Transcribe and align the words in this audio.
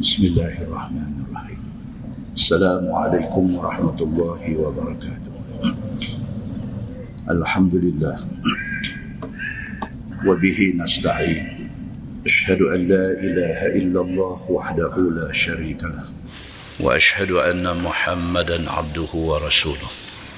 بسم 0.00 0.24
الله 0.24 0.54
الرحمن 0.62 1.12
الرحيم 1.26 1.62
السلام 2.38 2.84
عليكم 2.94 3.44
ورحمة 3.54 3.98
الله 4.00 4.42
وبركاته 4.56 5.34
الحمد 7.30 7.74
لله 7.74 8.16
وبه 10.26 10.58
نستعين 10.78 11.70
أشهد 12.26 12.60
أن 12.62 12.80
لا 12.88 13.06
إله 13.10 13.58
إلا 13.82 14.00
الله 14.00 14.38
وحده 14.50 14.94
لا 15.18 15.32
شريك 15.34 15.82
له 15.84 16.06
وأشهد 16.80 17.30
أن 17.30 17.66
محمدا 17.82 18.70
عبده 18.70 19.10
ورسوله 19.14 19.90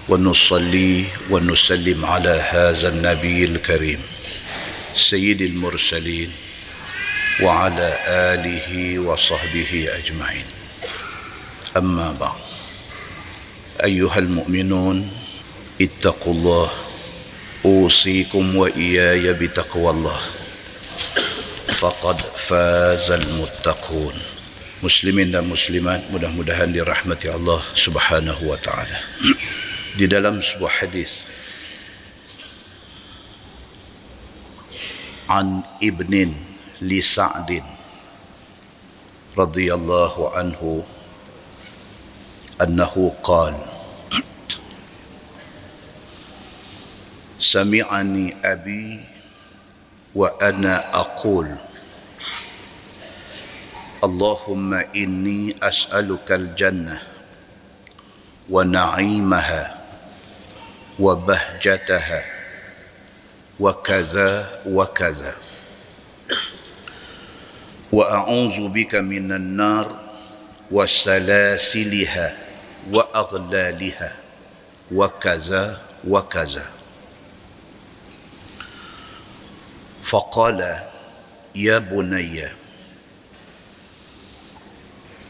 ونصلي 0.08 1.04
ونسلم 1.30 2.00
على 2.04 2.34
هذا 2.52 2.88
النبي 2.96 3.44
الكريم 3.44 4.00
سيد 4.94 5.40
المرسلين 5.42 6.28
وعلى 7.42 7.88
آله 8.06 8.98
وصحبه 8.98 9.88
أجمعين 9.98 10.44
أما 11.76 12.12
بعد 12.20 12.40
أيها 13.84 14.18
المؤمنون 14.18 15.10
اتقوا 15.80 16.32
الله 16.34 16.70
أوصيكم 17.64 18.56
وإياي 18.56 19.32
بتقوى 19.32 19.90
الله 19.90 20.20
فقد 21.68 22.20
فاز 22.20 23.10
المتقون 23.10 24.14
muslimin 24.80 25.28
dan 25.28 25.44
muslimat 25.44 26.00
mudah-mudahan 26.08 26.72
dirahmati 26.72 27.28
Allah 27.28 27.60
Subhanahu 27.76 28.48
wa 28.48 28.56
taala. 28.56 28.96
Di 29.92 30.08
dalam 30.08 30.40
sebuah 30.40 30.72
hadis 30.80 31.28
an 35.28 35.60
ibnin 35.84 36.32
لسعد 36.80 37.62
رضي 39.38 39.74
الله 39.74 40.36
عنه 40.36 40.84
أنه 42.62 43.14
قال 43.22 43.54
سمعني 47.38 48.36
أبي 48.44 49.00
وأنا 50.14 50.94
أقول 50.94 51.48
اللهم 54.04 54.74
إني 54.74 55.56
أسألك 55.62 56.32
الجنة 56.32 57.02
ونعيمها 58.50 59.62
وبهجتها 60.98 62.22
وكذا 63.60 64.30
وكذا. 64.66 65.34
وأعوذ 67.92 68.68
بك 68.68 68.94
من 68.94 69.32
النار 69.32 69.86
وسلاسلها 70.70 72.26
وأغلالها 72.94 74.10
وكذا 74.94 75.64
وكذا. 76.08 76.66
فقال 80.02 80.60
يا 81.54 81.78
بني 81.78 82.42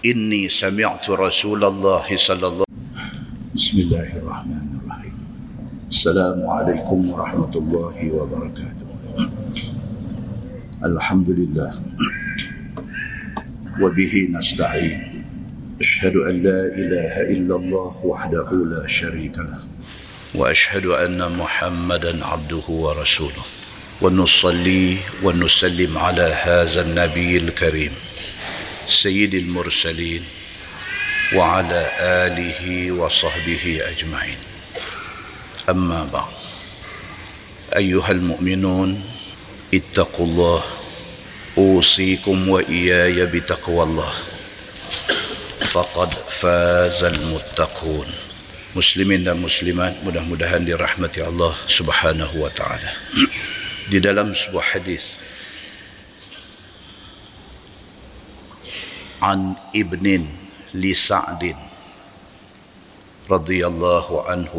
إني 0.05 0.49
سمعت 0.49 1.11
رسول 1.11 1.65
الله 1.65 2.07
صلى 2.17 2.47
الله 2.47 2.69
بسم 3.57 3.77
الله 3.85 4.09
الرحمن 4.21 4.69
الرحيم. 4.81 5.17
السلام 5.89 6.39
عليكم 6.49 6.99
ورحمة 7.11 7.55
الله 7.57 7.97
وبركاته. 8.13 8.89
الحمد 10.81 11.29
لله. 11.31 11.73
وبه 13.81 14.29
نستعين. 14.33 15.25
أشهد 15.81 16.17
أن 16.17 16.43
لا 16.43 16.61
إله 16.67 17.15
إلا 17.21 17.57
الله 17.57 18.01
وحده 18.05 18.49
لا 18.53 18.87
شريك 18.87 19.39
له. 19.39 19.59
وأشهد 20.35 20.87
أن 20.87 21.33
محمدا 21.33 22.25
عبده 22.25 22.67
ورسوله. 22.69 23.45
ونصلي 24.03 24.97
ونسلم 25.23 25.99
على 25.99 26.29
هذا 26.45 26.81
النبي 26.83 27.37
الكريم 27.37 27.93
سيد 28.89 29.35
المرسلين 29.35 30.23
وعلى 31.37 31.83
آله 32.01 32.93
وصحبه 32.93 33.81
أجمعين. 33.93 34.41
أما 35.71 36.09
بعد 36.13 36.35
أيها 37.77 38.11
المؤمنون 38.11 39.03
اتقوا 39.75 40.27
الله 40.27 40.63
أوصيكم 41.59 42.49
وإياي 42.49 43.27
بتقوى 43.27 43.83
الله 43.83 44.13
فقد 45.61 46.11
فاز 46.15 47.05
المتقون 47.05 48.07
muslimin 48.71 49.27
dan 49.27 49.35
muslimat 49.43 49.99
mudah-mudahan 50.07 50.63
dirahmati 50.63 51.19
Allah 51.27 51.51
Subhanahu 51.67 52.39
wa 52.39 52.51
taala. 52.55 52.87
Di 53.91 53.99
dalam 53.99 54.31
sebuah 54.31 54.79
hadis 54.79 55.19
عن 59.21 59.53
ابن 59.77 60.25
لسعد 60.73 61.53
رضي 63.31 63.61
الله 63.67 64.07
عنه 64.25 64.55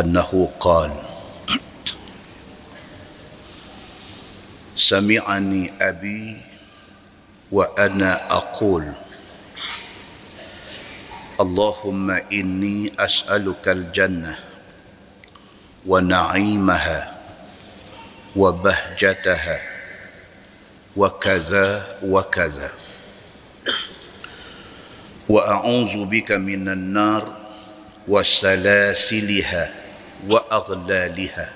أنه 0.00 0.30
قال 0.60 0.92
سمعني 4.76 5.72
أبي 5.80 6.36
وأنا 7.52 8.30
أقول 8.30 8.92
اللهم 11.40 12.10
إني 12.10 12.92
أسألك 12.98 13.68
الجنة 13.68 14.38
ونعيمها 15.86 17.14
وبهجتها 18.36 19.58
وكذا 20.96 21.98
وكذا. 22.02 22.70
وأعوذ 25.28 26.04
بك 26.04 26.32
من 26.32 26.68
النار 26.68 27.36
وسلاسلها 28.08 29.64
وأغلالها 30.30 31.48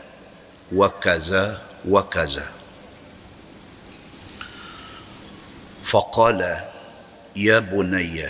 وكذا 0.75 1.63
وكذا. 1.89 2.58
فقال 5.89 6.61
يا 7.37 7.59
بني 7.59 8.29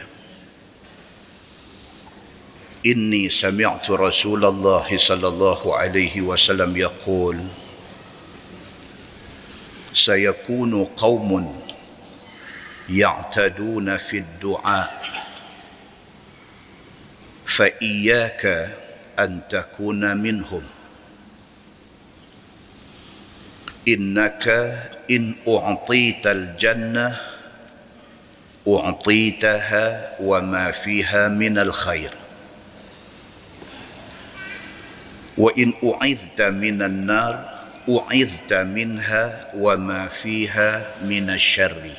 إني 2.87 3.29
سمعت 3.29 3.91
رسول 3.91 4.45
الله 4.45 4.99
صلى 4.99 5.29
الله 5.29 5.77
عليه 5.77 6.21
وسلم 6.21 6.77
يقول 6.77 7.39
سيكون 9.93 10.85
قوم 10.85 11.63
يعتدون 12.91 13.97
في 13.97 14.19
الدعاء 14.19 15.25
فإياك 17.47 18.45
أن 19.19 19.41
تكون 19.49 20.17
منهم. 20.17 20.63
إنك 23.89 24.49
إن 25.11 25.35
أعطيت 25.49 26.27
الجنة 26.27 27.38
أعطيتها 28.69 30.21
وما 30.21 30.71
فيها 30.77 31.29
من 31.29 31.59
الخير. 31.59 32.13
وإن 35.39 35.73
أعذت 35.85 36.41
من 36.43 36.83
النار 36.83 37.35
أعذت 37.89 38.53
منها 38.53 39.57
وما 39.57 40.09
فيها 40.09 41.01
من 41.09 41.31
الشر. 41.31 41.97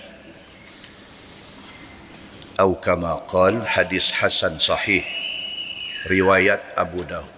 أو 2.60 2.75
كما 2.75 3.13
قال 3.25 3.68
حديث 3.68 4.12
حسن 4.12 4.60
صحيح 4.60 5.06
رواية 6.12 6.60
أبو 6.77 7.04
داود. 7.04 7.38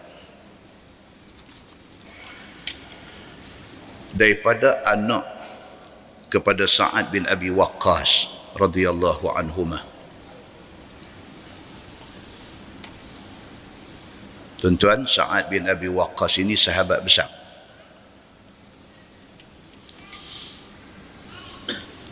Daripada 4.12 4.84
anak 4.84 5.24
kepada 6.28 6.68
Sa'ad 6.68 7.16
bin 7.16 7.24
Abi 7.32 7.48
Waqqas. 7.48 8.41
Radhiyallahu 8.58 9.32
anhumah 9.36 9.84
Tuan-tuan, 14.62 15.10
Sa'ad 15.10 15.50
bin 15.50 15.66
Abi 15.66 15.90
Waqqas 15.90 16.38
ini 16.38 16.54
sahabat 16.54 17.02
besar. 17.02 17.26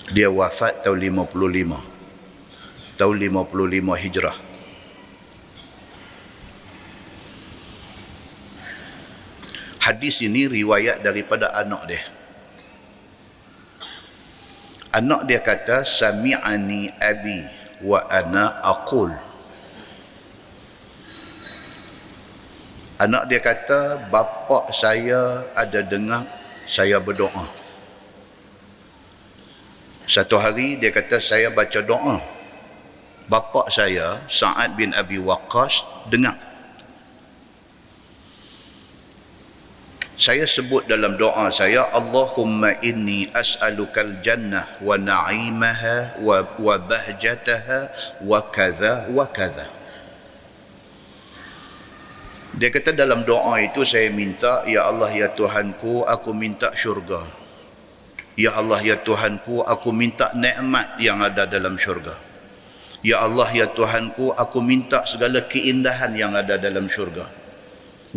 Dia 0.10 0.34
wafat 0.34 0.82
tahun 0.82 1.14
55. 1.30 1.78
Tahun 2.98 3.16
55 3.22 4.02
Hijrah. 4.02 4.38
Hadis 9.86 10.18
ini 10.26 10.50
riwayat 10.50 11.06
daripada 11.06 11.54
anak 11.54 11.86
dia. 11.86 12.02
Anak 14.90 15.30
dia 15.30 15.42
kata 15.42 15.86
sami'ani 15.86 16.94
abi 16.98 17.46
wa 17.86 18.02
ana 18.10 18.62
aqul. 18.66 19.14
Anak 23.00 23.32
dia 23.32 23.40
kata 23.40 24.12
bapa 24.12 24.68
saya 24.76 25.48
ada 25.56 25.80
dengar 25.80 26.28
saya 26.68 27.00
berdoa. 27.00 27.48
Satu 30.10 30.36
hari 30.42 30.76
dia 30.76 30.92
kata 30.92 31.22
saya 31.22 31.54
baca 31.54 31.80
doa. 31.80 32.20
Bapa 33.30 33.70
saya 33.70 34.26
Sa'ad 34.26 34.74
bin 34.74 34.90
Abi 34.98 35.22
Waqqas 35.22 35.86
dengar 36.10 36.49
saya 40.20 40.44
sebut 40.44 40.84
dalam 40.84 41.16
doa 41.16 41.48
saya 41.48 41.88
Allahumma 41.96 42.76
inni 42.84 43.32
as'alukal 43.32 44.20
jannah 44.20 44.68
wa 44.84 45.00
na'imaha 45.00 46.20
wa, 46.20 46.44
wa 46.60 46.76
bahjataha 46.76 47.88
wa 48.28 48.44
kadha 48.52 49.08
wa 49.16 49.24
kadha. 49.32 49.72
Dia 52.52 52.68
kata 52.68 52.92
dalam 52.92 53.24
doa 53.24 53.64
itu 53.64 53.88
saya 53.88 54.12
minta 54.12 54.68
ya 54.68 54.92
Allah 54.92 55.08
ya 55.16 55.32
Tuhanku 55.32 56.04
aku 56.04 56.36
minta 56.36 56.76
syurga. 56.76 57.24
Ya 58.36 58.60
Allah 58.60 58.84
ya 58.84 59.00
Tuhanku 59.00 59.64
aku 59.64 59.96
minta 59.96 60.36
nikmat 60.36 61.00
yang 61.00 61.24
ada 61.24 61.48
dalam 61.48 61.80
syurga. 61.80 62.20
Ya 63.00 63.24
Allah 63.24 63.48
ya 63.56 63.72
Tuhanku 63.72 64.36
aku 64.36 64.60
minta 64.60 65.08
segala 65.08 65.48
keindahan 65.48 66.12
yang 66.12 66.36
ada 66.36 66.60
dalam 66.60 66.92
syurga 66.92 67.39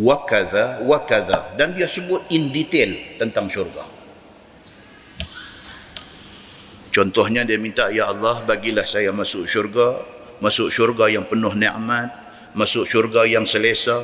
wa 0.01 0.25
kadha 0.25 0.81
wa 0.81 1.05
kadha 1.05 1.53
dan 1.53 1.77
dia 1.77 1.85
sebut 1.85 2.25
in 2.33 2.49
detail 2.49 2.89
tentang 3.21 3.45
syurga. 3.45 3.85
Contohnya 6.93 7.41
dia 7.41 7.57
minta 7.57 7.89
ya 7.89 8.13
Allah 8.13 8.37
bagilah 8.45 8.85
saya 8.85 9.09
masuk 9.09 9.49
syurga. 9.49 9.97
Masuk 10.37 10.69
syurga 10.69 11.09
yang 11.09 11.25
penuh 11.25 11.57
nikmat. 11.57 12.13
Masuk 12.53 12.85
syurga 12.85 13.25
yang 13.25 13.49
selesa. 13.49 13.97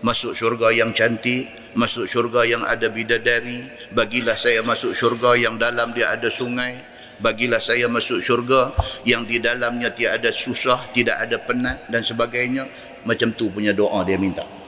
Masuk 0.00 0.32
syurga 0.32 0.72
yang 0.72 0.96
cantik. 0.96 1.52
Masuk 1.76 2.08
syurga 2.08 2.48
yang 2.48 2.64
ada 2.64 2.88
bidadari. 2.88 3.68
Bagilah 3.92 4.40
saya 4.40 4.64
masuk 4.64 4.96
syurga 4.96 5.36
yang 5.36 5.60
dalam 5.60 5.92
dia 5.92 6.16
ada 6.16 6.32
sungai. 6.32 6.80
Bagilah 7.20 7.60
saya 7.60 7.84
masuk 7.92 8.24
syurga 8.24 8.72
yang 9.04 9.28
di 9.28 9.36
dalamnya 9.36 9.92
tiada 9.92 10.32
susah 10.32 10.88
tidak 10.96 11.20
ada 11.20 11.36
penat 11.44 11.92
dan 11.92 12.00
sebagainya. 12.00 12.64
Macam 13.04 13.36
tu 13.36 13.52
punya 13.52 13.76
doa 13.76 14.00
dia 14.08 14.16
minta 14.16 14.59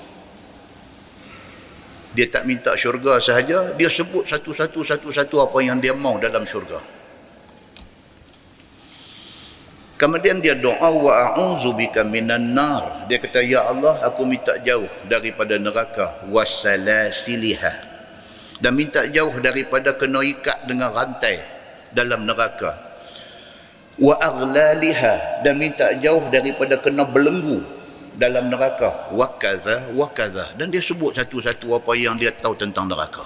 dia 2.13 2.29
tak 2.29 2.45
minta 2.45 2.77
syurga 2.77 3.17
sahaja 3.21 3.73
dia 3.73 3.89
sebut 3.89 4.29
satu-satu 4.29 4.85
satu-satu 4.85 5.37
apa 5.49 5.59
yang 5.65 5.81
dia 5.81 5.97
mau 5.97 6.21
dalam 6.21 6.45
syurga. 6.45 6.81
Kemudian 9.97 10.43
dia 10.43 10.59
doa 10.59 10.91
wa 10.91 11.13
a'udzubika 11.15 12.03
minan 12.03 12.59
nar. 12.59 13.07
Dia 13.07 13.23
kata 13.23 13.39
ya 13.39 13.71
Allah 13.71 14.03
aku 14.03 14.27
minta 14.27 14.59
jauh 14.59 14.91
daripada 15.07 15.55
neraka. 15.63 16.27
Wasalasiliha 16.27 17.93
dan 18.63 18.79
minta 18.79 19.03
jauh 19.11 19.35
daripada 19.43 19.91
kena 19.95 20.23
ikat 20.23 20.71
dengan 20.71 20.95
rantai 20.95 21.43
dalam 21.91 22.23
neraka. 22.23 22.79
Wa 23.99 24.15
aghlaliha. 24.23 25.43
Dan 25.43 25.59
minta 25.59 25.91
jauh 25.99 26.23
daripada 26.31 26.79
kena 26.79 27.03
belenggu 27.03 27.82
dalam 28.17 28.53
neraka. 28.53 29.13
Wa 29.13 29.29
kadza 29.41 29.93
wa 29.97 30.09
kadza 30.11 30.53
dan 30.59 30.69
dia 30.69 30.85
sebut 30.85 31.17
satu-satu 31.17 31.77
apa 31.77 31.93
yang 31.97 32.17
dia 32.17 32.33
tahu 32.33 32.57
tentang 32.57 32.89
neraka. 32.89 33.25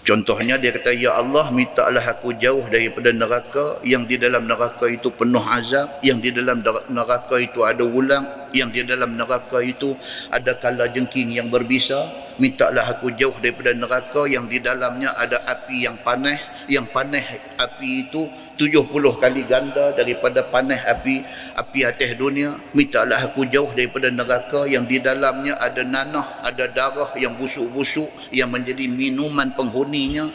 Contohnya 0.00 0.58
dia 0.58 0.74
kata 0.74 0.96
ya 0.96 1.14
Allah 1.14 1.52
mintalah 1.54 2.02
aku 2.02 2.34
jauh 2.34 2.66
daripada 2.66 3.12
neraka. 3.14 3.78
Yang 3.86 4.02
di 4.10 4.16
dalam 4.16 4.48
neraka 4.48 4.88
itu 4.88 5.12
penuh 5.12 5.44
azab. 5.44 6.02
Yang 6.02 6.18
di 6.24 6.30
dalam 6.40 6.64
neraka 6.88 7.36
itu 7.38 7.62
ada 7.62 7.84
ulang 7.84 8.26
yang 8.50 8.74
di 8.74 8.82
dalam 8.82 9.14
neraka 9.14 9.62
itu 9.62 9.94
ada 10.34 10.58
kala 10.58 10.90
jengking 10.90 11.36
yang 11.36 11.46
berbisa. 11.46 12.10
Mintalah 12.42 12.90
aku 12.90 13.14
jauh 13.14 13.36
daripada 13.38 13.70
neraka. 13.70 14.26
Yang 14.26 14.44
di 14.50 14.58
dalamnya 14.64 15.14
ada 15.14 15.46
api 15.46 15.86
yang 15.86 15.94
panas 16.02 16.42
yang 16.66 16.90
panas 16.90 17.22
api 17.60 18.08
itu 18.08 18.26
70 18.60 18.92
kali 19.16 19.48
ganda 19.48 19.96
daripada 19.96 20.44
panas 20.44 20.84
api 20.84 21.24
api 21.56 21.80
atas 21.88 22.12
dunia. 22.20 22.60
Mintalah 22.76 23.16
aku 23.32 23.48
jauh 23.48 23.72
daripada 23.72 24.12
neraka 24.12 24.68
yang 24.68 24.84
di 24.84 25.00
dalamnya 25.00 25.56
ada 25.56 25.80
nanah 25.80 26.44
ada 26.44 26.68
darah 26.68 27.08
yang 27.16 27.40
busuk-busuk 27.40 28.12
yang 28.28 28.52
menjadi 28.52 28.84
minuman 28.84 29.56
penghuninya. 29.56 30.28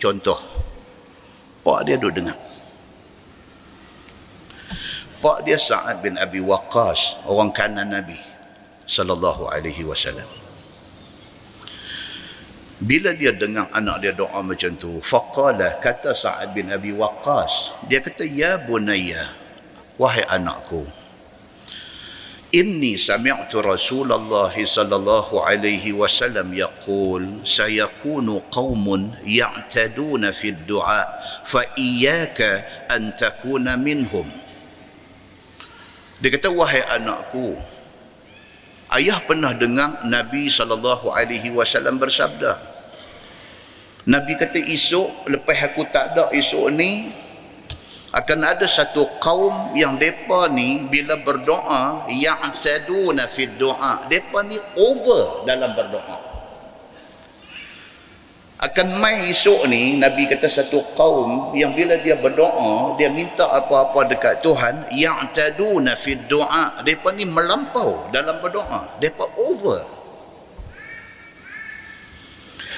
Contoh. 0.00 0.40
Pak 1.60 1.84
dia 1.84 2.00
duduk 2.00 2.24
dengar. 2.24 2.38
Pak 5.20 5.44
dia 5.44 5.60
Sa'ad 5.60 6.00
bin 6.00 6.16
Abi 6.16 6.40
Waqqas 6.40 7.28
orang 7.28 7.52
kanan 7.52 7.92
Nabi 7.92 8.16
sallallahu 8.88 9.50
alaihi 9.50 9.82
wasallam 9.82 10.45
bila 12.76 13.16
dia 13.16 13.32
dengar 13.32 13.72
anak 13.72 14.04
dia 14.04 14.12
doa 14.12 14.44
macam 14.44 14.76
tu, 14.76 15.00
faqala 15.00 15.80
kata 15.80 16.12
Sa'ad 16.12 16.52
bin 16.52 16.68
Abi 16.68 16.92
Waqqas, 16.92 17.84
dia 17.88 18.04
kata 18.04 18.28
ya 18.28 18.60
bunayya, 18.60 19.32
wahai 19.96 20.28
anakku. 20.28 20.84
Inni 22.52 22.94
sami'tu 23.00 23.64
Rasulullah 23.64 24.52
sallallahu 24.54 25.40
alaihi 25.40 25.90
wasallam 25.96 26.52
yaqul 26.52 27.42
sayakunu 27.42 28.44
qaumun 28.52 29.18
ya'taduna 29.24 30.30
fi 30.30 30.54
ad-du'a 30.54 31.02
fa 31.42 31.66
iyyaka 31.74 32.62
an 32.92 33.16
takuna 33.18 33.74
minhum. 33.74 34.28
Dia 36.22 36.28
kata 36.32 36.48
wahai 36.52 36.80
anakku, 36.86 37.56
Ayah 38.86 39.18
pernah 39.26 39.50
dengar 39.50 40.06
Nabi 40.06 40.46
wasallam 41.50 41.98
bersabda. 41.98 42.54
Nabi 44.06 44.38
kata 44.38 44.62
esok 44.62 45.26
lepas 45.26 45.58
aku 45.66 45.82
tak 45.90 46.14
ada 46.14 46.30
esok 46.30 46.70
ni 46.70 47.10
akan 48.14 48.40
ada 48.46 48.70
satu 48.70 49.18
kaum 49.18 49.74
yang 49.74 49.98
depa 49.98 50.46
ni 50.46 50.86
bila 50.86 51.18
berdoa 51.26 52.06
yang 52.06 52.54
taduna 52.62 53.26
fi 53.26 53.50
doa 53.50 54.06
depa 54.06 54.46
ni 54.46 54.62
over 54.78 55.42
dalam 55.42 55.74
berdoa 55.74 56.35
akan 58.66 58.98
mai 58.98 59.30
esok 59.30 59.70
ni 59.70 59.94
Nabi 59.96 60.26
kata 60.26 60.50
satu 60.50 60.82
kaum 60.98 61.54
yang 61.54 61.70
bila 61.70 61.94
dia 62.02 62.18
berdoa 62.18 62.98
dia 62.98 63.06
minta 63.08 63.46
apa-apa 63.46 64.10
dekat 64.10 64.42
Tuhan 64.42 64.90
yang 64.90 65.30
taduna 65.30 65.94
fi 65.94 66.18
doa 66.26 66.82
depa 66.82 67.14
ni 67.14 67.22
melampau 67.22 68.10
dalam 68.10 68.42
berdoa. 68.42 68.98
Depa 68.98 69.24
over. 69.38 69.86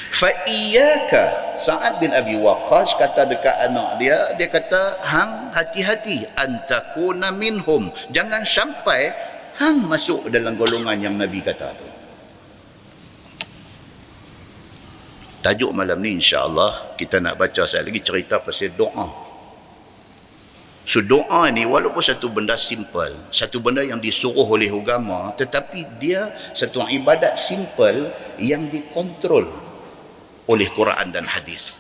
Fa 0.09 0.31
iyyaka 0.51 1.57
Sa'ad 1.59 2.03
bin 2.03 2.11
Abi 2.11 2.35
Waqqas 2.35 2.99
kata 2.99 3.29
dekat 3.29 3.55
anak 3.71 4.03
dia 4.03 4.35
dia 4.37 4.49
kata 4.51 5.01
hang 5.03 5.55
hati-hati. 5.57 6.27
Antakuna 6.37 7.33
minhum. 7.33 7.89
Jangan 8.13 8.43
sampai 8.45 9.15
hang 9.57 9.89
masuk 9.89 10.29
dalam 10.29 10.55
golongan 10.55 10.99
yang 11.01 11.15
Nabi 11.19 11.43
kata 11.43 11.75
tu 11.75 11.98
Tajuk 15.39 15.71
malam 15.71 16.03
ni 16.03 16.19
insya-Allah 16.19 16.99
kita 16.99 17.23
nak 17.23 17.39
baca 17.39 17.63
sekali 17.63 17.95
lagi 17.95 18.03
cerita 18.03 18.43
pasal 18.43 18.75
doa. 18.75 19.07
So 20.89 21.05
doa 21.05 21.47
ni 21.53 21.69
walaupun 21.69 22.01
satu 22.01 22.33
benda 22.33 22.57
simple, 22.59 23.31
satu 23.31 23.61
benda 23.61 23.85
yang 23.85 24.03
disuruh 24.03 24.49
oleh 24.49 24.73
agama 24.73 25.31
tetapi 25.39 26.01
dia 26.03 26.33
satu 26.57 26.89
ibadat 26.91 27.39
simple 27.39 28.11
yang 28.43 28.67
dikontrol 28.73 29.47
oleh 30.49 30.67
Quran 30.75 31.13
dan 31.15 31.29
hadis. 31.29 31.79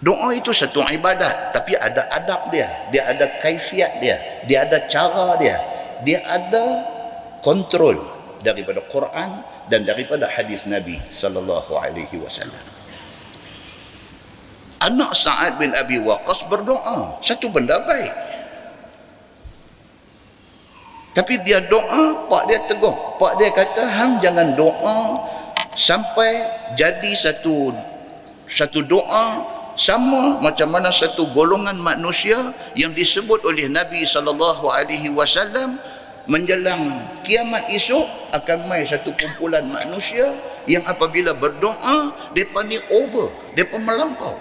Doa 0.00 0.32
itu 0.32 0.50
satu 0.50 0.80
ibadat 0.88 1.52
tapi 1.52 1.76
ada 1.76 2.08
adab 2.10 2.48
dia, 2.50 2.88
dia 2.90 3.06
ada 3.06 3.28
kaifiat 3.38 4.00
dia, 4.00 4.16
dia 4.48 4.64
ada 4.64 4.88
cara 4.88 5.36
dia, 5.36 5.60
dia 6.02 6.24
ada 6.26 6.64
kontrol 7.44 8.00
daripada 8.40 8.80
Quran 8.88 9.44
dan 9.70 9.86
daripada 9.86 10.26
hadis 10.26 10.66
Nabi 10.66 10.98
sallallahu 11.14 11.72
alaihi 11.78 12.18
wasallam. 12.18 12.60
Anak 14.80 15.12
Sa'ad 15.14 15.60
bin 15.60 15.70
Abi 15.76 16.00
Waqqas 16.02 16.44
berdoa, 16.50 17.20
satu 17.22 17.52
benda 17.52 17.78
baik. 17.86 18.10
Tapi 21.14 21.42
dia 21.46 21.60
doa, 21.68 22.26
pak 22.26 22.42
dia 22.48 22.58
tegur. 22.64 22.94
Pak 23.20 23.36
dia 23.38 23.50
kata, 23.52 23.82
hang 23.82 24.18
jangan 24.24 24.56
doa 24.56 25.20
sampai 25.74 26.30
jadi 26.74 27.12
satu 27.14 27.74
satu 28.50 28.82
doa 28.82 29.46
sama 29.78 30.42
macam 30.42 30.66
mana 30.66 30.90
satu 30.90 31.30
golongan 31.30 31.78
manusia 31.78 32.36
yang 32.74 32.90
disebut 32.90 33.40
oleh 33.46 33.70
Nabi 33.70 34.02
sallallahu 34.02 34.66
alaihi 34.66 35.08
wasallam 35.14 35.78
menjelang 36.30 37.02
kiamat 37.26 37.66
esok 37.74 38.06
akan 38.30 38.70
mai 38.70 38.86
satu 38.86 39.10
kumpulan 39.18 39.66
manusia 39.66 40.30
yang 40.70 40.86
apabila 40.86 41.34
berdoa 41.34 42.30
depa 42.30 42.62
ni 42.62 42.78
over 42.86 43.34
depa 43.58 43.82
melampau. 43.82 44.38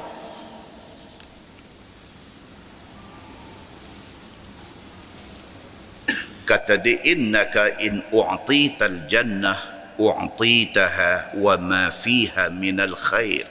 Kata 6.46 6.78
dia 6.82 6.98
innaka 7.10 7.78
in 7.82 8.06
u'tital 8.14 9.10
jannah 9.10 9.58
u'titaha 9.98 11.38
wa 11.42 11.58
ma 11.58 11.90
fiha 11.90 12.54
minal 12.54 12.94
khair. 12.98 13.50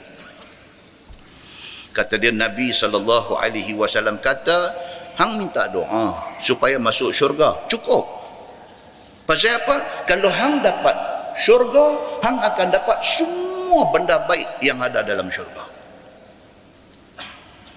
Kata 1.91 2.15
dia 2.15 2.31
Nabi 2.31 2.71
sallallahu 2.71 3.35
alaihi 3.39 3.75
wasallam 3.75 4.19
kata 4.19 4.71
hang 5.19 5.35
minta 5.39 5.67
doa 5.71 6.15
supaya 6.43 6.75
masuk 6.75 7.11
syurga. 7.15 7.55
Cukup 7.71 8.18
Pasal 9.29 9.61
apa? 9.61 9.77
Kalau 10.09 10.25
hang 10.25 10.65
dapat 10.65 10.97
syurga, 11.37 12.17
hang 12.25 12.41
akan 12.41 12.67
dapat 12.73 12.97
semua 13.05 13.85
benda 13.93 14.17
baik 14.25 14.57
yang 14.65 14.81
ada 14.81 15.05
dalam 15.05 15.29
syurga. 15.29 15.69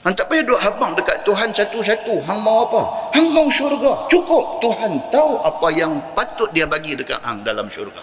Hang 0.01 0.17
tak 0.17 0.33
payah 0.33 0.49
duduk 0.49 0.65
habang 0.65 0.97
dekat 0.97 1.21
Tuhan 1.29 1.53
satu-satu. 1.53 2.25
Hang 2.25 2.41
mau 2.41 2.65
apa? 2.65 3.13
Hang 3.13 3.37
mau 3.37 3.53
syurga. 3.53 4.09
Cukup. 4.09 4.65
Tuhan 4.65 4.97
tahu 5.13 5.45
apa 5.45 5.69
yang 5.77 6.01
patut 6.17 6.49
dia 6.57 6.65
bagi 6.65 6.97
dekat 6.97 7.21
hang 7.21 7.45
dalam 7.45 7.69
syurga. 7.69 8.01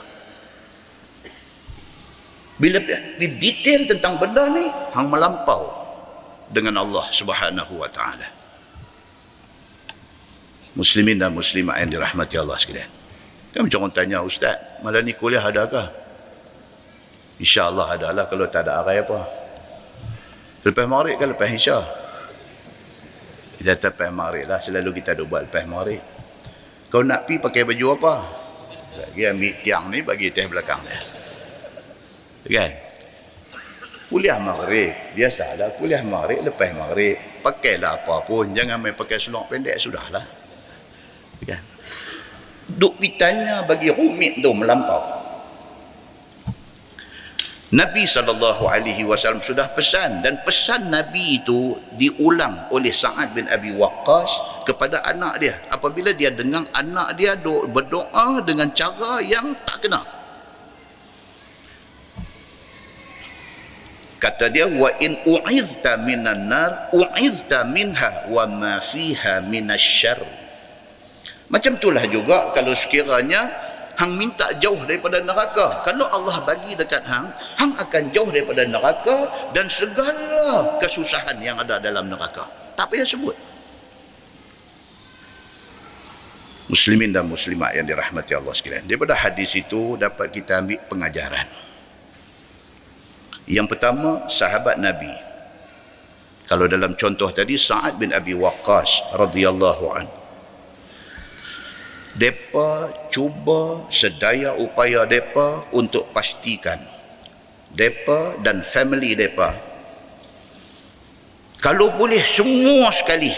Bila 2.61 2.77
dia 2.85 3.29
detail 3.33 3.81
tentang 3.89 4.21
benda 4.21 4.45
ni, 4.53 4.69
hang 4.93 5.09
melampau 5.09 5.73
dengan 6.53 6.85
Allah 6.85 7.09
Subhanahu 7.09 7.81
wa 7.81 7.89
taala. 7.89 8.29
Muslimin 10.77 11.17
dan 11.17 11.33
muslimat 11.33 11.81
yang 11.81 11.97
dirahmati 11.97 12.37
Allah 12.37 12.61
sekalian. 12.61 12.98
Kan 13.49 13.65
macam 13.65 13.89
orang 13.89 13.95
tanya 13.97 14.21
Ustaz, 14.21 14.81
malam 14.85 15.01
ni 15.01 15.17
kuliah 15.17 15.41
adakah? 15.41 15.89
InsyaAllah 17.39 17.87
adalah 17.95 18.25
kalau 18.27 18.45
tak 18.51 18.67
ada 18.67 18.83
arai 18.83 18.99
apa. 19.01 19.19
Lepas 20.59 20.85
maghrib 20.91 21.15
kan 21.15 21.31
lepas 21.31 21.49
isya. 21.55 21.79
Kita 23.55 23.79
lepas 23.79 24.11
maghrib 24.11 24.43
lah. 24.43 24.59
Selalu 24.59 24.91
kita 24.99 25.15
ada 25.15 25.23
buat 25.23 25.47
lepas 25.47 25.63
maghrib. 25.63 26.03
Kau 26.91 26.99
nak 26.99 27.23
pi 27.23 27.39
pakai 27.39 27.63
baju 27.63 27.85
apa? 27.95 28.13
Lagi 28.99 29.23
ambil 29.23 29.53
tiang 29.63 29.87
ni 29.87 30.03
bagi 30.03 30.27
teh 30.35 30.43
belakang 30.51 30.83
dia. 30.83 30.99
Kan? 32.43 32.71
Kuliah 34.11 34.37
maghrib. 34.43 34.91
Biasalah 35.15 35.79
kuliah 35.79 36.03
maghrib 36.03 36.43
lepas 36.43 36.75
maghrib. 36.75 37.15
Pakailah 37.39 38.03
apa 38.03 38.19
pun. 38.27 38.51
Jangan 38.51 38.83
main 38.83 38.99
pakai 38.99 39.15
selok 39.15 39.47
pendek. 39.47 39.79
Sudahlah. 39.79 40.27
Kan? 41.47 41.63
Duk 42.79 42.95
pitanya 42.95 43.67
bagi 43.67 43.91
rumit 43.91 44.39
tu 44.39 44.55
melampau. 44.55 45.19
Nabi 47.69 48.01
SAW 48.01 49.45
sudah 49.45 49.69
pesan 49.77 50.25
dan 50.25 50.41
pesan 50.41 50.89
Nabi 50.89 51.37
itu 51.37 51.77
diulang 51.93 52.65
oleh 52.73 52.89
Sa'ad 52.89 53.37
bin 53.37 53.45
Abi 53.45 53.77
Waqqas 53.77 54.65
kepada 54.65 55.05
anak 55.05 55.37
dia. 55.37 55.53
Apabila 55.69 56.09
dia 56.09 56.33
dengar 56.33 56.65
anak 56.73 57.13
dia 57.13 57.37
berdoa 57.69 58.41
dengan 58.41 58.73
cara 58.73 59.21
yang 59.21 59.53
tak 59.69 59.85
kena. 59.85 60.01
Kata 64.17 64.49
dia 64.49 64.65
wa 64.65 64.89
in 64.97 65.15
u'izta 65.29 65.93
minan 66.01 66.49
nar 66.49 66.89
u'izta 66.89 67.69
minha 67.69 68.27
wa 68.33 68.49
ma 68.49 68.73
fiha 68.81 69.45
minasyarr 69.45 70.38
macam 71.49 71.73
itulah 71.73 72.05
juga 72.05 72.53
kalau 72.53 72.77
sekiranya 72.77 73.49
hang 73.99 74.15
minta 74.15 74.47
jauh 74.63 74.79
daripada 74.87 75.19
neraka. 75.19 75.83
Kalau 75.83 76.07
Allah 76.07 76.39
bagi 76.47 76.71
dekat 76.77 77.03
hang, 77.03 77.27
hang 77.59 77.73
akan 77.75 78.03
jauh 78.15 78.29
daripada 78.31 78.63
neraka 78.63 79.27
dan 79.51 79.67
segala 79.67 80.79
kesusahan 80.79 81.35
yang 81.43 81.59
ada 81.59 81.81
dalam 81.83 82.07
neraka. 82.07 82.47
Tak 82.79 82.87
payah 82.93 83.03
sebut. 83.03 83.35
Muslimin 86.69 87.09
dan 87.11 87.25
muslimat 87.25 87.73
yang 87.73 87.83
dirahmati 87.89 88.37
Allah 88.37 88.53
sekalian. 88.53 88.85
Daripada 88.85 89.17
hadis 89.17 89.57
itu 89.57 89.97
dapat 89.97 90.29
kita 90.29 90.61
ambil 90.61 90.79
pengajaran. 90.85 91.49
Yang 93.49 93.67
pertama, 93.73 94.29
sahabat 94.29 94.77
Nabi. 94.77 95.09
Kalau 96.45 96.69
dalam 96.69 96.93
contoh 96.93 97.33
tadi, 97.33 97.57
Sa'ad 97.57 97.97
bin 97.97 98.13
Abi 98.13 98.37
Waqqas 98.37 99.17
radhiyallahu 99.17 99.85
anhu 99.97 100.18
depa 102.19 102.91
cuba 103.07 103.87
sedaya 103.87 104.51
upaya 104.59 105.07
depa 105.07 105.63
untuk 105.71 106.11
pastikan. 106.11 106.83
Depa 107.71 108.35
dan 108.43 108.59
family 108.59 109.15
depa. 109.15 109.55
Kalau 111.63 111.95
boleh 111.95 112.19
semua 112.23 112.91
sekali 112.91 113.31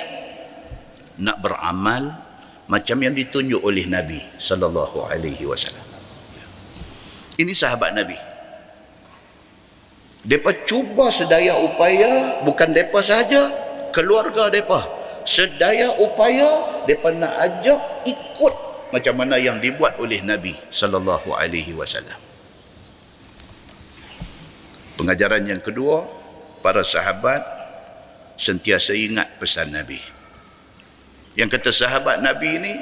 nak 1.22 1.38
beramal 1.46 2.10
macam 2.66 2.98
yang 3.06 3.14
ditunjuk 3.14 3.62
oleh 3.62 3.86
Nabi 3.86 4.18
sallallahu 4.42 5.06
alaihi 5.06 5.46
wasallam. 5.46 5.86
Ini 7.38 7.54
sahabat 7.54 7.94
Nabi. 7.94 8.18
Depa 10.22 10.54
cuba 10.66 11.10
sedaya 11.10 11.58
upaya 11.58 12.42
bukan 12.46 12.74
depa 12.74 13.02
saja 13.02 13.50
keluarga 13.94 14.50
depa. 14.50 14.86
Sedaya 15.26 15.94
upaya 16.02 16.82
depa 16.90 17.14
nak 17.14 17.34
ajak 17.42 17.82
ikut 18.06 18.71
macam 18.92 19.16
mana 19.18 19.40
yang 19.40 19.58
dibuat 19.58 19.98
oleh 19.98 20.20
Nabi 20.24 20.56
sallallahu 20.70 21.32
alaihi 21.36 21.74
wasallam. 21.76 22.20
Pengajaran 25.00 25.48
yang 25.48 25.64
kedua, 25.64 26.06
para 26.62 26.86
sahabat 26.86 27.42
sentiasa 28.38 28.94
ingat 28.94 29.42
pesan 29.42 29.74
Nabi. 29.74 29.98
Yang 31.34 31.58
kata 31.58 31.70
sahabat 31.74 32.22
Nabi 32.22 32.50
ini, 32.60 32.74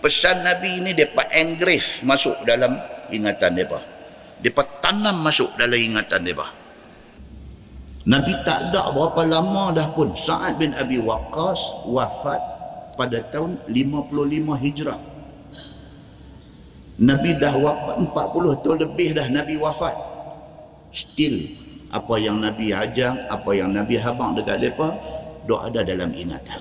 pesan 0.00 0.42
Nabi 0.42 0.80
ini 0.82 0.90
depa 0.96 1.28
engrave 1.30 2.02
masuk 2.02 2.34
dalam 2.48 2.80
ingatan 3.12 3.52
depa. 3.54 3.80
Depa 4.40 4.62
tanam 4.82 5.20
masuk 5.22 5.54
dalam 5.54 5.76
ingatan 5.76 6.24
depa. 6.24 6.46
Nabi 8.08 8.32
tak 8.40 8.72
ada 8.72 8.88
berapa 8.88 9.22
lama 9.28 9.68
dah 9.76 9.92
pun 9.92 10.16
Sa'ad 10.16 10.56
bin 10.56 10.72
Abi 10.72 10.96
Waqqas 10.96 11.84
wafat 11.84 12.40
pada 12.96 13.20
tahun 13.28 13.60
55 13.68 14.64
Hijrah. 14.64 15.17
Nabi 16.98 17.38
dah 17.38 17.54
wafat 17.54 17.96
40 18.10 18.62
tahun 18.62 18.78
lebih 18.90 19.08
dah 19.14 19.26
Nabi 19.30 19.54
wafat. 19.54 19.94
Still 20.90 21.46
apa 21.94 22.14
yang 22.18 22.42
Nabi 22.42 22.74
ajar, 22.74 23.30
apa 23.30 23.50
yang 23.54 23.70
Nabi 23.70 23.96
habang 23.96 24.34
dekat 24.34 24.60
depa, 24.60 24.98
doa 25.46 25.70
ada 25.70 25.86
dalam 25.86 26.10
ingatan. 26.10 26.58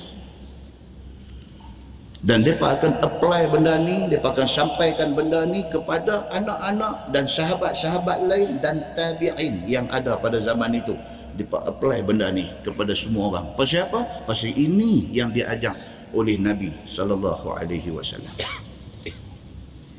Dan 2.22 2.41
mereka 2.41 2.75
akan 2.75 2.94
apply 3.01 3.41
benda 3.53 3.77
ni, 3.77 4.10
mereka 4.10 4.34
akan 4.34 4.48
sampaikan 4.50 5.13
benda 5.13 5.46
ni 5.46 5.63
kepada 5.70 6.27
anak-anak 6.34 7.13
dan 7.13 7.24
sahabat-sahabat 7.29 8.25
lain 8.25 8.58
dan 8.62 8.84
tabi'in 8.98 9.63
yang 9.70 9.86
ada 9.94 10.17
pada 10.17 10.41
zaman 10.41 10.75
itu 10.75 10.98
dia 11.38 11.46
apply 11.46 12.01
benda 12.01 12.34
ni 12.34 12.50
kepada 12.65 12.98
semua 12.98 13.29
orang. 13.29 13.46
Pasal 13.53 13.86
apa? 13.86 14.25
Pasal 14.25 14.58
ini 14.58 15.13
yang 15.13 15.29
diajak 15.29 15.77
oleh 16.12 16.36
Nabi 16.41 16.74
sallallahu 16.89 17.53
alaihi 17.53 17.94
wasallam. 17.94 18.34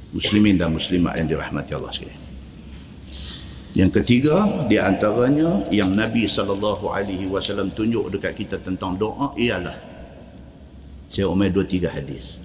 Muslimin 0.09 0.57
dan 0.57 0.73
muslimat 0.73 1.21
yang 1.21 1.29
dirahmati 1.29 1.77
Allah 1.77 1.93
sekalian. 1.93 2.23
Yang 3.79 4.03
ketiga 4.03 4.67
di 4.67 4.81
antaranya 4.81 5.69
yang 5.71 5.95
Nabi 5.95 6.27
sallallahu 6.27 6.91
alaihi 6.91 7.31
wasallam 7.31 7.71
tunjuk 7.71 8.11
dekat 8.11 8.35
kita 8.35 8.57
tentang 8.59 8.99
doa 8.99 9.37
ialah 9.39 9.77
saya 11.07 11.31
umai 11.31 11.53
dua 11.53 11.63
tiga 11.63 11.93
hadis. 11.95 12.43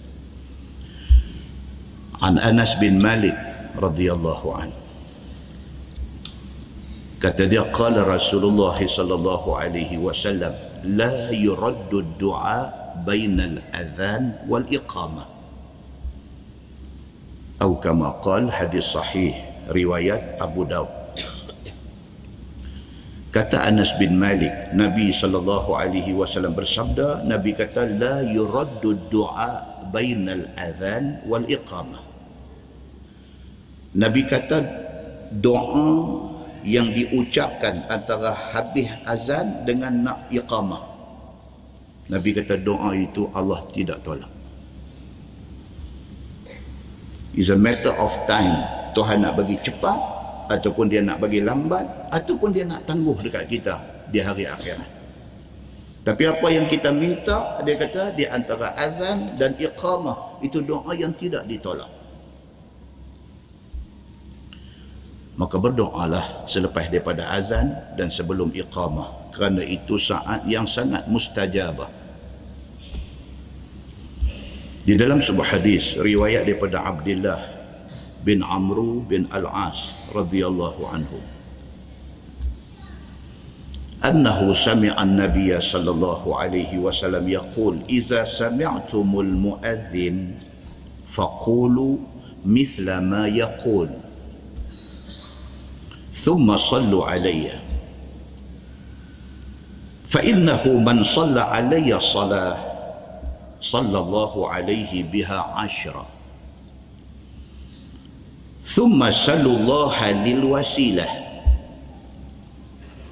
An 2.21 2.37
Anas 2.37 2.77
bin 2.77 3.01
Malik 3.01 3.35
radhiyallahu 3.75 4.47
anhu 4.53 4.83
kata 7.17 7.49
dia 7.49 7.65
qala 7.71 8.05
Rasulullah 8.05 8.75
sallallahu 8.75 9.57
alaihi 9.57 9.97
wasallam 9.97 10.53
la 10.85 11.31
yuraddu 11.31 12.03
du'a 12.19 12.69
bainal 13.07 13.63
adhan 13.73 14.37
wal 14.45 14.67
iqamah 14.67 15.32
atau 17.63 17.79
kama 17.79 18.19
qala 18.19 18.51
hadis 18.51 18.91
sahih 18.91 19.31
riwayat 19.71 20.35
Abu 20.35 20.67
Daud 20.67 20.91
kata 23.31 23.71
Anas 23.71 23.95
bin 23.95 24.19
Malik 24.19 24.51
Nabi 24.75 25.15
sallallahu 25.15 25.71
alaihi 25.71 26.11
wasallam 26.11 26.59
bersabda 26.59 27.23
Nabi 27.23 27.55
kata 27.55 27.87
la 27.87 28.19
yuraddu 28.19 29.07
du'a 29.07 29.79
bainal 29.95 30.51
adhan 30.59 31.23
wal 31.23 31.47
iqamah 31.47 32.03
Nabi 33.95 34.27
kata 34.27 34.59
doa 35.31 36.19
yang 36.67 36.91
diucapkan 36.91 37.87
antara 37.87 38.35
habis 38.51 38.91
azan 39.07 39.63
dengan 39.67 40.03
nak 40.03 40.19
iqamah. 40.31 40.83
Nabi 42.11 42.35
kata 42.35 42.59
doa 42.59 42.95
itu 42.95 43.27
Allah 43.35 43.61
tidak 43.69 43.99
tolak. 44.01 44.42
Is 47.33 47.49
a 47.49 47.57
matter 47.57 47.93
of 47.97 48.13
time. 48.29 48.61
Tuhan 48.93 49.25
nak 49.25 49.41
bagi 49.41 49.57
cepat 49.57 49.97
ataupun 50.53 50.85
dia 50.85 51.01
nak 51.01 51.17
bagi 51.17 51.41
lambat 51.41 52.13
ataupun 52.13 52.53
dia 52.53 52.61
nak 52.65 52.85
tangguh 52.85 53.17
dekat 53.25 53.49
kita 53.49 53.75
di 54.13 54.21
hari 54.21 54.45
akhirat. 54.45 54.89
Tapi 56.03 56.23
apa 56.29 56.47
yang 56.51 56.67
kita 56.69 56.93
minta 56.93 57.57
dia 57.63 57.79
kata 57.79 58.13
di 58.13 58.27
antara 58.27 58.75
azan 58.77 59.39
dan 59.39 59.55
iqamah 59.57 60.43
itu 60.45 60.61
doa 60.61 60.93
yang 60.93 61.15
tidak 61.15 61.47
ditolak. 61.49 61.89
Maka 65.33 65.57
berdoalah 65.57 66.45
selepas 66.45 66.93
daripada 66.93 67.33
azan 67.33 67.73
dan 67.97 68.13
sebelum 68.13 68.53
iqamah. 68.53 69.33
Kerana 69.33 69.65
itu 69.65 69.97
saat 69.97 70.45
yang 70.45 70.69
sangat 70.69 71.09
mustajabah 71.09 72.02
di 74.83 74.99
dalam 74.99 75.23
sebuah 75.23 75.55
hadis 75.55 75.95
riwayat 75.95 76.43
daripada 76.43 76.83
Abdullah 76.83 77.39
bin 78.19 78.43
Amru 78.43 78.99
bin 79.07 79.31
Al-As 79.31 79.95
radhiyallahu 80.11 80.83
anhu. 80.91 81.19
أنه 84.03 84.51
سمع 84.51 84.91
النبي 84.99 85.47
صلى 85.63 85.89
الله 85.95 86.21
عليه 86.27 86.75
وسلم 86.75 87.23
يقول 87.23 87.87
إذا 87.87 88.27
سمعتم 88.27 89.09
المؤذن 89.19 90.17
فقولوا 91.07 91.95
مثل 92.43 92.87
ما 92.99 93.31
يقول 93.31 93.89
ثم 96.11 96.47
صلوا 96.57 97.03
علي 97.05 97.47
فإنه 100.03 100.63
من 100.67 101.03
صلى 101.07 101.41
علي 101.41 101.99
صلاة 101.99 102.72
صلى 103.63 103.99
الله 103.99 104.33
عليه 104.51 105.03
بها 105.03 105.39
عشرة. 105.55 106.05
ثم 108.61 108.99
سلوا 109.11 109.55
الله 109.55 110.11
للوسيلة 110.11 111.07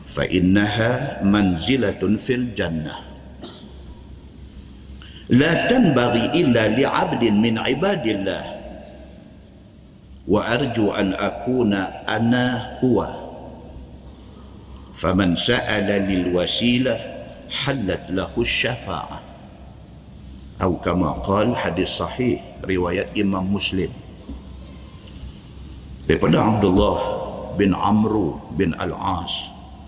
فإنها 0.07 1.23
منزلة 1.23 2.03
في 2.17 2.35
الجنة. 2.35 2.95
لا 5.29 5.67
تنبغي 5.67 6.25
إلا 6.43 6.67
لعبد 6.67 7.23
من 7.23 7.57
عباد 7.57 8.05
الله 8.07 8.43
وأرجو 10.27 10.91
أن 10.91 11.13
أكون 11.13 11.73
أنا 12.11 12.75
هو. 12.83 13.07
فمن 14.93 15.35
سأل 15.35 15.87
للوسيلة 16.11 16.99
حلت 17.49 18.11
له 18.11 18.33
الشفاعة. 18.37 19.30
atau 20.61 20.77
kama 20.77 21.17
qal 21.25 21.57
hadis 21.57 21.97
sahih 21.97 22.37
riwayat 22.61 23.17
Imam 23.17 23.41
Muslim. 23.41 23.89
Daripada 26.05 26.37
Abdullah 26.37 27.01
bin 27.57 27.73
Amru 27.73 28.37
bin 28.53 28.77
Al-As 28.77 29.33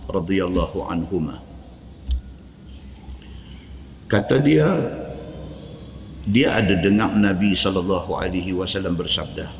radhiyallahu 0.10 0.82
anhuma. 0.90 1.38
Kata 4.10 4.42
dia 4.42 4.66
dia 6.26 6.58
ada 6.58 6.74
dengar 6.82 7.14
Nabi 7.22 7.54
sallallahu 7.54 8.18
alaihi 8.18 8.58
wasallam 8.58 8.98
bersabda. 8.98 9.54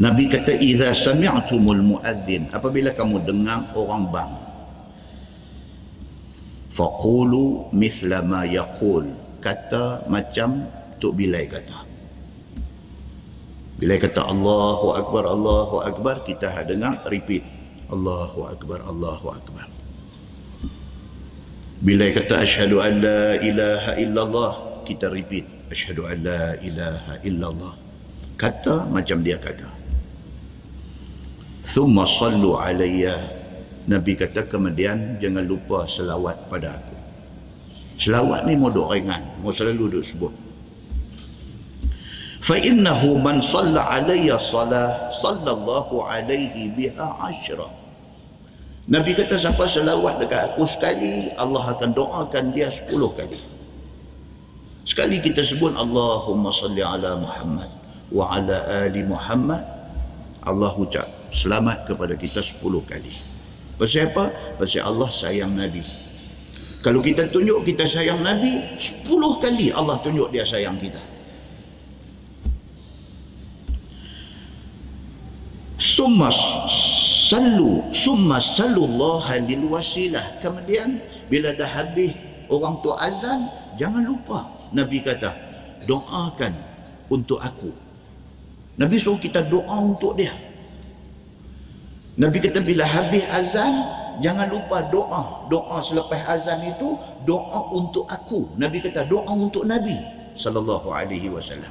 Nabi 0.00 0.24
kata 0.24 0.56
idza 0.56 0.96
sami'tumul 0.96 1.84
muadzin. 1.84 2.48
Apabila 2.48 2.96
kamu 2.96 3.28
dengar 3.28 3.76
orang 3.76 4.08
bang 4.08 4.47
faqulu 6.78 7.74
mithla 7.74 8.22
ma 8.22 8.46
yaqul. 8.46 9.10
Kata 9.42 10.06
macam 10.06 10.70
tok 11.02 11.18
bilai 11.18 11.50
kata. 11.50 11.82
Bila 13.78 13.94
kata 13.98 14.26
Allahu 14.26 14.94
akbar 14.94 15.26
Allahu 15.26 15.76
akbar. 15.82 16.22
Kita 16.22 16.50
dengar 16.66 17.02
repeat. 17.10 17.42
Allahu 17.90 18.50
akbar 18.50 18.82
Allahu 18.86 19.26
akbar. 19.34 19.66
Bila 21.78 22.10
kata 22.10 22.42
asyhadu 22.42 22.82
an 22.82 22.92
la 23.02 23.38
ilaha 23.38 23.92
illallah. 23.98 24.52
Kita 24.82 25.10
repeat 25.10 25.46
asyhadu 25.70 26.10
an 26.10 26.26
la 26.26 26.58
ilaha 26.58 27.14
illallah. 27.22 27.74
Kata 28.34 28.86
macam 28.90 29.22
dia 29.22 29.38
kata. 29.38 29.70
Thumma 31.62 32.02
sallu 32.06 32.58
alayya. 32.58 33.37
Nabi 33.88 34.12
kata 34.20 34.44
kemudian 34.44 35.16
jangan 35.16 35.48
lupa 35.48 35.88
selawat 35.88 36.36
pada 36.52 36.76
aku. 36.76 36.96
Selawat 37.96 38.44
ni 38.44 38.52
modok 38.52 38.92
ringan. 38.92 39.24
Mau 39.40 39.48
selalu 39.48 39.98
duk 39.98 40.04
sebut. 40.04 40.34
Fa 42.44 42.54
innahu 42.60 43.16
man 43.16 43.40
salla 43.40 43.88
alayya 43.88 44.36
salah 44.36 45.08
sallallahu 45.08 46.04
alaihi 46.04 46.68
biha 46.68 47.08
ashra. 47.16 47.64
Nabi 48.92 49.16
kata 49.16 49.40
siapa 49.40 49.64
selawat 49.64 50.20
dekat 50.20 50.52
aku 50.52 50.68
sekali, 50.68 51.32
Allah 51.40 51.72
akan 51.72 51.90
doakan 51.96 52.52
dia 52.52 52.68
sepuluh 52.68 53.12
kali. 53.16 53.40
Sekali 54.84 55.20
kita 55.20 55.44
sebut 55.44 55.76
Allahumma 55.76 56.48
salli 56.52 56.80
ala 56.80 57.16
Muhammad 57.20 57.68
wa 58.12 58.36
ala 58.36 58.84
ali 58.84 59.00
Muhammad. 59.04 59.60
Allah 60.44 60.72
ucap 60.76 61.04
selamat 61.32 61.84
kepada 61.84 62.16
kita 62.16 62.40
10 62.40 62.60
kali. 62.88 63.37
Pasal 63.78 64.10
apa? 64.10 64.34
Pasal 64.58 64.82
Allah 64.82 65.06
sayang 65.06 65.54
Nabi. 65.54 65.86
Kalau 66.82 66.98
kita 66.98 67.30
tunjuk 67.30 67.62
kita 67.62 67.86
sayang 67.86 68.22
Nabi, 68.22 68.74
10 68.74 69.06
kali 69.38 69.70
Allah 69.70 69.98
tunjuk 70.02 70.34
dia 70.34 70.42
sayang 70.42 70.78
kita. 70.82 70.98
Summa 75.78 76.30
sallu, 77.30 77.86
summa 77.94 78.42
sallallahu 78.42 79.30
lil 79.46 79.66
wasilah. 79.70 80.42
Kemudian 80.42 80.98
bila 81.30 81.54
dah 81.54 81.70
habis 81.70 82.14
orang 82.50 82.82
tu 82.82 82.90
azan, 82.94 83.46
jangan 83.78 84.02
lupa 84.02 84.46
Nabi 84.74 85.02
kata, 85.02 85.34
doakan 85.86 86.54
untuk 87.10 87.38
aku. 87.38 87.70
Nabi 88.78 88.98
suruh 88.98 89.18
kita 89.18 89.42
doa 89.42 89.82
untuk 89.82 90.14
dia. 90.14 90.47
Nabi 92.18 92.42
kata 92.42 92.58
bila 92.66 92.82
habis 92.82 93.22
azan 93.30 93.78
jangan 94.18 94.50
lupa 94.50 94.82
doa. 94.90 95.46
Doa 95.46 95.78
selepas 95.78 96.18
azan 96.26 96.66
itu 96.66 96.98
doa 97.22 97.70
untuk 97.70 98.10
aku. 98.10 98.58
Nabi 98.58 98.82
kata 98.82 99.06
doa 99.06 99.30
untuk 99.30 99.62
Nabi 99.62 99.94
sallallahu 100.34 100.90
alaihi 100.90 101.30
wasallam. 101.30 101.70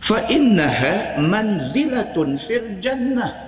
Fa 0.00 0.24
innaha 0.32 1.20
manzilatun 1.20 2.40
fil 2.40 2.80
jannah. 2.80 3.46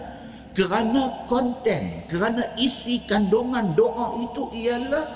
Kerana 0.50 1.24
konten, 1.30 2.04
kerana 2.10 2.42
isi 2.58 3.00
kandungan 3.06 3.72
doa 3.72 4.18
itu 4.20 4.50
ialah 4.66 5.06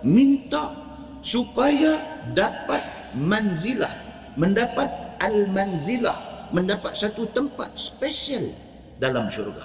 minta 0.00 0.74
supaya 1.20 2.24
dapat 2.32 2.80
manzilah, 3.12 3.92
mendapat 4.34 4.88
al-manzilah, 5.20 6.48
mendapat 6.50 6.96
satu 6.96 7.28
tempat 7.30 7.76
spesial 7.76 8.48
dalam 8.98 9.30
syurga. 9.30 9.64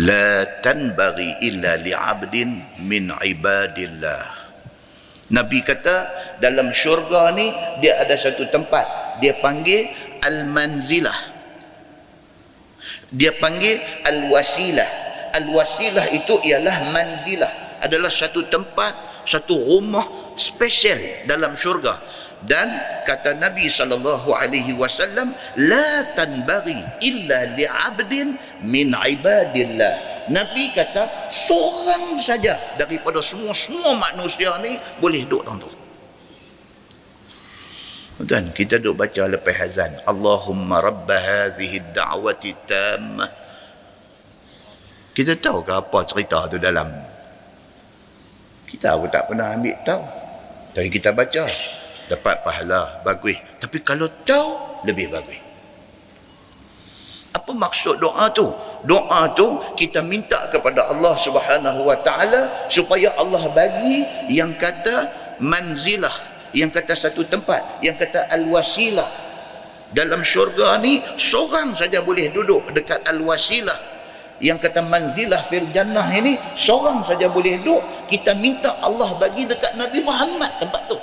La 0.00 0.48
tanbaghi 0.64 1.44
illa 1.44 1.76
li'abdin 1.76 2.80
min 2.88 3.12
ibadillah. 3.12 4.24
Nabi 5.36 5.60
kata 5.60 6.08
dalam 6.40 6.72
syurga 6.72 7.28
ni 7.36 7.52
dia 7.84 8.00
ada 8.00 8.16
satu 8.16 8.48
tempat. 8.48 9.18
Dia 9.20 9.36
panggil 9.44 9.92
al-manzilah. 10.24 11.18
Dia 13.12 13.36
panggil 13.36 13.76
al-wasilah. 14.08 14.88
Al-wasilah 15.36 16.08
itu 16.16 16.40
ialah 16.40 16.88
manzilah. 16.88 17.52
Adalah 17.84 18.08
satu 18.08 18.48
tempat, 18.48 19.24
satu 19.28 19.76
rumah 19.76 20.06
spesial 20.40 21.28
dalam 21.28 21.52
syurga 21.52 22.00
dan 22.42 22.68
kata 23.06 23.38
Nabi 23.38 23.70
sallallahu 23.70 24.34
alaihi 24.34 24.74
wasallam 24.74 25.30
la 25.62 25.90
tanbaghi 26.18 26.82
illa 27.06 27.46
li'abdin 27.54 28.34
min 28.66 28.90
ibadillah 28.90 30.26
Nabi 30.30 30.74
kata 30.74 31.30
seorang 31.30 32.18
saja 32.18 32.58
daripada 32.74 33.22
semua-semua 33.22 33.94
manusia 33.94 34.58
ni 34.58 34.74
boleh 34.98 35.22
duduk 35.26 35.46
tentu 35.46 35.70
Tuan, 38.22 38.54
kita 38.54 38.78
duduk 38.78 39.02
baca 39.02 39.26
lepas 39.26 39.66
azan. 39.66 39.98
Allahumma 40.06 40.78
rabba 40.78 41.18
hadhihi 41.18 41.90
da'wati 41.90 42.54
tammah. 42.70 43.26
Kita 45.10 45.34
tahu 45.42 45.66
ke 45.66 45.72
apa 45.74 45.98
cerita 46.06 46.46
tu 46.46 46.54
dalam? 46.54 46.86
Kita 48.62 48.94
pun 48.94 49.10
tak 49.10 49.26
pernah 49.26 49.58
ambil 49.58 49.74
tahu. 49.82 50.04
Tapi 50.70 50.88
kita 50.88 51.10
baca 51.10 51.50
dapat 52.10 52.42
pahala 52.42 53.02
bagus. 53.06 53.38
Tapi 53.62 53.78
kalau 53.82 54.10
tahu 54.26 54.82
lebih 54.86 55.12
bagus. 55.12 55.38
Apa 57.32 57.50
maksud 57.56 57.96
doa 57.96 58.28
tu? 58.28 58.52
Doa 58.84 59.24
tu 59.32 59.56
kita 59.72 60.04
minta 60.04 60.52
kepada 60.52 60.92
Allah 60.92 61.16
Subhanahu 61.16 61.88
wa 61.88 61.96
taala 62.04 62.68
supaya 62.68 63.08
Allah 63.16 63.48
bagi 63.56 64.04
yang 64.28 64.52
kata 64.60 65.08
manzilah 65.40 66.12
yang 66.52 66.68
kata 66.68 66.92
satu 66.92 67.24
tempat 67.24 67.80
yang 67.80 67.96
kata 67.96 68.28
al-wasilah. 68.28 69.08
Dalam 69.92 70.24
syurga 70.24 70.80
ni 70.80 71.00
seorang 71.20 71.76
saja 71.76 72.04
boleh 72.04 72.28
duduk 72.32 72.68
dekat 72.76 73.00
al-wasilah. 73.08 73.92
Yang 74.42 74.68
kata 74.68 74.84
manzilah 74.84 75.40
fil 75.48 75.68
jannah 75.72 76.12
ini 76.12 76.36
seorang 76.52 77.00
saja 77.08 77.32
boleh 77.32 77.56
duduk. 77.64 77.80
Kita 78.12 78.36
minta 78.36 78.76
Allah 78.84 79.08
bagi 79.16 79.48
dekat 79.48 79.72
Nabi 79.80 80.04
Muhammad 80.04 80.52
tempat 80.60 80.84
tu 80.84 81.00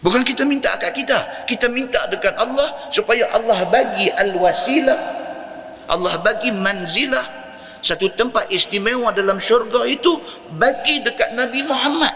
Bukan 0.00 0.24
kita 0.24 0.48
minta 0.48 0.72
kat 0.80 0.96
kita. 0.96 1.44
Kita 1.44 1.68
minta 1.68 2.00
dekat 2.08 2.32
Allah 2.40 2.88
supaya 2.88 3.28
Allah 3.36 3.68
bagi 3.68 4.08
al-wasilah. 4.08 4.98
Allah 5.92 6.14
bagi 6.24 6.48
manzilah. 6.56 7.40
Satu 7.80 8.12
tempat 8.12 8.48
istimewa 8.52 9.12
dalam 9.12 9.40
syurga 9.40 9.84
itu 9.88 10.12
bagi 10.56 11.04
dekat 11.04 11.36
Nabi 11.36 11.60
Muhammad. 11.64 12.12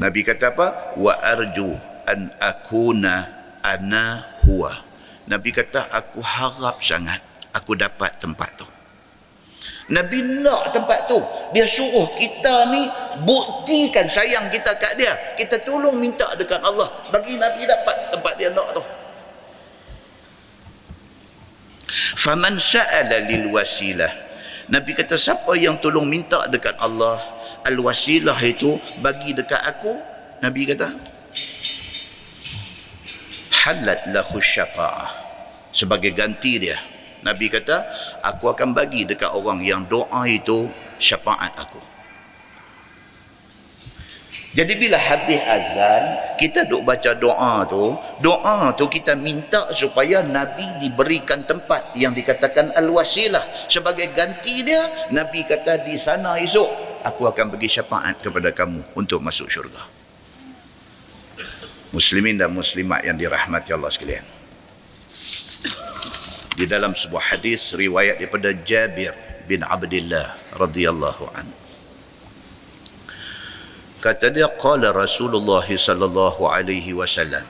Nabi 0.00 0.20
kata 0.24 0.52
apa? 0.52 0.68
Wa 0.96 1.16
arju 1.20 1.76
an 2.08 2.32
akuna 2.40 3.28
ana 3.60 4.24
huwa. 4.44 4.80
Nabi 5.24 5.52
kata 5.52 5.88
aku 5.88 6.20
harap 6.20 6.80
sangat 6.84 7.20
aku 7.52 7.76
dapat 7.76 8.16
tempat 8.20 8.50
tu. 8.60 8.73
Nabi 9.92 10.40
nak 10.40 10.72
tempat 10.72 11.04
tu. 11.04 11.20
Dia 11.52 11.68
suruh 11.68 12.08
kita 12.16 12.72
ni 12.72 12.88
buktikan 13.20 14.08
sayang 14.08 14.48
kita 14.48 14.72
kat 14.80 14.96
dia. 14.96 15.12
Kita 15.36 15.60
tolong 15.60 16.00
minta 16.00 16.24
dekat 16.40 16.64
Allah. 16.64 16.88
Bagi 17.12 17.36
Nabi 17.36 17.68
dapat 17.68 17.96
tempat 18.08 18.32
dia 18.40 18.48
nak 18.48 18.72
tu. 18.72 18.84
Faman 22.16 22.56
sa'ala 22.56 23.28
lil 23.28 23.52
wasilah. 23.52 24.08
Nabi 24.72 24.96
kata 24.96 25.20
siapa 25.20 25.52
yang 25.60 25.76
tolong 25.76 26.08
minta 26.08 26.48
dekat 26.48 26.80
Allah. 26.80 27.20
Al 27.64 27.76
wasilah 27.76 28.40
itu 28.40 28.80
bagi 29.04 29.36
dekat 29.36 29.60
aku. 29.68 30.00
Nabi 30.40 30.64
kata. 30.64 30.88
Halat 33.64 34.08
lahu 34.08 34.40
syafa'ah. 34.40 35.12
Sebagai 35.76 36.16
ganti 36.16 36.56
dia. 36.56 36.80
Nabi 37.24 37.48
kata, 37.48 37.76
aku 38.20 38.52
akan 38.52 38.76
bagi 38.76 39.08
dekat 39.08 39.32
orang 39.32 39.64
yang 39.64 39.88
doa 39.88 40.28
itu 40.28 40.68
syafaat 41.00 41.56
aku. 41.56 41.80
Jadi 44.54 44.78
bila 44.78 44.94
habis 44.94 45.42
azan, 45.42 46.02
kita 46.38 46.62
duk 46.70 46.86
baca 46.86 47.10
doa 47.18 47.66
tu, 47.66 47.98
doa 48.22 48.70
tu 48.78 48.86
kita 48.86 49.18
minta 49.18 49.66
supaya 49.74 50.22
Nabi 50.22 50.78
diberikan 50.78 51.42
tempat 51.42 51.90
yang 51.98 52.14
dikatakan 52.14 52.70
al-wasilah. 52.78 53.42
Sebagai 53.66 54.14
ganti 54.14 54.62
dia, 54.62 55.10
Nabi 55.10 55.42
kata 55.42 55.82
di 55.82 55.98
sana 55.98 56.38
esok, 56.38 57.02
aku 57.02 57.26
akan 57.26 57.50
bagi 57.50 57.66
syafaat 57.66 58.22
kepada 58.22 58.54
kamu 58.54 58.94
untuk 58.94 59.18
masuk 59.18 59.50
syurga. 59.50 59.82
Muslimin 61.90 62.38
dan 62.38 62.54
muslimat 62.54 63.02
yang 63.02 63.18
dirahmati 63.18 63.74
Allah 63.74 63.90
sekalian 63.90 64.43
di 66.54 66.64
dalam 66.70 66.94
sebuah 66.94 67.34
hadis 67.34 67.74
riwayat 67.74 68.22
daripada 68.22 68.54
Jabir 68.54 69.10
bin 69.50 69.66
Abdullah 69.66 70.38
radhiyallahu 70.54 71.26
an. 71.34 71.46
Kata 74.04 74.28
dia 74.28 74.52
qala 74.60 74.92
Rasulullah 74.92 75.64
sallallahu 75.64 76.44
alaihi 76.44 76.92
wasallam 76.92 77.40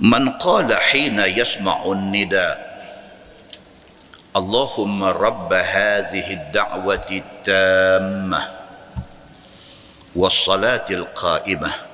Man 0.00 0.32
qala 0.40 0.80
hina 0.80 1.28
yasma'u 1.28 1.92
an-nida 1.92 2.56
Allahumma 4.32 5.12
rabb 5.12 5.52
hadhihi 5.52 6.40
ad-da'wati 6.40 7.20
at-tammah 7.20 8.44
was-salati 10.16 10.96
al-qa'imah 10.96 11.89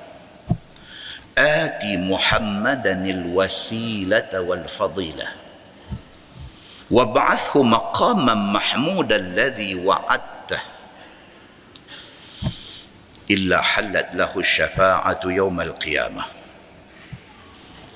آتي 1.37 1.97
محمدا 2.01 2.93
الوسيلة 3.05 4.31
والفضيلة. 4.33 5.27
وابعثه 6.91 7.63
مقاما 7.63 8.33
محمودا 8.33 9.15
الذي 9.15 9.75
وعدته. 9.85 10.61
إلا 13.29 13.61
حلت 13.61 14.09
له 14.17 14.33
الشفاعة 14.33 15.21
يوم 15.25 15.61
القيامة. 15.61 16.23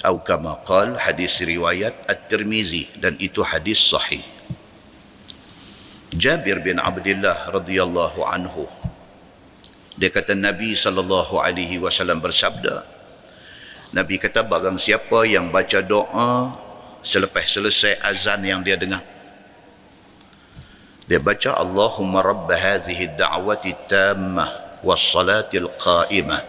أو 0.05 0.17
كما 0.19 0.53
قال 0.65 0.99
حديث 0.99 1.41
رواية 1.45 1.93
الترمذي 2.09 2.97
dan 2.97 3.13
itu 3.21 3.45
hadis 3.45 3.77
sahih 3.77 4.25
Jabir 6.17 6.59
bin 6.65 6.81
Abdullah 6.81 7.53
radhiyallahu 7.53 8.25
anhu 8.25 8.65
dia 9.95 10.09
kata 10.09 10.33
Nabi 10.33 10.73
sallallahu 10.73 11.37
alaihi 11.37 11.77
wasallam 11.77 12.17
bersabda 12.17 12.81
Nabi 13.91 14.15
kata 14.15 14.47
barang 14.47 14.79
siapa 14.79 15.27
yang 15.27 15.51
baca 15.51 15.83
doa 15.83 16.55
selepas 17.03 17.43
selesai 17.43 17.99
azan 17.99 18.39
yang 18.47 18.63
dia 18.63 18.79
dengar. 18.79 19.03
Dia 21.11 21.19
baca 21.19 21.59
Allahumma 21.59 22.23
rabb 22.23 22.47
hazihi 22.47 23.19
da'wati 23.19 23.75
tammah 23.91 24.79
was 24.79 25.03
salati 25.03 25.59
al-qa'imah. 25.59 26.39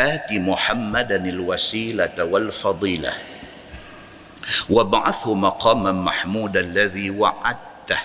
Ati 0.00 0.40
Muhammadan 0.40 1.28
al-wasilata 1.28 2.24
wal 2.24 2.48
fadilah. 2.48 3.12
Wa 4.64 4.80
ba'athu 4.80 5.36
maqaman 5.36 6.00
mahmudan 6.00 6.72
alladhi 6.72 7.12
wa'adtah. 7.12 8.00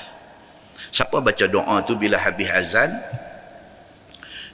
Siapa 0.92 1.24
baca 1.24 1.48
doa 1.48 1.80
tu 1.88 1.96
bila 1.96 2.20
habis 2.20 2.52
azan? 2.52 2.92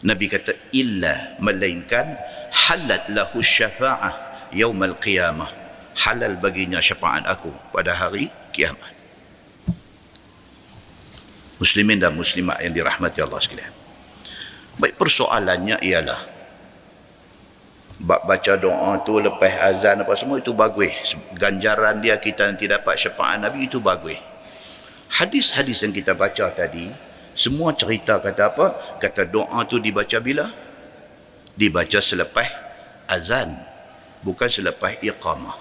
Nabi 0.06 0.30
kata 0.30 0.54
illa 0.70 1.34
melainkan 1.42 2.14
halat 2.52 3.08
lahu 3.10 3.40
syafa'ah 3.40 4.32
yaumal 4.52 4.96
qiyamah. 5.00 5.50
Halal 5.92 6.40
baginya 6.40 6.80
syafaat 6.80 7.28
aku 7.28 7.52
pada 7.76 7.92
hari 7.92 8.32
kiamat. 8.56 8.96
Muslimin 11.60 12.00
dan 12.00 12.16
muslimat 12.16 12.58
yang 12.64 12.74
dirahmati 12.74 13.20
Allah 13.22 13.38
sekalian. 13.44 13.74
Baik 14.80 14.96
persoalannya 14.96 15.78
ialah 15.84 16.22
baca 18.02 18.54
doa 18.58 18.98
tu 19.06 19.22
lepas 19.22 19.54
azan 19.62 20.02
apa 20.02 20.16
semua 20.18 20.42
itu 20.42 20.56
bagus. 20.56 21.14
Ganjaran 21.38 22.02
dia 22.02 22.18
kita 22.18 22.50
nanti 22.50 22.66
dapat 22.66 22.98
syafaat 22.98 23.44
Nabi 23.46 23.70
itu 23.70 23.78
bagus. 23.78 24.18
Hadis-hadis 25.12 25.84
yang 25.84 25.92
kita 25.94 26.16
baca 26.16 26.50
tadi 26.56 26.88
semua 27.36 27.76
cerita 27.76 28.18
kata 28.18 28.44
apa? 28.58 28.68
Kata 28.98 29.28
doa 29.28 29.60
tu 29.68 29.78
dibaca 29.78 30.18
bila 30.24 30.50
dibaca 31.62 32.02
selepas 32.02 32.50
azan 33.06 33.54
bukan 34.26 34.50
selepas 34.50 34.98
iqamah. 34.98 35.54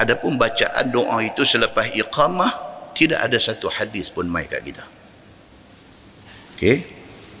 Adapun 0.00 0.40
bacaan 0.40 0.88
doa 0.88 1.20
itu 1.20 1.44
selepas 1.44 1.92
iqamah 1.92 2.72
tidak 2.96 3.20
ada 3.20 3.36
satu 3.36 3.68
hadis 3.68 4.08
pun 4.08 4.24
mai 4.24 4.48
kat 4.48 4.64
kita. 4.64 4.84
Okey? 6.56 6.80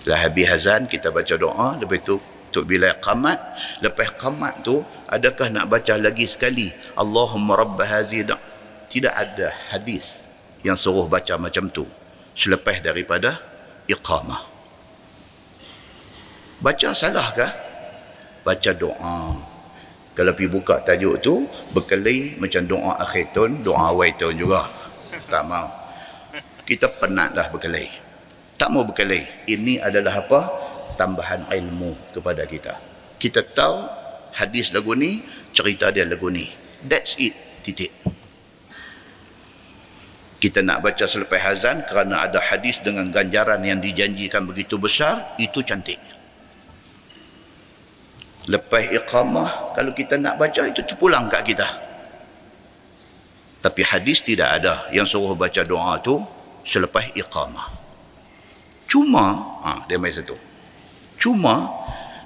Setelah 0.04 0.20
habis 0.28 0.46
azan 0.52 0.84
kita 0.84 1.08
baca 1.08 1.32
doa 1.40 1.80
lepas 1.80 1.96
itu 1.96 2.20
untuk 2.52 2.68
bila 2.68 2.92
qamat 3.00 3.40
lepas 3.80 4.12
qamat 4.20 4.60
tu 4.60 4.84
adakah 5.08 5.48
nak 5.48 5.72
baca 5.72 5.96
lagi 5.96 6.28
sekali 6.28 6.68
Allahumma 7.00 7.56
rabb 7.56 7.80
hazihi 7.80 8.28
tidak 8.92 9.14
ada 9.16 9.48
hadis 9.72 10.28
yang 10.60 10.76
suruh 10.76 11.08
baca 11.08 11.40
macam 11.40 11.72
tu 11.72 11.88
selepas 12.36 12.84
daripada 12.84 13.40
iqamah 13.88 14.51
Baca 16.62 16.94
salah 16.94 17.26
kah? 17.34 17.50
Baca 18.46 18.70
doa. 18.70 19.34
Kalau 20.14 20.30
pergi 20.30 20.46
buka 20.46 20.78
tajuk 20.86 21.18
tu, 21.18 21.42
berkeli 21.74 22.38
macam 22.38 22.62
doa 22.70 23.02
akhir 23.02 23.34
tahun, 23.34 23.66
doa 23.66 23.90
awal 23.90 24.14
tahun 24.14 24.38
juga. 24.38 24.70
Tak 25.26 25.42
mau. 25.42 25.66
Kita 26.62 26.86
penat 26.86 27.34
dah 27.34 27.50
berkeli. 27.50 27.90
Tak 28.54 28.70
mau 28.70 28.86
berkeli. 28.86 29.26
Ini 29.50 29.82
adalah 29.82 30.22
apa? 30.22 30.40
Tambahan 30.94 31.50
ilmu 31.50 32.14
kepada 32.14 32.46
kita. 32.46 32.78
Kita 33.18 33.42
tahu 33.42 33.82
hadis 34.30 34.70
lagu 34.70 34.94
ni, 34.94 35.26
cerita 35.50 35.90
dia 35.90 36.06
lagu 36.06 36.30
ni. 36.30 36.46
That's 36.86 37.18
it. 37.18 37.34
Titik. 37.66 37.90
Kita 40.38 40.62
nak 40.62 40.86
baca 40.86 41.10
selepas 41.10 41.42
hazan 41.42 41.82
kerana 41.90 42.30
ada 42.30 42.38
hadis 42.38 42.78
dengan 42.78 43.10
ganjaran 43.10 43.62
yang 43.66 43.82
dijanjikan 43.82 44.46
begitu 44.46 44.78
besar, 44.78 45.34
itu 45.42 45.58
cantik 45.66 46.11
lepas 48.50 48.82
iqamah 48.90 49.74
kalau 49.76 49.94
kita 49.94 50.18
nak 50.18 50.38
baca 50.38 50.66
itu 50.66 50.82
terpulang 50.82 51.30
kat 51.30 51.42
kita. 51.46 51.68
Tapi 53.62 53.86
hadis 53.86 54.26
tidak 54.26 54.58
ada 54.58 54.90
yang 54.90 55.06
suruh 55.06 55.38
baca 55.38 55.62
doa 55.62 55.94
tu 56.02 56.18
selepas 56.66 57.14
iqamah. 57.14 57.70
Cuma 58.90 59.24
ha, 59.62 59.70
dia 59.86 59.96
main 59.96 60.10
satu. 60.10 60.34
Cuma 61.14 61.70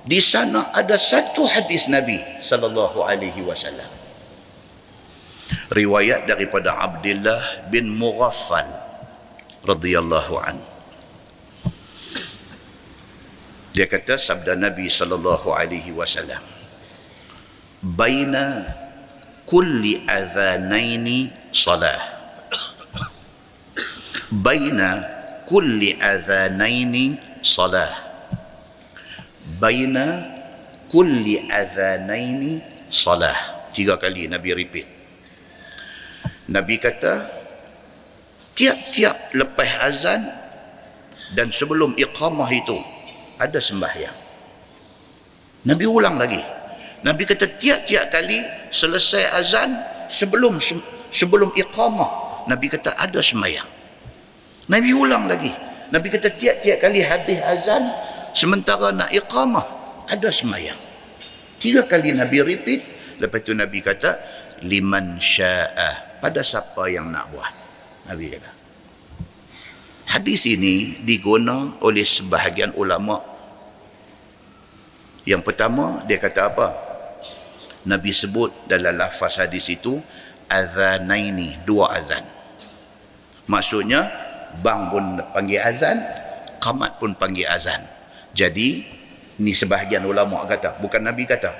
di 0.06 0.16
sana 0.22 0.72
ada 0.72 0.96
satu 0.96 1.44
hadis 1.44 1.92
Nabi 1.92 2.16
sallallahu 2.40 3.04
alaihi 3.04 3.44
wasallam. 3.44 3.90
Riwayat 5.70 6.24
daripada 6.26 6.74
Abdullah 6.74 7.68
bin 7.68 7.92
Mughaffal 7.92 8.66
radhiyallahu 9.66 10.34
an 10.40 10.56
dia 13.76 13.84
kata 13.84 14.16
sabda 14.16 14.56
Nabi 14.56 14.88
sallallahu 14.88 15.52
alaihi 15.52 15.92
wasallam 15.92 16.40
baina 17.84 18.64
kulli 19.44 20.02
adhanaini 20.08 21.30
salah. 21.52 22.02
Baina 24.32 25.04
kulli 25.46 25.94
adhanaini 25.94 27.20
salah. 27.44 27.94
Baina 29.62 30.24
kulli 30.90 31.46
adhanaini 31.46 32.64
salah. 32.90 33.70
Tiga 33.70 34.00
kali 34.00 34.26
Nabi 34.26 34.50
repeat. 34.56 34.88
Nabi 36.50 36.80
kata 36.80 37.28
tiap-tiap 38.56 39.36
lepas 39.36 39.70
azan 39.84 40.26
dan 41.36 41.52
sebelum 41.52 41.92
iqamah 41.98 42.50
itu 42.50 42.95
ada 43.36 43.58
sembahyang 43.60 44.18
Nabi 45.66 45.84
ulang 45.84 46.16
lagi 46.16 46.56
Nabi 47.06 47.22
kata 47.22 47.46
tiap-tiap 47.60 48.10
kali 48.10 48.42
selesai 48.74 49.30
azan 49.38 49.78
sebelum 50.10 50.58
sebelum 51.12 51.54
iqamah 51.54 52.42
Nabi 52.50 52.66
kata 52.70 52.94
ada 52.94 53.18
semayang. 53.22 53.66
Nabi 54.70 54.90
ulang 54.90 55.30
lagi. 55.30 55.50
Nabi 55.90 56.10
kata 56.10 56.34
tiap-tiap 56.34 56.82
kali 56.82 57.02
habis 57.02 57.38
azan 57.42 57.90
sementara 58.34 58.90
nak 58.90 59.10
iqamah 59.14 59.66
ada 60.10 60.30
semayang. 60.34 60.78
Tiga 61.62 61.86
kali 61.86 62.10
Nabi 62.10 62.42
repeat 62.42 62.80
lepas 63.22 63.42
tu 63.46 63.54
Nabi 63.54 63.82
kata 63.82 64.18
liman 64.66 65.18
sya'a 65.22 66.18
pada 66.18 66.42
siapa 66.42 66.90
yang 66.90 67.12
nak 67.14 67.30
buat. 67.30 67.54
Nabi 68.10 68.34
kata. 68.34 68.55
Hadis 70.06 70.46
ini 70.46 71.02
diguna 71.02 71.82
oleh 71.82 72.06
sebahagian 72.06 72.70
ulama. 72.78 73.18
Yang 75.26 75.42
pertama 75.42 76.06
dia 76.06 76.22
kata 76.22 76.46
apa? 76.46 76.68
Nabi 77.82 78.14
sebut 78.14 78.54
dalam 78.70 78.94
lafaz 79.02 79.42
hadis 79.42 79.66
itu 79.66 79.98
azanaini 80.46 81.58
dua 81.66 81.98
azan. 81.98 82.22
Maksudnya 83.50 84.06
bang 84.62 84.94
pun 84.94 85.18
panggil 85.34 85.58
azan, 85.58 85.98
qamat 86.62 87.02
pun 87.02 87.10
panggil 87.18 87.50
azan. 87.50 87.82
Jadi 88.30 88.86
ni 89.42 89.50
sebahagian 89.50 90.06
ulama 90.06 90.46
kata, 90.46 90.78
bukan 90.78 91.02
Nabi 91.02 91.26
kata. 91.26 91.50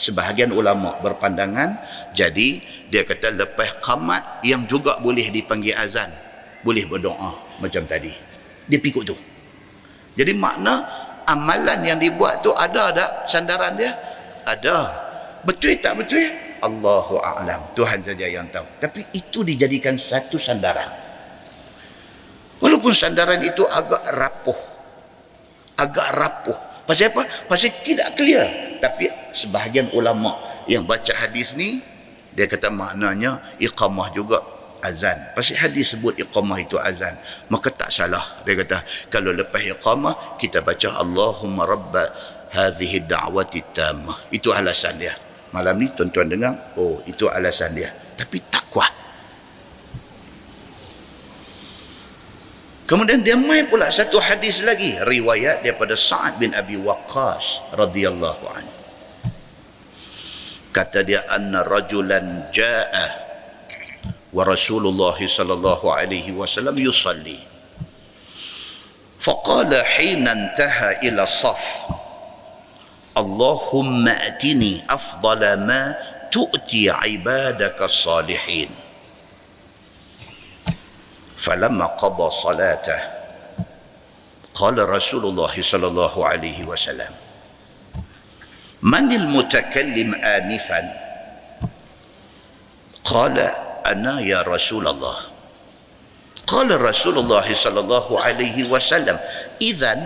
Sebahagian 0.00 0.48
ulama 0.48 0.96
berpandangan 1.04 1.76
jadi 2.16 2.64
dia 2.88 3.04
kata 3.04 3.36
lepas 3.36 3.84
qamat 3.84 4.40
yang 4.40 4.64
juga 4.64 4.96
boleh 4.96 5.28
dipanggil 5.28 5.76
azan, 5.76 6.08
boleh 6.64 6.88
berdoa 6.88 7.51
macam 7.62 7.86
tadi. 7.86 8.10
Dia 8.66 8.78
pikul 8.82 9.06
tu. 9.06 9.14
Jadi 10.18 10.34
makna 10.34 10.82
amalan 11.24 11.80
yang 11.86 11.98
dibuat 12.02 12.42
tu 12.42 12.50
ada 12.52 12.90
tak 12.90 13.10
sandaran 13.30 13.78
dia? 13.78 13.94
Ada. 14.42 14.76
Betul 15.46 15.78
tak 15.78 16.02
betul? 16.02 16.26
Allahu 16.62 17.18
a'lam. 17.18 17.74
Tuhan 17.74 18.02
saja 18.02 18.26
yang 18.26 18.46
tahu. 18.50 18.66
Tapi 18.78 19.06
itu 19.14 19.42
dijadikan 19.46 19.94
satu 19.94 20.38
sandaran. 20.38 20.90
Walaupun 22.62 22.94
sandaran 22.94 23.42
itu 23.42 23.66
agak 23.66 24.02
rapuh. 24.14 24.58
Agak 25.78 26.08
rapuh. 26.14 26.58
Pasal 26.86 27.10
apa? 27.10 27.22
Pasal 27.50 27.74
tidak 27.82 28.14
clear. 28.14 28.78
Tapi 28.78 29.10
sebahagian 29.34 29.90
ulama 29.94 30.38
yang 30.70 30.86
baca 30.86 31.10
hadis 31.14 31.58
ni 31.58 31.82
dia 32.32 32.46
kata 32.48 32.72
maknanya 32.72 33.42
iqamah 33.60 34.08
juga 34.14 34.40
azan. 34.82 35.32
Pasal 35.32 35.62
hadis 35.62 35.94
sebut 35.94 36.18
iqamah 36.18 36.58
itu 36.58 36.76
azan. 36.76 37.14
Maka 37.48 37.70
tak 37.70 37.94
salah. 37.94 38.42
Dia 38.42 38.58
kata 38.60 38.82
kalau 39.08 39.30
lepas 39.30 39.62
iqamah 39.62 40.36
kita 40.36 40.60
baca 40.60 40.98
Allahumma 40.98 41.64
rabba 41.64 42.10
hadhihi 42.52 43.06
da'wati 43.06 43.72
tammah. 43.72 44.28
Itu 44.34 44.50
alasan 44.52 44.98
dia. 44.98 45.14
Malam 45.54 45.80
ni 45.80 45.86
tuan-tuan 45.92 46.28
dengar, 46.28 46.76
oh 46.76 47.00
itu 47.08 47.28
alasan 47.28 47.72
dia. 47.76 47.92
Tapi 48.18 48.36
tak 48.50 48.64
kuat. 48.72 48.92
Kemudian 52.88 53.24
dia 53.24 53.40
main 53.40 53.64
pula 53.70 53.88
satu 53.88 54.20
hadis 54.20 54.60
lagi. 54.60 55.00
Riwayat 55.00 55.64
daripada 55.64 55.96
Sa'ad 55.96 56.36
bin 56.36 56.52
Abi 56.52 56.76
Waqqas 56.76 57.72
radhiyallahu 57.72 58.44
anhu. 58.52 58.74
Kata 60.72 61.04
dia 61.04 61.28
anna 61.28 61.60
rajulan 61.64 62.48
ja'a 64.32 64.36
wa 64.36 64.44
Rasulullah 64.44 65.16
sallallahu 65.16 65.92
alaihi 65.92 66.32
wasallam 66.32 66.78
yusalli. 66.78 67.52
فقال 69.22 69.70
حين 69.86 70.28
انتهى 70.28 70.98
إلى 71.06 71.22
الصف 71.22 71.86
اللهم 73.16 74.08
أتني 74.08 74.82
أفضل 74.90 75.40
ما 75.62 75.94
تؤتي 76.32 76.90
عبادك 76.90 77.82
الصالحين 77.82 78.70
فلما 81.38 81.86
قضى 81.86 82.30
صلاته 82.30 83.00
قال 84.54 84.88
رسول 84.88 85.24
الله 85.24 85.62
صلى 85.62 85.86
الله 85.86 86.14
عليه 86.28 86.64
وسلم 86.66 87.12
من 88.82 89.12
المتكلم 89.12 90.14
انفا 90.14 90.82
قال 93.04 93.36
ana 93.86 94.22
ya 94.22 94.42
Rasulullah. 94.46 95.30
Qala 96.46 96.76
Rasulullah 96.76 97.46
sallallahu 97.46 98.18
alaihi 98.18 98.66
wasallam, 98.66 99.16
"Idzan 99.62 100.00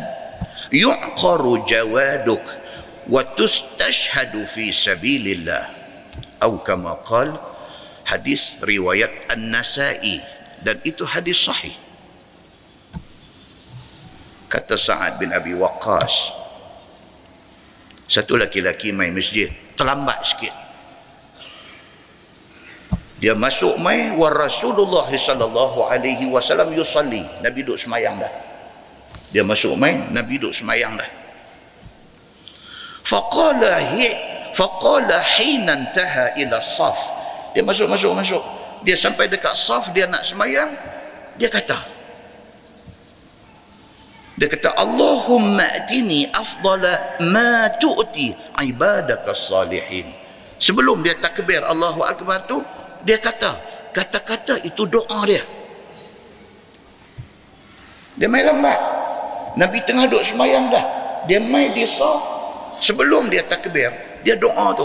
yuqaru 0.70 1.64
jawaduk 1.64 2.42
wa 3.08 3.22
tustashhadu 3.34 4.44
fi 4.44 4.70
sabilillah." 4.70 5.64
Atau 6.36 6.60
kama 6.60 7.00
qal 7.02 7.32
hadis 8.04 8.60
riwayat 8.60 9.32
An-Nasa'i 9.32 10.20
dan 10.60 10.78
itu 10.84 11.02
hadis 11.08 11.48
sahih. 11.48 11.72
Kata 14.46 14.76
Sa'ad 14.76 15.18
bin 15.18 15.32
Abi 15.32 15.56
Waqqas. 15.56 16.36
Satu 18.06 18.38
laki-laki 18.38 18.94
main 18.94 19.10
masjid, 19.10 19.50
terlambat 19.74 20.22
sikit 20.22 20.65
dia 23.16 23.32
masuk 23.32 23.80
mai 23.80 24.12
wa 24.12 24.28
Rasulullah 24.28 25.08
sallallahu 25.08 25.88
alaihi 25.88 26.28
wasallam 26.28 26.68
yusalli. 26.76 27.24
Nabi 27.40 27.64
duduk 27.64 27.80
semayang 27.80 28.20
dah. 28.20 28.28
Dia 29.32 29.40
masuk 29.40 29.72
mai 29.80 29.96
Nabi 30.12 30.36
duduk 30.36 30.52
semayang 30.52 31.00
dah. 31.00 31.08
Faqala 33.00 33.96
hi 33.96 34.12
faqala 34.52 35.16
hina 35.40 35.80
intaha 35.80 36.36
ila 36.36 36.60
saf. 36.60 36.98
Dia 37.56 37.64
masuk 37.64 37.88
masuk 37.88 38.12
masuk. 38.12 38.44
Dia 38.84 39.00
sampai 39.00 39.32
dekat 39.32 39.56
saf 39.56 39.88
dia 39.96 40.04
nak 40.04 40.20
semayang 40.20 40.76
dia 41.40 41.48
kata 41.48 41.96
dia 44.36 44.52
kata 44.52 44.76
Allahumma 44.76 45.64
atini 45.64 46.28
afdala 46.28 47.16
ma 47.24 47.72
tu'ti 47.80 48.36
ibadaka 48.60 49.32
salihin. 49.32 50.12
Sebelum 50.60 51.00
dia 51.00 51.16
takbir 51.16 51.64
Allahu 51.64 52.04
Akbar 52.04 52.44
tu 52.44 52.60
dia 53.06 53.22
kata 53.22 53.54
kata-kata 53.94 54.66
itu 54.66 54.82
doa 54.84 55.22
dia. 55.24 55.40
Dia 58.18 58.26
main 58.26 58.44
lambat. 58.44 58.76
Nabi 59.54 59.78
tengah 59.86 60.10
duduk 60.10 60.26
semayang 60.26 60.68
dah. 60.68 60.84
Dia 61.30 61.38
main 61.38 61.70
di 61.72 61.86
saf 61.86 62.20
sebelum 62.76 63.30
dia 63.30 63.46
takbir 63.46 63.94
dia 64.26 64.34
doa 64.34 64.74
tu. 64.74 64.84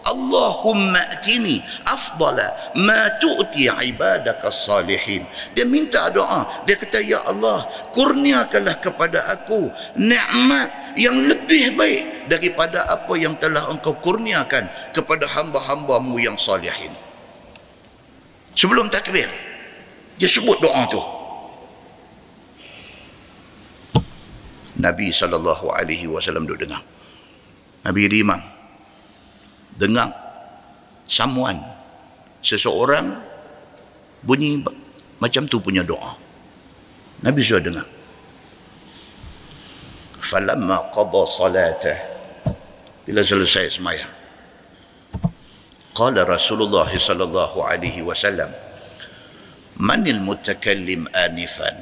Allahumma 0.00 0.96
atini 1.12 1.60
afdala 1.84 2.72
ma 2.76 3.20
tu'ti 3.20 3.68
ibadaka 3.68 4.48
salihin. 4.48 5.24
Dia 5.52 5.64
minta 5.64 6.08
doa. 6.12 6.64
Dia 6.64 6.76
kata 6.76 7.00
ya 7.00 7.24
Allah 7.24 7.64
kurniakanlah 7.96 8.80
kepada 8.84 9.32
aku 9.32 9.68
nikmat 9.96 10.96
yang 10.96 11.24
lebih 11.24 11.76
baik 11.76 12.28
daripada 12.32 12.84
apa 12.88 13.12
yang 13.16 13.36
telah 13.36 13.68
engkau 13.68 13.96
kurniakan 14.00 14.68
kepada 14.92 15.28
hamba-hambamu 15.28 16.16
yang 16.16 16.36
salihin 16.40 16.92
sebelum 18.54 18.90
takbir 18.90 19.28
dia 20.20 20.28
sebut 20.28 20.60
doa 20.60 20.84
tu. 20.90 21.00
Nabi 24.80 25.12
sallallahu 25.12 25.72
alaihi 25.72 26.08
wasallam 26.08 26.48
duduk 26.48 26.68
dengar. 26.68 26.84
Nabi 27.84 28.08
Rimang. 28.08 28.40
Dengar 29.80 30.12
samuan 31.08 31.56
seseorang 32.44 33.16
bunyi 34.20 34.60
macam 35.20 35.48
tu 35.48 35.56
punya 35.60 35.80
doa. 35.80 36.16
Nabi 37.24 37.40
sudah 37.40 37.64
dengar. 37.64 37.86
Falamma 40.20 40.92
qada 40.92 41.22
salatah. 41.28 41.98
Bila 43.08 43.24
selesai 43.24 43.80
sembahyang 43.80 44.19
qala 46.00 46.24
rasulullah 46.24 46.88
sallallahu 46.88 47.60
alaihi 47.60 48.00
wasallam 48.00 48.48
manil 49.76 50.24
mutakallim 50.24 51.04
anifan. 51.12 51.76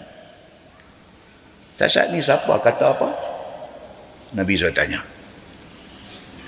Tak 1.79 1.87
saat 1.87 2.11
ni 2.11 2.19
siapa 2.19 2.51
kata 2.59 2.99
apa? 2.99 3.09
Nabi 4.35 4.59
saya 4.59 4.75
tanya. 4.75 5.07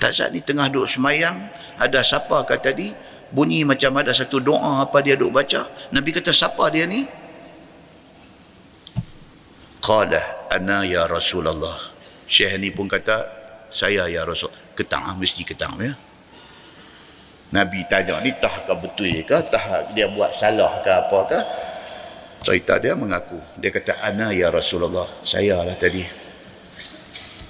Saat 0.03 0.35
ni 0.35 0.43
tengah 0.43 0.67
duduk 0.67 0.91
semayang 0.91 1.47
ada 1.79 2.03
siapa 2.03 2.43
kata 2.43 2.75
tadi 2.75 2.91
bunyi 3.31 3.63
macam 3.63 3.95
ada 3.95 4.11
satu 4.11 4.43
doa 4.43 4.83
apa 4.83 4.99
dia 4.99 5.15
duduk 5.15 5.39
baca 5.39 5.63
nabi 5.95 6.11
kata 6.11 6.35
siapa 6.35 6.67
dia 6.67 6.83
ni? 6.83 7.07
Qala 9.79 10.51
ana 10.51 10.83
ya 10.83 11.07
rasulullah. 11.07 11.79
Syekh 12.27 12.59
ni 12.59 12.67
pun 12.75 12.91
kata 12.91 13.31
saya 13.71 14.11
ya 14.11 14.27
rasul 14.27 14.51
ketang 14.75 15.15
mesti 15.15 15.47
ketang 15.47 15.79
ya 15.79 15.95
Nabi 17.51 17.83
tanya 17.83 18.23
ni 18.23 18.31
tah 18.39 18.51
ke 18.63 18.73
betul 18.79 19.11
ke? 19.27 19.37
Tah 19.51 19.83
dia 19.91 20.07
buat 20.07 20.31
salah 20.31 20.79
ke 20.79 20.87
apa 20.87 21.19
ke? 21.27 21.39
Cerita 22.47 22.79
dia 22.79 22.95
mengaku. 22.95 23.37
Dia 23.59 23.75
kata 23.75 23.99
ana 23.99 24.31
ya 24.31 24.47
Rasulullah. 24.47 25.05
Saya 25.27 25.59
lah 25.61 25.75
tadi. 25.75 26.07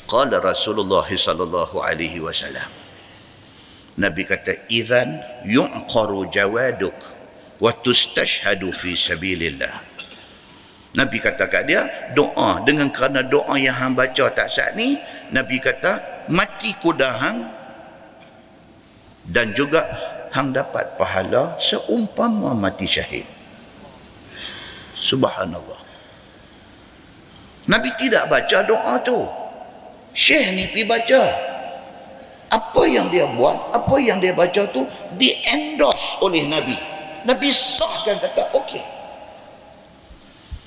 Qala 0.10 0.42
Rasulullah 0.42 1.06
sallallahu 1.06 1.80
alaihi 1.80 2.18
wasallam. 2.18 2.68
Nabi 4.02 4.26
kata 4.26 4.68
idzan 4.74 5.22
yuqaru 5.46 6.28
jawaduk 6.34 6.98
wa 7.62 7.70
tustashhadu 7.70 8.74
fi 8.74 8.98
sabilillah. 8.98 9.72
Nabi 10.98 11.22
kata 11.22 11.46
kat 11.46 11.70
dia 11.70 12.12
doa. 12.18 12.66
Dengan 12.66 12.90
kerana 12.90 13.22
doa 13.22 13.54
yang 13.56 13.78
hang 13.78 13.94
baca 13.94 14.34
tak 14.34 14.50
sat 14.50 14.74
ni 14.74 14.98
Nabi 15.30 15.62
kata 15.62 16.26
mati 16.28 16.76
kuda 16.76 17.10
hang 17.22 17.38
dan 19.28 19.54
juga 19.54 19.86
hang 20.32 20.56
dapat 20.56 20.98
pahala 20.98 21.60
seumpama 21.60 22.56
mati 22.56 22.88
syahid. 22.88 23.28
Subhanallah. 24.98 25.82
Nabi 27.70 27.90
tidak 27.98 28.30
baca 28.30 28.58
doa 28.66 28.96
tu. 29.06 29.18
Syekh 30.12 30.48
ni 30.58 30.64
pergi 30.70 30.86
baca. 30.86 31.22
Apa 32.52 32.84
yang 32.84 33.08
dia 33.08 33.24
buat 33.32 33.72
apa 33.72 33.96
yang 34.02 34.20
dia 34.20 34.36
baca 34.36 34.68
tu 34.70 34.84
di 35.16 35.32
endorse 35.48 36.20
oleh 36.20 36.44
Nabi. 36.52 36.76
Nabi 37.24 37.48
sahkan 37.48 38.20
kata 38.20 38.44
okey. 38.60 38.84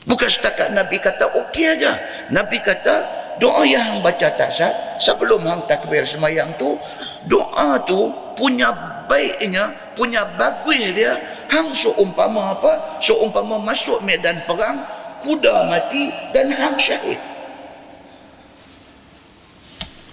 Bukan 0.05 0.29
setakat 0.29 0.73
Nabi 0.73 0.97
kata 0.97 1.29
okey 1.45 1.77
aja. 1.77 1.93
Nabi 2.33 2.57
kata 2.65 3.05
doa 3.37 3.67
yang 3.67 4.01
baca 4.01 4.33
tak 4.33 4.49
sah 4.55 4.73
sebelum 5.03 5.45
hang 5.45 5.67
takbir 5.67 6.07
semayang 6.07 6.55
tu 6.57 6.79
doa 7.27 7.83
tu 7.85 8.24
punya 8.35 8.71
baiknya 9.11 9.71
punya 9.95 10.27
bagus 10.39 10.81
dia 10.93 11.17
hang 11.51 11.71
seumpama 11.75 12.59
apa 12.59 12.99
seumpama 12.99 13.61
masuk 13.63 14.03
medan 14.03 14.39
perang 14.47 14.83
kuda 15.23 15.71
mati 15.71 16.11
dan 16.35 16.51
hang 16.51 16.77
syahid 16.77 17.21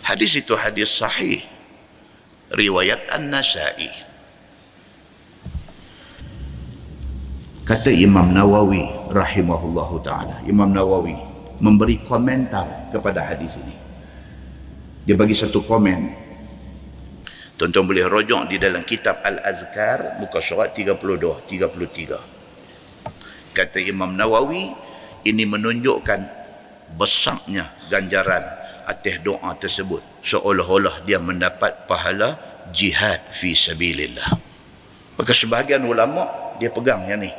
hadis 0.05 0.37
itu 0.37 0.53
hadis 0.55 0.89
sahih 0.91 1.41
riwayat 2.53 2.99
An-Nasai 3.11 3.89
kata 7.65 7.89
Imam 7.89 8.31
Nawawi 8.35 8.85
rahimahullahu 9.09 10.03
taala 10.03 10.39
Imam 10.45 10.69
Nawawi 10.69 11.31
memberi 11.61 12.01
komentar 12.09 12.89
kepada 12.89 13.21
hadis 13.21 13.61
ini. 13.61 13.77
Dia 15.05 15.13
bagi 15.13 15.37
satu 15.37 15.61
komen. 15.61 16.20
Tuan-tuan 17.61 17.85
boleh 17.85 18.09
rojok 18.09 18.49
di 18.49 18.57
dalam 18.57 18.81
kitab 18.81 19.21
Al-Azkar 19.21 20.17
muka 20.17 20.41
surat 20.41 20.73
32 20.73 21.45
33. 21.45 23.53
Kata 23.53 23.77
Imam 23.77 24.17
Nawawi 24.17 24.73
ini 25.29 25.45
menunjukkan 25.45 26.25
besarnya 26.97 27.69
ganjaran 27.85 28.41
atas 28.89 29.21
doa 29.21 29.53
tersebut 29.61 30.01
seolah-olah 30.25 31.05
dia 31.05 31.21
mendapat 31.21 31.85
pahala 31.85 32.33
jihad 32.73 33.29
fi 33.29 33.53
sabilillah. 33.53 34.25
Maka 35.21 35.29
sebahagian 35.29 35.85
ulama 35.85 36.57
dia 36.57 36.73
pegang 36.73 37.05
yang 37.05 37.21
ni. 37.21 37.29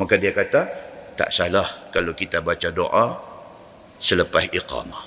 Maka 0.00 0.16
dia 0.16 0.32
kata 0.32 0.72
tak 1.20 1.28
salah 1.28 1.92
kalau 1.92 2.16
kita 2.16 2.40
baca 2.40 2.72
doa 2.72 3.20
selepas 4.00 4.48
iqamah. 4.56 5.04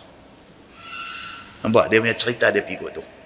Nampak 1.66 1.90
dia 1.90 2.06
punya 2.06 2.14
cerita 2.14 2.54
dia 2.54 2.62
pergi 2.62 3.02
tu. 3.02 3.17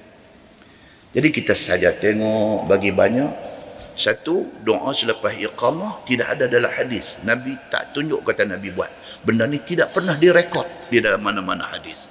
Jadi 1.12 1.28
kita 1.28 1.52
saja 1.52 1.92
tengok 1.92 2.72
bagi 2.72 2.96
banyak 2.96 3.52
satu 3.98 4.64
doa 4.64 4.96
selepas 4.96 5.36
iqamah 5.36 6.08
tidak 6.08 6.38
ada 6.38 6.46
dalam 6.48 6.72
hadis. 6.72 7.20
Nabi 7.28 7.60
tak 7.68 7.92
tunjuk 7.92 8.24
kata 8.24 8.48
Nabi 8.48 8.72
buat. 8.72 8.88
Benda 9.22 9.46
ni 9.46 9.60
tidak 9.62 9.92
pernah 9.94 10.16
direkod 10.18 10.66
di 10.90 11.04
dalam 11.04 11.22
mana-mana 11.22 11.68
hadis. 11.68 12.08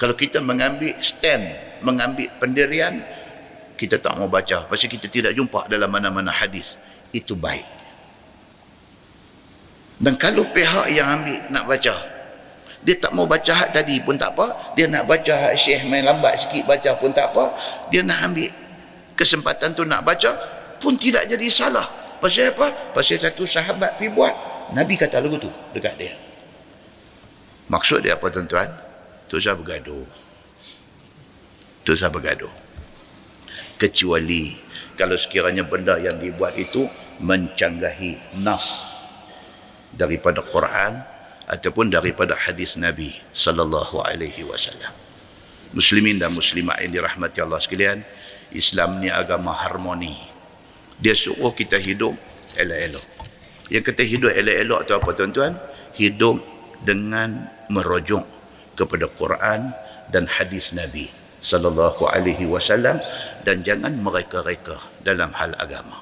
Kalau 0.00 0.18
kita 0.18 0.42
mengambil 0.42 0.98
stand, 0.98 1.46
mengambil 1.84 2.26
pendirian, 2.42 2.98
kita 3.78 4.02
tak 4.02 4.18
mau 4.18 4.26
baca. 4.26 4.66
Pasal 4.66 4.90
kita 4.90 5.06
tidak 5.06 5.32
jumpa 5.36 5.70
dalam 5.70 5.86
mana-mana 5.92 6.34
hadis. 6.34 6.80
Itu 7.14 7.38
baik. 7.38 7.62
Dan 10.02 10.18
kalau 10.18 10.42
pihak 10.50 10.90
yang 10.90 11.22
ambil 11.22 11.38
nak 11.54 11.64
baca, 11.70 11.94
dia 12.82 12.98
tak 12.98 13.14
mau 13.14 13.30
baca 13.30 13.54
hak 13.54 13.70
tadi 13.70 14.02
pun 14.02 14.18
tak 14.18 14.34
apa. 14.34 14.74
Dia 14.74 14.90
nak 14.90 15.06
baca 15.06 15.30
hak 15.30 15.54
syekh 15.54 15.86
main 15.86 16.02
lambat 16.02 16.34
sikit 16.42 16.66
baca 16.66 16.90
pun 16.98 17.14
tak 17.14 17.30
apa. 17.30 17.54
Dia 17.94 18.02
nak 18.02 18.18
ambil 18.26 18.50
kesempatan 19.14 19.70
tu 19.70 19.86
nak 19.86 20.02
baca 20.02 20.34
pun 20.82 20.98
tidak 20.98 21.30
jadi 21.30 21.46
salah. 21.46 21.86
Pasal 22.18 22.50
apa? 22.50 22.90
Pasal 22.90 23.22
satu 23.22 23.46
sahabat 23.46 23.98
pergi 23.98 24.10
buat. 24.10 24.34
Nabi 24.74 24.98
kata 24.98 25.22
lagu 25.22 25.38
tu 25.38 25.50
dekat 25.70 25.94
dia. 25.94 26.14
Maksud 27.70 28.02
dia 28.02 28.18
apa 28.18 28.26
tuan-tuan? 28.26 28.66
Tu 29.30 29.38
saya 29.38 29.54
bergaduh? 29.54 30.02
Tu 31.86 31.94
saya 31.94 32.10
bergaduh? 32.10 32.50
Kecuali 33.78 34.58
kalau 34.98 35.14
sekiranya 35.14 35.62
benda 35.62 35.98
yang 36.02 36.18
dibuat 36.18 36.58
itu 36.58 36.86
mencanggahi 37.22 38.42
nas 38.42 38.90
daripada 39.94 40.42
Quran 40.42 41.11
ataupun 41.52 41.92
daripada 41.92 42.32
hadis 42.32 42.80
Nabi 42.80 43.12
sallallahu 43.36 44.00
alaihi 44.00 44.48
wasallam. 44.48 44.88
Muslimin 45.76 46.16
dan 46.16 46.32
muslimat 46.32 46.80
yang 46.80 46.92
dirahmati 46.96 47.44
Allah 47.44 47.60
sekalian, 47.60 48.00
Islam 48.56 49.04
ni 49.04 49.12
agama 49.12 49.52
harmoni. 49.52 50.16
Dia 50.96 51.12
suruh 51.12 51.52
kita 51.52 51.76
hidup 51.76 52.16
elok-elok. 52.56 53.04
Yang 53.68 53.84
kita 53.92 54.02
hidup 54.04 54.32
elok-elok 54.32 54.80
tu 54.88 54.92
apa 54.96 55.10
tuan-tuan? 55.12 55.52
Hidup 55.96 56.40
dengan 56.84 57.48
merujuk 57.68 58.24
kepada 58.76 59.08
Quran 59.12 59.76
dan 60.08 60.24
hadis 60.28 60.72
Nabi 60.72 61.12
sallallahu 61.42 62.04
alaihi 62.08 62.48
wasallam 62.48 63.00
dan 63.42 63.66
jangan 63.66 63.92
mereka-reka 63.98 64.78
dalam 65.02 65.34
hal 65.36 65.52
agama. 65.58 66.00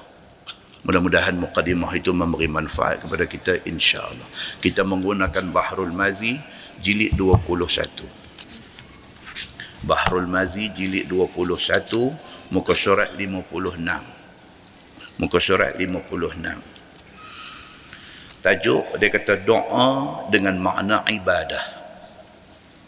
Mudah-mudahan 0.81 1.37
mukadimah 1.37 1.93
itu 1.93 2.09
memberi 2.09 2.49
manfaat 2.49 3.05
kepada 3.05 3.29
kita 3.29 3.61
insya-Allah. 3.69 4.25
Kita 4.57 4.81
menggunakan 4.81 5.53
Bahrul 5.53 5.93
Mazi 5.93 6.41
jilid 6.81 7.13
21. 7.13 9.85
Bahrul 9.85 10.25
Mazi 10.25 10.73
jilid 10.73 11.05
21 11.05 12.49
muka 12.49 12.73
surat 12.73 13.13
56. 13.13 15.21
Muka 15.21 15.37
surat 15.37 15.77
56. 15.77 18.41
Tajuk 18.41 18.97
dia 18.97 19.09
kata 19.13 19.37
doa 19.37 20.25
dengan 20.33 20.57
makna 20.57 21.05
ibadah. 21.05 21.61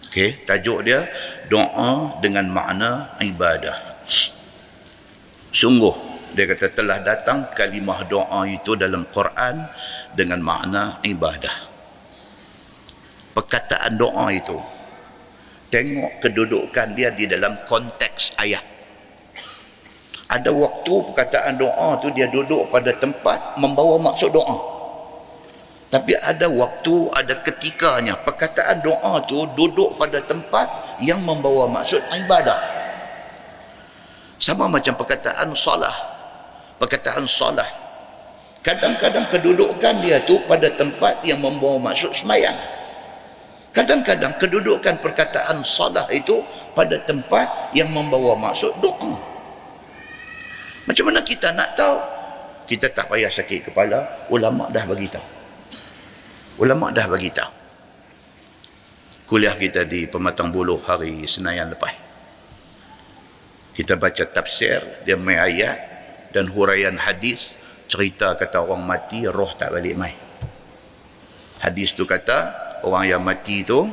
Okey, 0.10 0.50
tajuk 0.50 0.82
dia 0.82 1.06
doa 1.46 2.18
dengan 2.26 2.50
makna 2.50 3.14
ibadah. 3.22 3.78
Sungguh 5.54 6.13
dia 6.34 6.50
kata 6.50 6.74
telah 6.74 6.98
datang 7.06 7.46
kalimah 7.54 8.10
doa 8.10 8.42
itu 8.50 8.74
dalam 8.74 9.06
Quran 9.14 9.70
dengan 10.18 10.42
makna 10.42 10.98
ibadah. 11.06 11.54
Perkataan 13.38 13.94
doa 14.02 14.34
itu 14.34 14.58
tengok 15.70 16.26
kedudukan 16.26 16.98
dia 16.98 17.14
di 17.14 17.30
dalam 17.30 17.62
konteks 17.70 18.34
ayat. 18.42 18.66
Ada 20.26 20.50
waktu 20.50 20.94
perkataan 21.14 21.62
doa 21.62 22.02
tu 22.02 22.10
dia 22.18 22.26
duduk 22.26 22.66
pada 22.74 22.90
tempat 22.98 23.54
membawa 23.62 24.02
maksud 24.02 24.34
doa. 24.34 24.58
Tapi 25.94 26.18
ada 26.18 26.50
waktu 26.50 27.14
ada 27.14 27.38
ketikanya 27.46 28.18
perkataan 28.26 28.82
doa 28.82 29.22
tu 29.30 29.46
duduk 29.54 29.94
pada 30.02 30.18
tempat 30.26 30.98
yang 30.98 31.22
membawa 31.22 31.70
maksud 31.70 32.02
ibadah. 32.10 32.58
Sama 34.42 34.66
macam 34.66 34.98
perkataan 34.98 35.54
salah 35.54 36.13
perkataan 36.84 37.24
salah 37.24 37.68
kadang-kadang 38.60 39.32
kedudukan 39.32 40.04
dia 40.04 40.20
tu 40.28 40.36
pada 40.44 40.68
tempat 40.76 41.24
yang 41.24 41.40
membawa 41.40 41.80
maksud 41.80 42.12
semayang 42.12 42.60
Kadang-kadang 43.74 44.38
kedudukan 44.38 45.02
perkataan 45.02 45.66
salah 45.66 46.06
itu 46.14 46.46
pada 46.78 46.94
tempat 47.10 47.74
yang 47.74 47.90
membawa 47.90 48.38
maksud 48.38 48.70
doa. 48.78 49.18
Macam 50.86 51.10
mana 51.10 51.26
kita 51.26 51.50
nak 51.58 51.74
tahu? 51.74 51.98
Kita 52.70 52.94
tak 52.94 53.10
payah 53.10 53.34
sakit 53.34 53.74
kepala, 53.74 54.30
ulama 54.30 54.70
dah 54.70 54.86
bagi 54.86 55.10
tahu. 55.10 55.28
Ulama 56.62 56.94
dah 56.94 57.10
bagi 57.10 57.34
tahu. 57.34 57.52
Kuliah 59.26 59.58
kita 59.58 59.90
di 59.90 60.06
Pematang 60.06 60.54
Buluh 60.54 60.78
hari 60.86 61.26
Senayan 61.26 61.74
lepas. 61.74 61.98
Kita 63.74 63.98
baca 63.98 64.22
tafsir, 64.30 65.02
dia 65.02 65.18
main 65.18 65.42
ayat 65.42 65.93
dan 66.34 66.50
huraian 66.50 66.98
hadis, 66.98 67.62
cerita 67.88 68.34
kata 68.34 68.66
orang 68.66 68.84
mati, 68.84 69.30
roh 69.30 69.54
tak 69.54 69.72
balik 69.72 69.96
mai. 69.96 70.18
Hadis 71.62 71.96
tu 71.96 72.04
kata, 72.04 72.64
orang 72.84 73.08
yang 73.08 73.24
mati 73.24 73.64
tu 73.64 73.88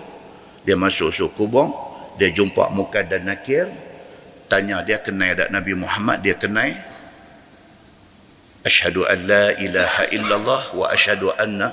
dia 0.67 0.77
masuk 0.77 1.15
suku 1.15 1.47
kubur 1.47 1.71
dia 2.19 2.29
jumpa 2.29 2.69
muka 2.75 3.01
dan 3.07 3.25
nakir 3.25 3.71
tanya 4.51 4.83
dia 4.85 5.01
kenal 5.01 5.33
tak 5.33 5.49
Nabi 5.49 5.73
Muhammad 5.79 6.21
dia 6.21 6.37
kenal 6.37 6.75
asyhadu 8.67 9.09
an 9.09 9.19
la 9.25 9.57
ilaha 9.57 10.03
illallah 10.13 10.63
wa 10.77 10.87
asyhadu 10.93 11.33
anna 11.39 11.73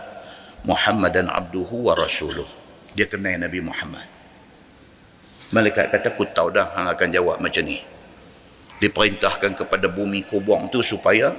Muhammadan 0.67 1.31
abduhu 1.31 1.87
wa 1.87 1.95
rasuluh. 1.95 2.47
Dia 2.91 3.07
kenal 3.07 3.39
Nabi 3.39 3.63
Muhammad. 3.63 4.03
Malaikat 5.55 5.95
kata 5.95 6.11
aku 6.11 6.27
tahu 6.27 6.51
dah 6.51 6.75
hang 6.75 6.91
akan 6.91 7.07
jawab 7.07 7.39
macam 7.39 7.63
ni 7.63 7.79
diperintahkan 8.77 9.57
kepada 9.57 9.89
bumi 9.89 10.25
kubur 10.25 10.61
tu 10.69 10.85
supaya 10.85 11.33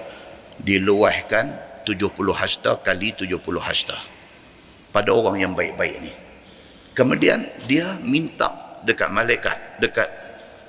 diluahkan 0.59 1.69
70 1.87 2.11
hasta 2.35 2.77
kali 2.83 3.15
70 3.15 3.39
hasta 3.63 3.97
pada 4.91 5.11
orang 5.15 5.39
yang 5.39 5.53
baik-baik 5.55 5.97
ni. 6.03 6.13
Kemudian 6.93 7.47
dia 7.71 7.95
minta 8.03 8.81
dekat 8.83 9.09
malaikat, 9.15 9.79
dekat 9.79 10.09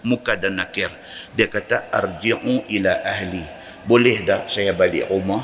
muka 0.06 0.38
dan 0.38 0.62
nakir. 0.62 0.94
Dia 1.34 1.50
kata 1.50 1.90
arji'u 1.90 2.70
ila 2.70 2.92
ahli. 3.02 3.44
Boleh 3.90 4.22
dah 4.22 4.46
saya 4.46 4.76
balik 4.78 5.10
rumah? 5.10 5.42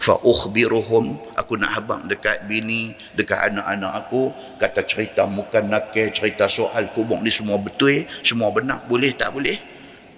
Fa 0.00 0.16
ukhbiruhum 0.16 1.36
aku 1.36 1.60
nak 1.60 1.76
habang 1.76 2.08
dekat 2.08 2.48
bini, 2.48 2.96
dekat 3.12 3.52
anak-anak 3.52 3.92
aku, 4.06 4.32
kata 4.56 4.88
cerita 4.88 5.28
muka 5.28 5.60
nakir, 5.60 6.08
cerita 6.08 6.48
soal 6.48 6.88
kubur 6.96 7.20
ni 7.20 7.28
semua 7.28 7.60
betul, 7.60 8.08
semua 8.24 8.48
benar, 8.48 8.80
boleh 8.88 9.12
tak 9.12 9.28
boleh? 9.36 9.60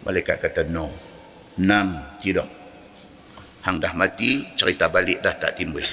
Malaikat 0.03 0.43
kata 0.43 0.67
no. 0.67 0.91
Nam, 1.63 2.19
tidak. 2.19 2.49
Hang 3.63 3.79
dah 3.79 3.95
mati, 3.95 4.43
cerita 4.59 4.91
balik 4.91 5.23
dah 5.23 5.39
tak 5.39 5.55
timbul. 5.55 5.85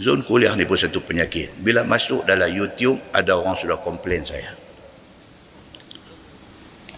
Zon 0.00 0.24
kuliah 0.24 0.56
ni 0.56 0.64
pun 0.64 0.80
satu 0.80 1.04
penyakit. 1.04 1.60
Bila 1.60 1.84
masuk 1.84 2.24
dalam 2.24 2.48
YouTube, 2.48 2.96
ada 3.12 3.36
orang 3.36 3.52
sudah 3.52 3.76
komplain 3.84 4.24
saya. 4.24 4.56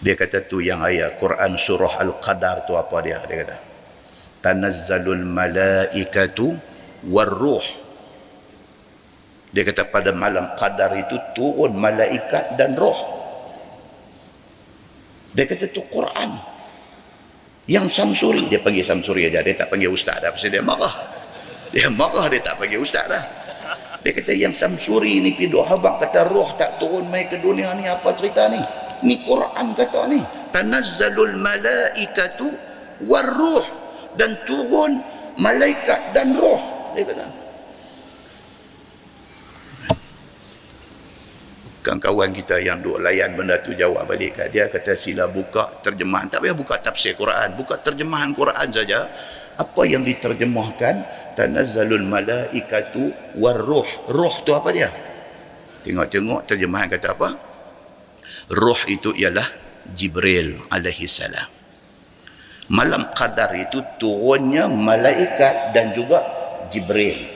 Dia 0.03 0.15
kata 0.15 0.47
tu 0.47 0.63
yang 0.63 0.83
ayat 0.83 1.19
Quran 1.19 1.59
surah 1.59 1.99
Al-Qadar 1.99 2.67
tu 2.67 2.79
apa 2.79 2.97
dia? 3.03 3.19
Dia 3.27 3.37
kata. 3.43 3.57
Tanazzalul 4.43 5.23
malaikatu 5.23 6.55
warruh. 7.07 7.63
Dia 9.55 9.63
kata 9.63 9.87
pada 9.91 10.11
malam 10.11 10.55
qadar 10.59 10.91
itu 10.97 11.15
turun 11.39 11.79
malaikat 11.79 12.59
dan 12.59 12.75
roh. 12.75 13.22
Dia 15.33 15.45
kata 15.49 15.69
tu 15.73 15.83
Quran. 15.89 16.31
Yang 17.71 17.95
Samsuri, 17.95 18.51
dia 18.51 18.59
panggil 18.59 18.83
Samsuri 18.83 19.31
aja, 19.31 19.41
dia 19.41 19.55
tak 19.55 19.71
panggil 19.71 19.89
ustaz 19.89 20.19
dah, 20.19 20.35
pasal 20.35 20.51
dia 20.51 20.61
marah. 20.61 20.93
Dia 21.71 21.89
marah 21.89 22.27
dia 22.29 22.43
tak 22.43 22.59
panggil 22.59 22.83
ustaz 22.83 23.07
dah. 23.07 23.25
Dia 24.03 24.13
kata 24.19 24.35
yang 24.35 24.51
Samsuri 24.51 25.23
ni 25.23 25.31
pergi 25.31 25.47
duk 25.47 25.63
habak 25.63 26.03
kata 26.03 26.27
roh 26.27 26.59
tak 26.59 26.83
turun 26.83 27.07
mai 27.07 27.31
ke 27.31 27.39
dunia 27.39 27.71
ni 27.79 27.87
apa 27.87 28.11
cerita 28.19 28.51
ni? 28.51 28.59
Ni 29.07 29.23
Quran 29.23 29.79
kata 29.79 30.11
ni. 30.11 30.19
Tanazzalul 30.51 31.39
malaikatu 31.39 32.51
warruh 33.07 33.63
dan 34.19 34.35
turun 34.43 34.99
malaikat 35.39 36.11
dan 36.11 36.35
roh. 36.35 36.61
Dia 36.99 37.07
kata. 37.07 37.42
Kawan-kawan 41.83 42.31
kita 42.31 42.63
yang 42.63 42.79
duk 42.79 43.03
layan 43.03 43.35
benda 43.35 43.59
tu 43.59 43.75
jawab 43.75 44.07
balik 44.07 44.39
kat 44.39 44.55
dia 44.55 44.71
kata 44.71 44.95
sila 44.95 45.27
buka 45.27 45.83
terjemahan. 45.83 46.31
Tak 46.31 46.47
payah 46.47 46.55
buka 46.55 46.79
tafsir 46.79 47.19
Quran 47.19 47.59
buka 47.59 47.75
terjemahan 47.83 48.31
Quran 48.39 48.71
saja. 48.71 49.11
Apa 49.59 49.83
yang 49.83 50.07
diterjemahkan? 50.07 51.03
Tanazzalul 51.35 52.07
malaikatu 52.07 53.35
warruh 53.35 54.07
ruh. 54.15 54.35
Tu 54.47 54.55
apa 54.55 54.71
dia? 54.71 54.95
Tengok-tengok 55.83 56.47
terjemahan 56.47 56.87
kata 56.87 57.19
apa? 57.19 57.29
Ruh 58.55 58.81
itu 58.87 59.11
ialah 59.19 59.51
jibril 59.91 60.63
alaihi 60.71 61.11
salam. 61.11 61.51
Malam 62.71 63.11
qadar 63.11 63.59
itu 63.59 63.83
turunnya 63.99 64.71
malaikat 64.71 65.75
dan 65.75 65.91
juga 65.91 66.23
jibril. 66.71 67.27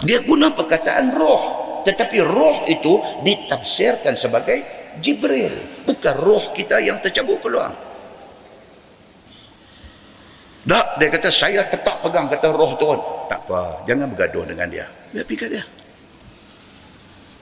Dia 0.00 0.24
guna 0.24 0.48
perkataan 0.56 1.12
roh 1.12 1.69
tetapi 1.86 2.18
roh 2.24 2.64
itu 2.68 3.00
ditafsirkan 3.24 4.14
sebagai 4.18 4.58
jibril 4.98 5.52
bukan 5.86 6.14
roh 6.18 6.44
kita 6.52 6.80
yang 6.82 6.98
tercabut 7.00 7.40
keluar 7.40 7.90
tak, 10.60 11.00
dia 11.00 11.08
kata 11.08 11.32
saya 11.32 11.64
tetap 11.64 12.04
pegang 12.04 12.28
kata 12.28 12.52
roh 12.52 12.76
turun. 12.76 13.00
Tak 13.32 13.48
apa, 13.48 13.80
jangan 13.88 14.12
bergaduh 14.12 14.44
dengan 14.44 14.68
dia. 14.68 14.86
Dia 15.10 15.24
pergi 15.24 15.56
dia. 15.56 15.64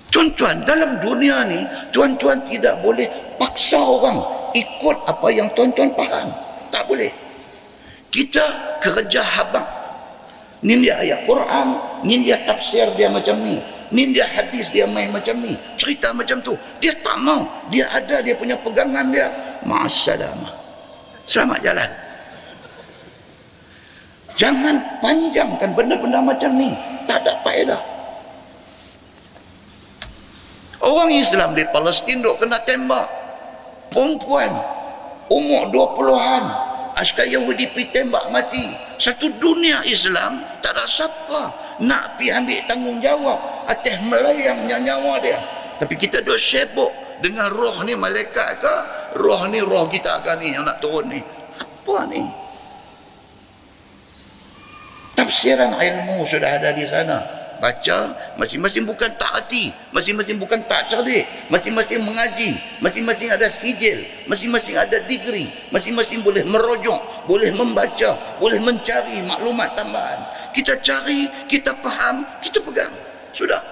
Tuan-tuan, 0.08 0.62
dalam 0.64 1.02
dunia 1.02 1.44
ni, 1.50 1.60
tuan-tuan 1.90 2.40
tidak 2.46 2.78
boleh 2.80 3.04
paksa 3.36 3.76
orang 3.76 4.22
ikut 4.54 4.96
apa 5.04 5.28
yang 5.34 5.50
tuan-tuan 5.52 5.90
faham. 5.98 6.30
Tak 6.70 6.86
boleh. 6.86 7.10
Kita 8.08 8.78
kerja 8.80 9.20
habang. 9.20 9.66
Ni 10.64 10.80
dia 10.80 10.96
ayat 11.02 11.28
Quran, 11.28 11.68
ni 12.06 12.24
dia 12.24 12.40
tafsir 12.46 12.86
dia 12.94 13.10
macam 13.10 13.36
ni. 13.42 13.58
Ni 13.88 14.12
dia 14.12 14.28
hadis 14.28 14.68
dia 14.68 14.84
main 14.84 15.08
macam 15.08 15.40
ni. 15.40 15.56
Cerita 15.80 16.12
macam 16.12 16.44
tu. 16.44 16.52
Dia 16.80 16.92
tak 17.00 17.16
mau. 17.24 17.48
Dia 17.72 17.88
ada 17.88 18.20
dia 18.20 18.36
punya 18.36 18.56
pegangan 18.60 19.08
dia. 19.08 19.32
Ma'asalamah. 19.64 20.52
Selamat 21.24 21.58
jalan. 21.64 21.90
Jangan 24.36 24.76
panjangkan 25.00 25.70
benda-benda 25.72 26.20
macam 26.20 26.50
ni. 26.52 26.70
Tak 27.08 27.24
ada 27.24 27.32
faedah. 27.40 27.82
Orang 30.84 31.10
Islam 31.10 31.56
di 31.56 31.64
Palestin 31.72 32.20
duk 32.20 32.36
kena 32.38 32.60
tembak. 32.62 33.08
Perempuan. 33.88 34.52
Umur 35.32 35.72
dua 35.72 35.86
puluhan. 35.96 36.44
Askar 36.92 37.24
Yahudi 37.24 37.72
pergi 37.72 37.88
tembak 37.88 38.28
mati. 38.28 38.68
Satu 39.00 39.32
dunia 39.40 39.80
Islam 39.88 40.44
tak 40.60 40.76
ada 40.76 40.84
siapa 40.84 41.67
nak 41.82 42.18
pergi 42.18 42.34
ambil 42.34 42.60
tanggungjawab 42.66 43.38
atas 43.70 43.96
melayang 44.06 44.66
nyawa 44.66 45.22
dia. 45.22 45.38
Tapi 45.78 45.94
kita 45.94 46.22
duk 46.22 46.38
sibuk 46.38 46.90
dengan 47.22 47.50
roh 47.50 47.82
ni 47.86 47.94
malaikat 47.94 48.58
ke? 48.58 48.74
Roh 49.18 49.46
ni 49.50 49.62
roh 49.62 49.86
kita 49.86 50.22
akan 50.22 50.36
ni 50.42 50.54
yang 50.54 50.66
nak 50.66 50.82
turun 50.82 51.06
ni. 51.06 51.20
Apa 51.58 52.06
ni? 52.10 52.22
tafsiran 55.28 55.76
ilmu 55.76 56.24
sudah 56.24 56.56
ada 56.56 56.72
di 56.72 56.88
sana 56.88 57.20
baca 57.60 58.14
masing-masing 58.40 58.86
bukan 58.88 59.10
tak 59.18 59.28
hati 59.34 59.74
masing-masing 59.90 60.40
bukan 60.40 60.62
tak 60.70 60.88
cerdik 60.88 61.26
masing-masing 61.52 62.00
mengaji 62.00 62.54
masing-masing 62.80 63.28
ada 63.28 63.50
sijil 63.50 64.06
masing-masing 64.30 64.78
ada 64.78 65.02
degree 65.04 65.50
masing-masing 65.74 66.22
boleh 66.24 66.46
merojok 66.48 67.28
boleh 67.28 67.50
membaca 67.52 68.14
boleh 68.40 68.62
mencari 68.62 69.20
maklumat 69.26 69.74
tambahan 69.74 70.22
kita 70.58 70.74
cari 70.82 71.30
kita 71.46 71.70
faham 71.78 72.26
kita 72.42 72.58
pegang 72.66 72.90
sudah 73.30 73.62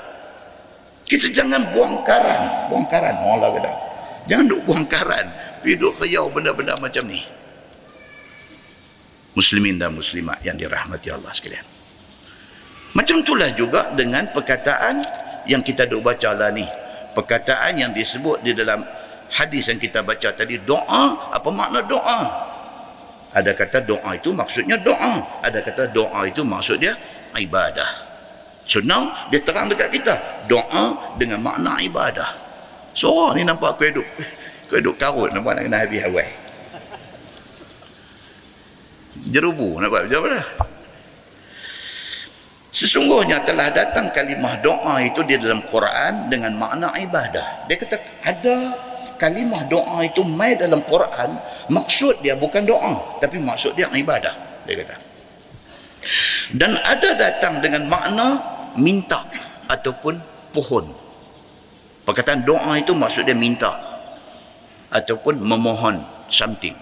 kita 1.02 1.26
jangan 1.34 1.58
buang 1.74 2.06
karan 2.06 2.70
buang 2.70 2.86
karan 2.86 3.14
Allah 3.26 3.50
kata 3.58 3.70
jangan 4.30 4.46
duk 4.46 4.62
buang 4.62 4.86
karan 4.86 5.26
pergi 5.66 5.74
duk 5.82 5.98
keyau 5.98 6.30
benda-benda 6.30 6.78
macam 6.78 7.02
ni 7.10 7.18
muslimin 9.36 9.76
dan 9.76 9.92
muslimat 9.92 10.40
yang 10.40 10.56
dirahmati 10.56 11.12
Allah 11.12 11.30
sekalian. 11.30 11.62
Macam 12.96 13.20
itulah 13.20 13.52
juga 13.52 13.92
dengan 13.92 14.32
perkataan 14.32 15.04
yang 15.44 15.60
kita 15.60 15.84
duk 15.84 16.00
baca 16.00 16.32
lah 16.32 16.48
ni. 16.48 16.64
Perkataan 17.12 17.76
yang 17.76 17.92
disebut 17.92 18.40
di 18.40 18.56
dalam 18.56 18.80
hadis 19.28 19.68
yang 19.68 19.76
kita 19.76 20.00
baca 20.00 20.32
tadi 20.32 20.56
doa, 20.64 21.28
apa 21.28 21.48
makna 21.52 21.84
doa? 21.84 22.45
Ada 23.36 23.52
kata 23.52 23.84
doa 23.84 24.16
itu 24.16 24.32
maksudnya 24.32 24.80
doa. 24.80 25.44
Ada 25.44 25.60
kata 25.60 25.92
doa 25.92 26.24
itu 26.24 26.40
maksudnya 26.40 26.96
ibadah. 27.36 27.88
So 28.64 28.80
now 28.80 29.28
dia 29.28 29.44
terang 29.44 29.68
dekat 29.68 29.92
kita 29.92 30.14
doa 30.48 31.14
dengan 31.20 31.44
makna 31.44 31.76
ibadah. 31.84 32.32
So 32.96 33.36
ni 33.36 33.44
nampak 33.44 33.76
aku 33.76 33.92
hidup. 33.92 34.06
Aku 34.66 34.80
hidup 34.80 34.96
karut 34.96 35.30
nampak 35.36 35.60
nak 35.60 35.62
kena 35.68 35.78
habis 35.84 36.02
awal 36.08 36.26
jerubu 39.30 39.80
buat 39.80 40.06
macam 40.06 40.20
mana 40.28 40.42
Sesungguhnya 42.76 43.40
telah 43.40 43.72
datang 43.72 44.12
kalimah 44.12 44.60
doa 44.60 45.00
itu 45.00 45.24
di 45.24 45.40
dalam 45.40 45.64
Quran 45.64 46.28
dengan 46.28 46.52
makna 46.60 46.92
ibadah. 46.92 47.64
Dia 47.64 47.76
kata 47.80 47.96
ada 48.20 48.56
kalimah 49.16 49.66
doa 49.68 50.04
itu 50.04 50.22
mai 50.22 50.54
dalam 50.56 50.80
Quran, 50.84 51.36
maksud 51.72 52.20
dia 52.20 52.36
bukan 52.36 52.64
doa, 52.64 53.20
tapi 53.20 53.40
maksud 53.40 53.74
dia 53.74 53.88
ibadah. 53.90 54.64
Dia 54.68 54.74
kata. 54.80 54.96
Dan 56.54 56.78
ada 56.78 57.10
datang 57.18 57.58
dengan 57.58 57.90
makna 57.90 58.38
minta 58.78 59.26
ataupun 59.66 60.14
pohon. 60.54 60.86
Perkataan 62.06 62.46
doa 62.46 62.78
itu 62.78 62.94
maksud 62.94 63.26
dia 63.26 63.34
minta 63.34 63.74
ataupun 64.94 65.42
memohon 65.42 65.98
something. 66.30 66.74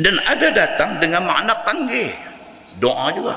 Dan 0.00 0.18
ada 0.26 0.48
datang 0.50 0.98
dengan 0.98 1.22
makna 1.28 1.54
panggil. 1.62 2.10
Doa 2.80 3.12
juga. 3.14 3.36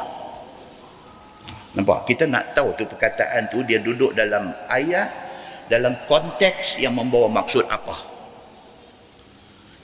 Nampak? 1.73 2.05
Kita 2.05 2.29
nak 2.29 2.53
tahu 2.53 2.73
tu 2.77 2.85
perkataan 2.85 3.49
tu 3.49 3.65
dia 3.65 3.81
duduk 3.81 4.13
dalam 4.13 4.53
ayat 4.69 5.09
dalam 5.71 5.95
konteks 6.09 6.81
yang 6.83 6.95
membawa 6.97 7.31
maksud 7.31 7.63
apa. 7.71 7.95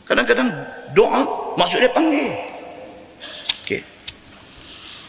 Kadang-kadang 0.09 0.49
doa 0.97 1.53
maksud 1.53 1.85
dia 1.85 1.93
panggil. 1.93 2.33
Okey. 3.61 3.81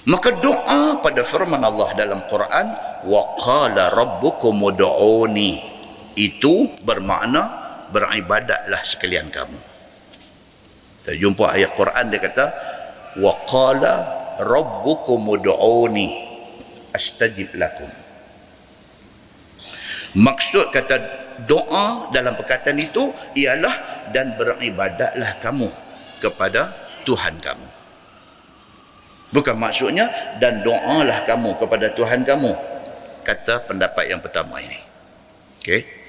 Maka 0.09 0.37
doa 0.45 1.01
pada 1.01 1.25
firman 1.25 1.65
Allah 1.65 1.89
dalam 1.97 2.21
Quran 2.29 2.67
wa 3.09 3.23
qala 3.41 3.89
rabbukum 3.97 4.61
ud'uni 4.61 5.57
itu 6.21 6.69
bermakna 6.85 7.49
beribadatlah 7.89 8.85
sekalian 8.85 9.33
kamu. 9.33 9.57
Kita 11.01 11.17
jumpa 11.17 11.57
ayat 11.57 11.73
Quran 11.81 12.05
dia 12.13 12.21
kata 12.21 12.47
wa 13.25 13.33
qala 13.49 13.95
rabbukum 14.37 15.33
ud'uni 15.33 16.09
astajib 16.93 17.57
lakum 17.57 17.89
maksud 20.17 20.75
kata 20.75 20.97
doa 21.45 22.11
dalam 22.13 22.37
perkataan 22.37 22.77
itu 22.81 23.13
ialah 23.37 24.09
dan 24.13 24.35
beribadatlah 24.37 25.41
kamu 25.41 25.69
kepada 26.21 26.75
Tuhan 27.09 27.41
kamu. 27.41 27.69
Bukan 29.31 29.57
maksudnya 29.57 30.11
dan 30.43 30.67
doalah 30.67 31.23
kamu 31.23 31.55
kepada 31.57 31.95
Tuhan 31.95 32.27
kamu. 32.27 32.53
Kata 33.23 33.63
pendapat 33.63 34.11
yang 34.11 34.19
pertama 34.19 34.59
ini. 34.59 34.79
Okey. 35.63 36.01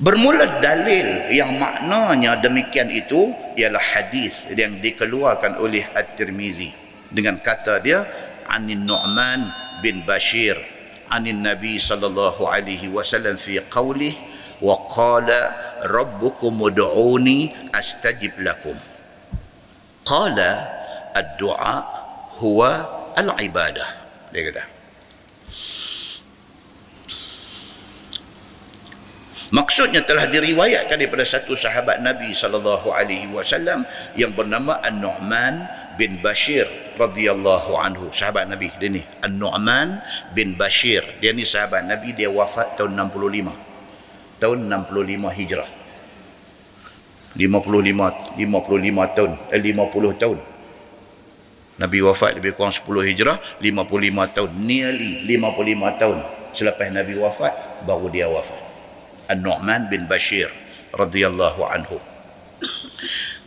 Bermula 0.00 0.58
dalil 0.58 1.30
yang 1.30 1.54
maknanya 1.60 2.40
demikian 2.40 2.90
itu 2.90 3.30
ialah 3.54 3.78
hadis 3.78 4.48
yang 4.50 4.80
dikeluarkan 4.82 5.60
oleh 5.60 5.86
At-Tirmizi 5.92 6.72
dengan 7.12 7.38
kata 7.38 7.78
dia 7.78 8.02
anin 8.48 8.82
Nu'man 8.82 9.38
bin 9.84 10.02
Bashir 10.02 10.56
عن 11.11 11.23
النبي 11.27 11.79
صلى 11.79 12.05
الله 12.07 12.37
عليه 12.49 12.83
وسلم 12.91 13.35
في 13.35 13.63
قوله 13.71 14.13
وقال 14.61 15.29
ربكم 15.83 16.53
ادعوني 16.63 17.39
استجب 17.75 18.33
لكم 18.39 18.75
قال 20.05 20.37
الدعاء 21.15 21.85
هو 22.39 22.59
العباده 23.17 23.85
dia 24.27 24.43
kata 24.51 24.63
Maksudnya 29.47 30.03
telah 30.03 30.27
diriwayatkan 30.27 30.99
daripada 30.99 31.23
satu 31.23 31.55
sahabat 31.55 32.03
Nabi 32.03 32.35
sallallahu 32.35 32.91
alaihi 32.91 33.31
wasallam 33.31 33.87
yang 34.19 34.35
bernama 34.35 34.75
An-Nu'man 34.83 35.63
bin 35.96 36.20
Bashir 36.24 36.64
radhiyallahu 36.96 37.72
anhu. 37.76 38.08
Sahabat 38.12 38.48
Nabi 38.48 38.72
dia 38.80 38.88
ni 38.88 39.02
An-Nu'man 39.20 40.00
bin 40.32 40.56
Bashir. 40.56 41.04
Dia 41.20 41.32
ni 41.36 41.44
sahabat 41.44 41.84
Nabi 41.84 42.16
dia 42.16 42.28
wafat 42.32 42.76
tahun 42.76 42.96
65 42.96 43.52
tahun 44.42 44.58
65 44.66 45.38
Hijrah. 45.38 45.70
55 47.38 48.36
55 48.36 49.16
tahun. 49.16 49.32
Eh 49.48 49.60
50 49.60 50.20
tahun. 50.20 50.38
Nabi 51.80 51.98
wafat 52.04 52.36
lebih 52.36 52.52
kurang 52.54 52.74
10 52.74 53.08
Hijrah 53.08 53.36
55 53.58 54.36
tahun. 54.36 54.50
Nearly 54.60 55.24
55 55.26 56.00
tahun 56.00 56.18
selepas 56.52 56.88
Nabi 56.92 57.14
wafat 57.16 57.84
baru 57.88 58.06
dia 58.12 58.28
wafat. 58.28 58.60
An-Nu'man 59.32 59.88
bin 59.88 60.04
Bashir 60.04 60.52
radhiyallahu 60.92 61.62
anhu 61.64 61.96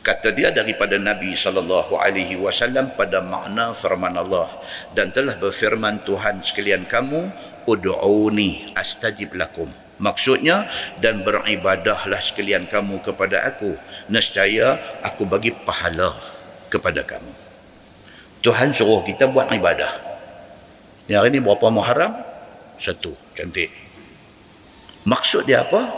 kata 0.05 0.29
dia 0.37 0.53
daripada 0.53 1.01
Nabi 1.01 1.33
sallallahu 1.33 1.97
alaihi 1.97 2.37
wasallam 2.37 2.93
pada 2.93 3.25
makna 3.25 3.73
firman 3.73 4.13
Allah. 4.13 4.45
Dan 4.93 5.09
telah 5.09 5.33
berfirman 5.41 6.05
Tuhan 6.05 6.45
sekalian 6.45 6.85
kamu 6.85 7.33
ud'uni 7.65 8.69
astajib 8.77 9.33
lakum. 9.33 9.73
Maksudnya 9.97 10.69
dan 11.01 11.25
beribadahlah 11.25 12.21
sekalian 12.21 12.69
kamu 12.69 13.01
kepada 13.01 13.49
aku. 13.49 13.73
Nescaya 14.13 14.77
aku 15.01 15.25
bagi 15.25 15.49
pahala 15.49 16.13
kepada 16.69 17.01
kamu. 17.01 17.33
Tuhan 18.45 18.77
suruh 18.77 19.01
kita 19.01 19.25
buat 19.25 19.49
ibadah. 19.49 19.89
Yang 21.09 21.17
hari 21.17 21.29
ini 21.33 21.39
berapa 21.41 21.67
Muharram? 21.73 22.13
Satu. 22.77 23.17
Cantik. 23.33 23.73
Maksud 25.09 25.49
dia 25.49 25.65
apa? 25.65 25.89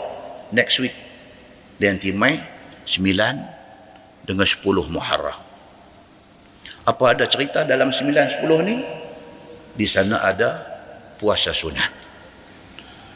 Next 0.56 0.80
week. 0.80 0.96
Dia 1.76 1.92
nanti 1.92 2.08
Mai 2.14 2.40
sembilan 2.88 3.57
dengan 4.28 4.44
10 4.44 4.60
Muharram. 4.92 5.40
Apa 6.84 7.16
ada 7.16 7.24
cerita 7.24 7.64
dalam 7.64 7.88
9 7.88 8.44
10 8.44 8.68
ni? 8.68 8.76
Di 9.72 9.88
sana 9.88 10.20
ada 10.20 10.60
puasa 11.16 11.56
sunat. 11.56 11.88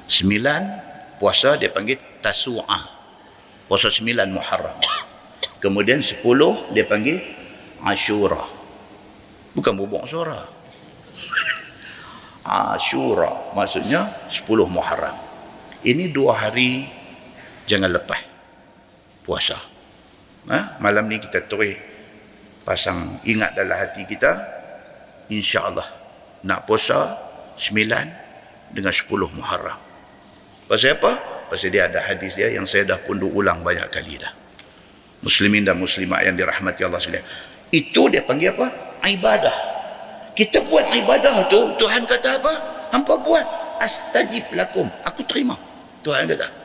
9 0.09 1.21
puasa 1.21 1.61
dia 1.61 1.69
panggil 1.69 2.01
Tasu'a. 2.25 2.81
Puasa 3.69 3.93
9 3.93 4.09
Muharram. 4.33 4.81
Kemudian 5.61 6.01
10 6.01 6.25
dia 6.73 6.89
panggil 6.89 7.21
Ashura. 7.85 8.49
Bukan 9.53 9.77
bubuk 9.77 10.09
suara. 10.09 10.49
Ashura 12.73 13.53
maksudnya 13.53 14.09
10 14.33 14.49
Muharram. 14.65 15.17
Ini 15.83 16.15
dua 16.15 16.39
hari 16.39 16.87
jangan 17.67 17.91
lepas 17.91 18.23
puasa 19.27 19.72
ha? 20.51 20.81
malam 20.83 21.07
ni 21.07 21.23
kita 21.23 21.47
terus 21.47 21.77
pasang 22.63 23.21
ingat 23.27 23.55
dalam 23.55 23.75
hati 23.75 24.07
kita 24.07 24.31
insya-Allah 25.31 25.87
nak 26.43 26.67
puasa 26.67 27.15
9 27.59 28.75
dengan 28.75 28.93
10 28.93 29.37
Muharram. 29.37 29.79
Pasal 30.67 30.97
apa? 30.99 31.13
Pasal 31.53 31.69
dia 31.69 31.87
ada 31.87 32.01
hadis 32.01 32.33
dia 32.35 32.49
yang 32.49 32.65
saya 32.65 32.97
dah 32.97 32.99
pun 32.99 33.21
ulang 33.21 33.61
banyak 33.61 33.87
kali 33.93 34.17
dah. 34.17 34.33
Muslimin 35.23 35.63
dan 35.63 35.79
muslimat 35.79 36.27
yang 36.27 36.35
dirahmati 36.35 36.83
Allah 36.83 36.99
sekalian. 36.99 37.27
Itu 37.71 38.11
dia 38.11 38.25
panggil 38.27 38.57
apa? 38.57 38.99
Ibadah. 39.05 39.57
Kita 40.33 40.65
buat 40.67 40.89
ibadah 40.91 41.47
tu, 41.53 41.61
Tuhan 41.77 42.09
kata 42.09 42.41
apa? 42.41 42.53
Hampa 42.91 43.21
buat. 43.21 43.45
Astajib 43.79 44.49
lakum. 44.57 44.89
Aku 45.05 45.21
terima. 45.29 45.55
Tuhan 46.01 46.27
kata. 46.27 46.62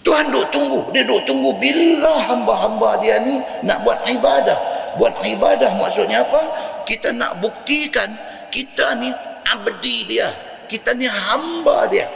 Tuhan 0.00 0.32
duk 0.32 0.48
tunggu. 0.48 0.80
Dia 0.96 1.04
duk 1.04 1.28
tunggu 1.28 1.52
bila 1.60 2.16
hamba-hamba 2.24 3.04
dia 3.04 3.20
ni 3.20 3.36
nak 3.64 3.84
buat 3.84 4.00
ibadah. 4.08 4.58
Buat 4.96 5.20
ibadah 5.22 5.76
maksudnya 5.76 6.24
apa? 6.24 6.40
Kita 6.88 7.12
nak 7.12 7.38
buktikan 7.44 8.10
kita 8.48 8.96
ni 8.96 9.12
abdi 9.46 10.08
dia. 10.08 10.28
Kita 10.66 10.96
ni 10.96 11.04
hamba 11.04 11.84
dia. 11.90 12.08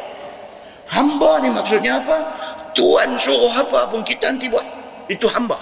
Hamba 0.88 1.42
ni 1.44 1.52
maksudnya 1.52 2.00
apa? 2.00 2.16
Tuhan 2.74 3.14
suruh 3.20 3.52
apa 3.52 3.92
pun 3.92 4.00
kita 4.02 4.32
nanti 4.32 4.48
buat. 4.48 4.64
Itu 5.06 5.28
hamba. 5.28 5.60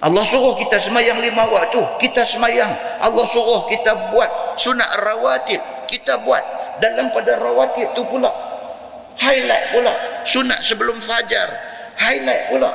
Allah 0.00 0.24
suruh 0.24 0.56
kita 0.56 0.80
semayang 0.80 1.20
lima 1.20 1.44
waktu. 1.44 1.80
Kita 2.00 2.24
semayang. 2.24 2.72
Allah 3.04 3.26
suruh 3.28 3.68
kita 3.68 4.16
buat 4.16 4.56
sunat 4.56 4.88
rawatib. 5.04 5.60
Kita 5.84 6.24
buat. 6.24 6.42
Dalam 6.80 7.12
pada 7.12 7.36
rawatib 7.36 7.92
tu 7.92 8.00
pula 8.08 8.49
highlight 9.18 9.64
pula 9.74 9.92
sunat 10.22 10.60
sebelum 10.62 10.98
fajar. 11.00 11.48
Highlight 11.96 12.54
pula 12.54 12.70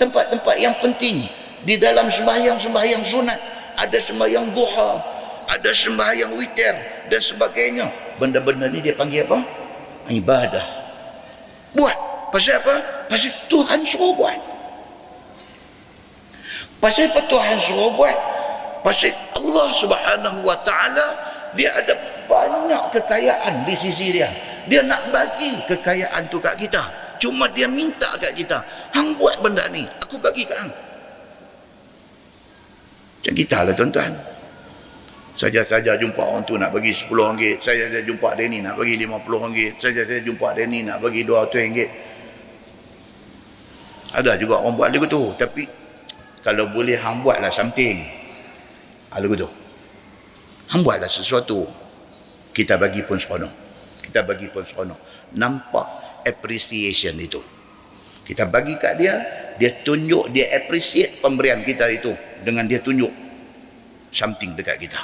tempat-tempat 0.00 0.56
yang 0.58 0.74
penting. 0.82 1.22
Di 1.66 1.78
dalam 1.78 2.06
sembahyang-sembahyang 2.06 3.02
sunat 3.02 3.40
ada 3.76 3.98
sembahyang 3.98 4.54
duha 4.54 5.16
ada 5.46 5.70
sembahyang 5.70 6.34
witir 6.34 6.74
dan 7.06 7.22
sebagainya. 7.22 7.86
Benda-benda 8.18 8.66
ni 8.66 8.82
dia 8.82 8.94
panggil 8.98 9.26
apa? 9.26 9.38
Ibadah. 10.10 10.66
Buat. 11.74 11.98
Pasal 12.34 12.58
apa? 12.58 12.74
Pasal 13.06 13.30
Tuhan 13.46 13.80
suruh 13.86 14.12
buat. 14.18 14.38
Pasal 16.82 17.08
apa 17.08 17.20
Tuhan 17.30 17.56
suruh 17.62 17.90
buat? 17.94 18.18
Pasal 18.82 19.14
Allah 19.38 19.68
subhanahu 19.74 20.38
wa 20.42 20.58
ta'ala 20.62 21.06
dia 21.54 21.70
ada 21.74 21.94
banyak 22.26 22.82
kekayaan 22.94 23.64
di 23.64 23.74
sisi 23.74 24.14
dia 24.14 24.30
dia 24.66 24.82
nak 24.82 25.02
bagi 25.14 25.54
kekayaan 25.70 26.26
tu 26.26 26.42
kat 26.42 26.58
kita. 26.58 26.82
Cuma 27.16 27.48
dia 27.48 27.64
minta 27.64 28.12
kat 28.20 28.36
kita 28.36 28.60
hang 28.92 29.16
buat 29.16 29.40
benda 29.40 29.64
ni 29.72 29.88
aku 30.04 30.20
bagi 30.20 30.44
kat 30.44 30.58
hang. 30.58 30.72
Macam 33.22 33.34
kita 33.34 33.58
lah 33.64 33.74
tuan-tuan. 33.74 34.12
Saja-saja 35.36 35.96
jumpa 36.00 36.20
orang 36.20 36.44
tu 36.48 36.56
nak 36.56 36.72
bagi 36.72 36.96
10 36.96 37.12
ringgit 37.12 37.60
saya 37.60 37.92
saja 37.92 38.00
jumpa 38.00 38.32
dia 38.40 38.48
ni 38.48 38.64
nak 38.64 38.80
bagi 38.80 38.96
50 38.96 39.20
ringgit 39.28 39.72
saja 39.76 40.00
saja 40.00 40.20
jumpa 40.24 40.48
dia 40.56 40.64
ni 40.64 40.80
nak 40.80 40.96
bagi 41.04 41.28
200 41.28 41.52
ringgit 41.52 41.90
ada 44.16 44.32
juga 44.40 44.64
orang 44.64 44.80
buat 44.80 44.88
lagu 44.88 45.04
tu 45.04 45.36
tapi 45.36 45.68
kalau 46.40 46.72
boleh 46.72 46.96
hang 46.96 47.20
buatlah 47.20 47.52
something. 47.52 48.06
Ha, 49.12 49.20
lagu 49.20 49.34
tu. 49.36 49.50
Hang 50.72 50.80
buatlah 50.80 51.10
sesuatu. 51.10 51.68
Kita 52.56 52.80
bagi 52.80 53.04
pun 53.04 53.20
seronok 53.20 53.65
kita 54.02 54.20
bagi 54.26 54.50
pun 54.52 54.64
seronok. 54.64 55.32
Nampak 55.36 56.06
appreciation 56.26 57.16
itu. 57.16 57.40
Kita 58.26 58.50
bagi 58.50 58.74
kat 58.74 58.98
dia 58.98 59.14
dia 59.56 59.70
tunjuk 59.86 60.34
dia 60.34 60.50
appreciate 60.58 61.22
pemberian 61.22 61.62
kita 61.62 61.86
itu 61.88 62.12
dengan 62.42 62.66
dia 62.66 62.82
tunjuk 62.82 63.08
something 64.10 64.58
dekat 64.58 64.82
kita. 64.82 65.00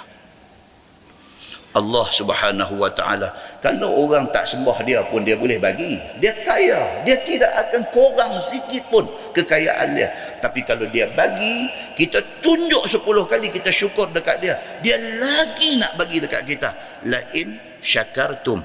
Allah 1.72 2.04
subhanahu 2.12 2.84
wa 2.84 2.92
ta'ala 2.92 3.32
kalau 3.64 3.96
orang 4.04 4.28
tak 4.28 4.44
sembah 4.44 4.84
dia 4.84 5.00
pun 5.08 5.24
dia 5.24 5.38
boleh 5.40 5.56
bagi. 5.56 5.96
Dia 6.20 6.36
kaya 6.44 7.00
dia 7.06 7.16
tidak 7.24 7.48
akan 7.64 7.82
kurang 7.94 8.32
sikit 8.50 8.84
pun 8.92 9.08
kekayaan 9.32 9.96
dia. 9.96 10.12
Tapi 10.42 10.66
kalau 10.68 10.84
dia 10.92 11.08
bagi 11.16 11.70
kita 11.96 12.20
tunjuk 12.44 12.84
sepuluh 12.90 13.24
kali 13.24 13.48
kita 13.48 13.72
syukur 13.72 14.10
dekat 14.12 14.42
dia. 14.44 14.58
Dia 14.84 15.00
lagi 15.00 15.80
nak 15.80 15.96
bagi 15.96 16.20
dekat 16.20 16.44
kita. 16.44 16.70
Lain 17.08 17.56
syakartum 17.80 18.60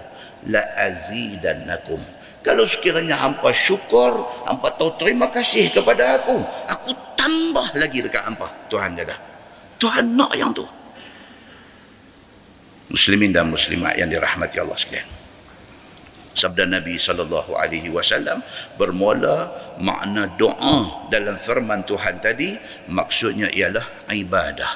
la 0.48 0.64
azidannakum 0.80 2.00
kalau 2.48 2.64
sekiranya 2.64 3.20
hampa 3.20 3.52
syukur, 3.52 4.24
hampa 4.48 4.72
tahu 4.80 4.96
terima 4.96 5.28
kasih 5.28 5.68
kepada 5.68 6.24
aku, 6.24 6.40
aku 6.64 6.96
tambah 7.20 7.76
lagi 7.76 8.00
dekat 8.00 8.24
hampa. 8.24 8.48
Tuhan 8.72 8.96
dia 8.96 9.20
Tuhan 9.76 10.16
nak 10.16 10.32
yang 10.32 10.56
tu. 10.56 10.64
Muslimin 12.88 13.36
dan 13.36 13.52
muslimat 13.52 14.00
yang 14.00 14.08
dirahmati 14.08 14.64
Allah 14.64 14.80
sekalian. 14.80 15.08
Sabda 16.38 16.70
Nabi 16.70 16.96
sallallahu 16.96 17.52
alaihi 17.58 17.92
wasallam 17.92 18.40
bermula 18.80 19.52
makna 19.84 20.32
doa 20.40 21.10
dalam 21.12 21.36
firman 21.36 21.84
Tuhan 21.84 22.24
tadi 22.24 22.56
maksudnya 22.88 23.52
ialah 23.52 24.08
ibadah. 24.08 24.72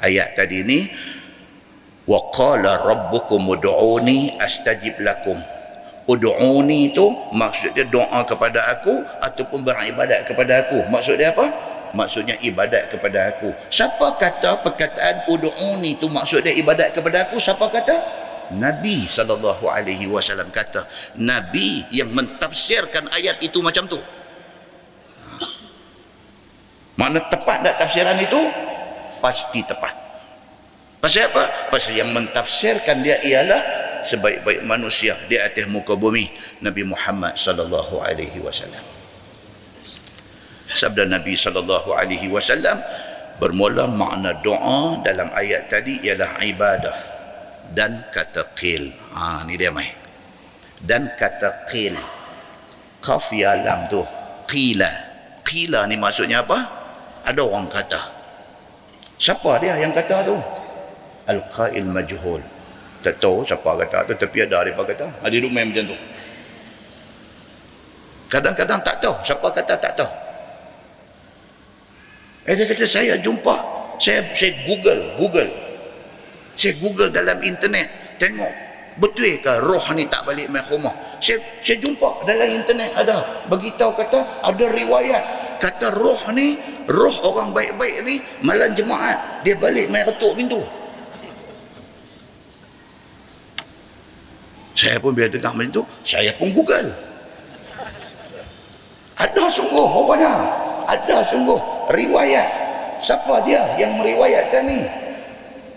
Ayat 0.00 0.32
tadi 0.32 0.64
ni 0.64 0.88
wa 2.06 2.30
qala 2.30 2.80
rabbukum 2.86 3.50
ud'uni 3.52 4.38
astajib 4.38 5.02
lakum 5.02 5.42
Udu'uni 6.06 6.94
itu 6.94 7.02
maksud 7.34 7.74
dia 7.74 7.82
doa 7.82 8.22
kepada 8.22 8.62
aku 8.70 9.02
ataupun 9.18 9.66
beribadat 9.66 10.30
kepada 10.30 10.62
aku. 10.62 10.86
Maksud 10.86 11.18
dia 11.18 11.34
apa? 11.34 11.50
Maksudnya 11.98 12.38
ibadat 12.46 12.94
kepada 12.94 13.34
aku. 13.34 13.50
Siapa 13.74 14.14
kata 14.14 14.62
perkataan 14.62 15.26
udu'uni 15.26 15.98
itu 15.98 16.06
maksud 16.06 16.46
dia 16.46 16.54
ibadat 16.54 16.94
kepada 16.94 17.26
aku? 17.26 17.42
Siapa 17.42 17.66
kata? 17.66 17.96
Nabi 18.54 19.10
sallallahu 19.10 19.66
alaihi 19.66 20.06
wasallam 20.06 20.46
kata, 20.54 20.86
nabi 21.18 21.82
yang 21.90 22.14
mentafsirkan 22.14 23.10
ayat 23.10 23.42
itu 23.42 23.58
macam 23.58 23.90
tu. 23.90 23.98
Mana 26.94 27.18
tepat 27.26 27.66
tak 27.66 27.82
tafsiran 27.82 28.14
itu? 28.22 28.38
Pasti 29.18 29.66
tepat. 29.66 30.05
Pasal 31.06 31.30
apa? 31.30 31.70
Pasal 31.70 32.02
yang 32.02 32.10
mentafsirkan 32.10 32.98
dia 33.06 33.22
ialah 33.22 33.62
sebaik-baik 34.02 34.66
manusia 34.66 35.14
di 35.30 35.38
atas 35.38 35.70
muka 35.70 35.94
bumi 35.94 36.26
Nabi 36.58 36.82
Muhammad 36.82 37.38
sallallahu 37.38 38.02
alaihi 38.02 38.42
wasallam. 38.42 38.82
Sabda 40.74 41.06
Nabi 41.06 41.38
sallallahu 41.38 41.94
alaihi 41.94 42.26
wasallam 42.26 42.82
bermula 43.38 43.86
makna 43.86 44.34
doa 44.42 44.98
dalam 45.06 45.30
ayat 45.30 45.70
tadi 45.70 46.02
ialah 46.02 46.42
ibadah 46.42 46.98
dan 47.70 48.02
kata 48.10 48.50
qil. 48.58 48.90
Ha 49.14 49.46
ni 49.46 49.54
dia 49.54 49.70
mai. 49.70 49.86
Dan 50.82 51.14
kata 51.14 51.70
qil. 51.70 51.94
Qaf 52.98 53.30
ya 53.30 53.54
lam 53.62 53.86
tu 53.86 54.02
qila. 54.50 54.90
Qila 55.46 55.86
ni 55.86 55.94
maksudnya 55.94 56.42
apa? 56.42 56.66
Ada 57.22 57.46
orang 57.46 57.70
kata. 57.70 58.02
Siapa 59.22 59.62
dia 59.62 59.78
yang 59.78 59.94
kata 59.94 60.26
tu? 60.26 60.65
Al-qail 61.26 61.86
majhul. 61.90 62.42
Tak 63.02 63.22
tahu 63.22 63.46
siapa 63.46 63.70
kata 63.86 64.06
tu 64.06 64.14
tapi 64.18 64.46
ada 64.46 64.62
mereka 64.62 64.82
kata. 64.82 65.06
Ada 65.22 65.34
duduk 65.34 65.52
main 65.54 65.66
macam 65.70 65.94
tu? 65.94 65.98
Kadang-kadang 68.30 68.80
tak 68.82 68.98
tahu. 69.02 69.14
Siapa 69.22 69.46
kata 69.50 69.74
tak 69.78 69.92
tahu? 69.94 70.10
Eh 72.46 72.54
dia 72.54 72.66
kata 72.66 72.86
saya 72.86 73.14
jumpa 73.18 73.54
saya 73.98 74.22
saya 74.34 74.54
google 74.66 75.02
google. 75.18 75.50
Saya 76.54 76.72
google 76.78 77.10
dalam 77.10 77.38
internet. 77.42 77.90
Tengok 78.16 78.52
betul 78.96 79.36
ke 79.44 79.52
roh 79.60 79.86
ni 79.92 80.08
tak 80.08 80.24
balik 80.24 80.48
main 80.48 80.64
rumah? 80.72 80.94
Saya, 81.20 81.36
saya 81.60 81.76
jumpa 81.82 82.22
dalam 82.24 82.48
internet 82.54 82.90
ada. 82.94 83.22
Beritahu 83.50 83.92
kata 83.98 84.46
ada 84.46 84.64
riwayat. 84.72 85.22
Kata 85.58 85.90
roh 85.94 86.22
ni 86.34 86.58
roh 86.86 87.16
orang 87.26 87.50
baik-baik 87.50 88.02
ni 88.06 88.22
malam 88.46 88.70
jemaat 88.78 89.42
dia 89.42 89.58
balik 89.58 89.90
main 89.90 90.06
ketuk 90.06 90.38
pintu 90.38 90.62
Saya 94.76 95.00
pun 95.00 95.16
bila 95.16 95.32
dengar 95.32 95.56
macam 95.56 95.80
tu, 95.80 95.82
saya 96.04 96.28
pun 96.36 96.52
Google. 96.52 96.92
Ada 99.16 99.48
sungguh 99.48 99.86
rupanya. 99.88 100.32
Ada 100.84 101.24
sungguh 101.32 101.56
riwayat. 101.88 102.48
Siapa 103.00 103.40
dia 103.48 103.64
yang 103.80 103.96
meriwayatkan 103.96 104.62
ni? 104.68 104.84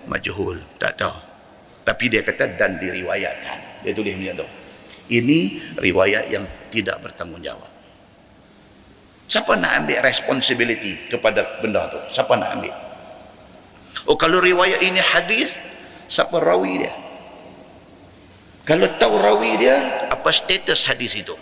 Majhul, 0.04 0.60
tak 0.76 1.00
tahu. 1.00 1.16
Tapi 1.88 2.12
dia 2.12 2.22
kata 2.22 2.60
dan 2.60 2.76
diriwayatkan. 2.78 3.88
Dia 3.88 3.96
tulis 3.96 4.14
macam 4.20 4.44
tu. 4.44 4.48
Ini 5.10 5.40
riwayat 5.80 6.28
yang 6.28 6.44
tidak 6.68 7.00
bertanggungjawab. 7.02 7.72
Siapa 9.26 9.56
nak 9.58 9.86
ambil 9.86 10.04
responsibility 10.04 11.08
kepada 11.08 11.64
benda 11.64 11.88
tu? 11.88 11.98
Siapa 12.12 12.36
nak 12.36 12.60
ambil? 12.60 12.76
Oh 14.06 14.18
kalau 14.20 14.44
riwayat 14.44 14.84
ini 14.84 15.02
hadis, 15.02 15.58
siapa 16.12 16.38
rawi 16.38 16.86
dia? 16.86 16.94
Kalau 18.70 18.86
tahu 19.02 19.18
rawi 19.18 19.58
dia, 19.58 20.06
apa 20.14 20.30
status 20.30 20.86
hadis 20.86 21.18
itu? 21.18 21.34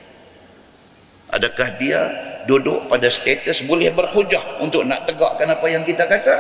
Adakah 1.28 1.76
dia 1.76 2.00
duduk 2.48 2.88
pada 2.88 3.12
status 3.12 3.68
boleh 3.68 3.92
berhujah 3.92 4.64
untuk 4.64 4.88
nak 4.88 5.04
tegakkan 5.04 5.52
apa 5.52 5.68
yang 5.68 5.84
kita 5.84 6.08
kata? 6.08 6.36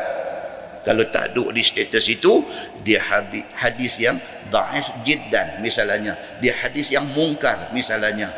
Kalau 0.87 1.03
tak 1.11 1.35
duduk 1.35 1.51
di 1.51 1.59
status 1.59 2.07
itu, 2.07 2.39
dia 2.87 3.03
hadis, 3.03 3.43
hadis 3.51 3.99
yang 3.99 4.15
da'if 4.47 4.87
jiddan 5.03 5.59
misalnya. 5.59 6.15
Dia 6.39 6.55
hadis 6.55 6.87
yang 6.95 7.03
mungkar 7.11 7.67
misalnya. 7.75 8.31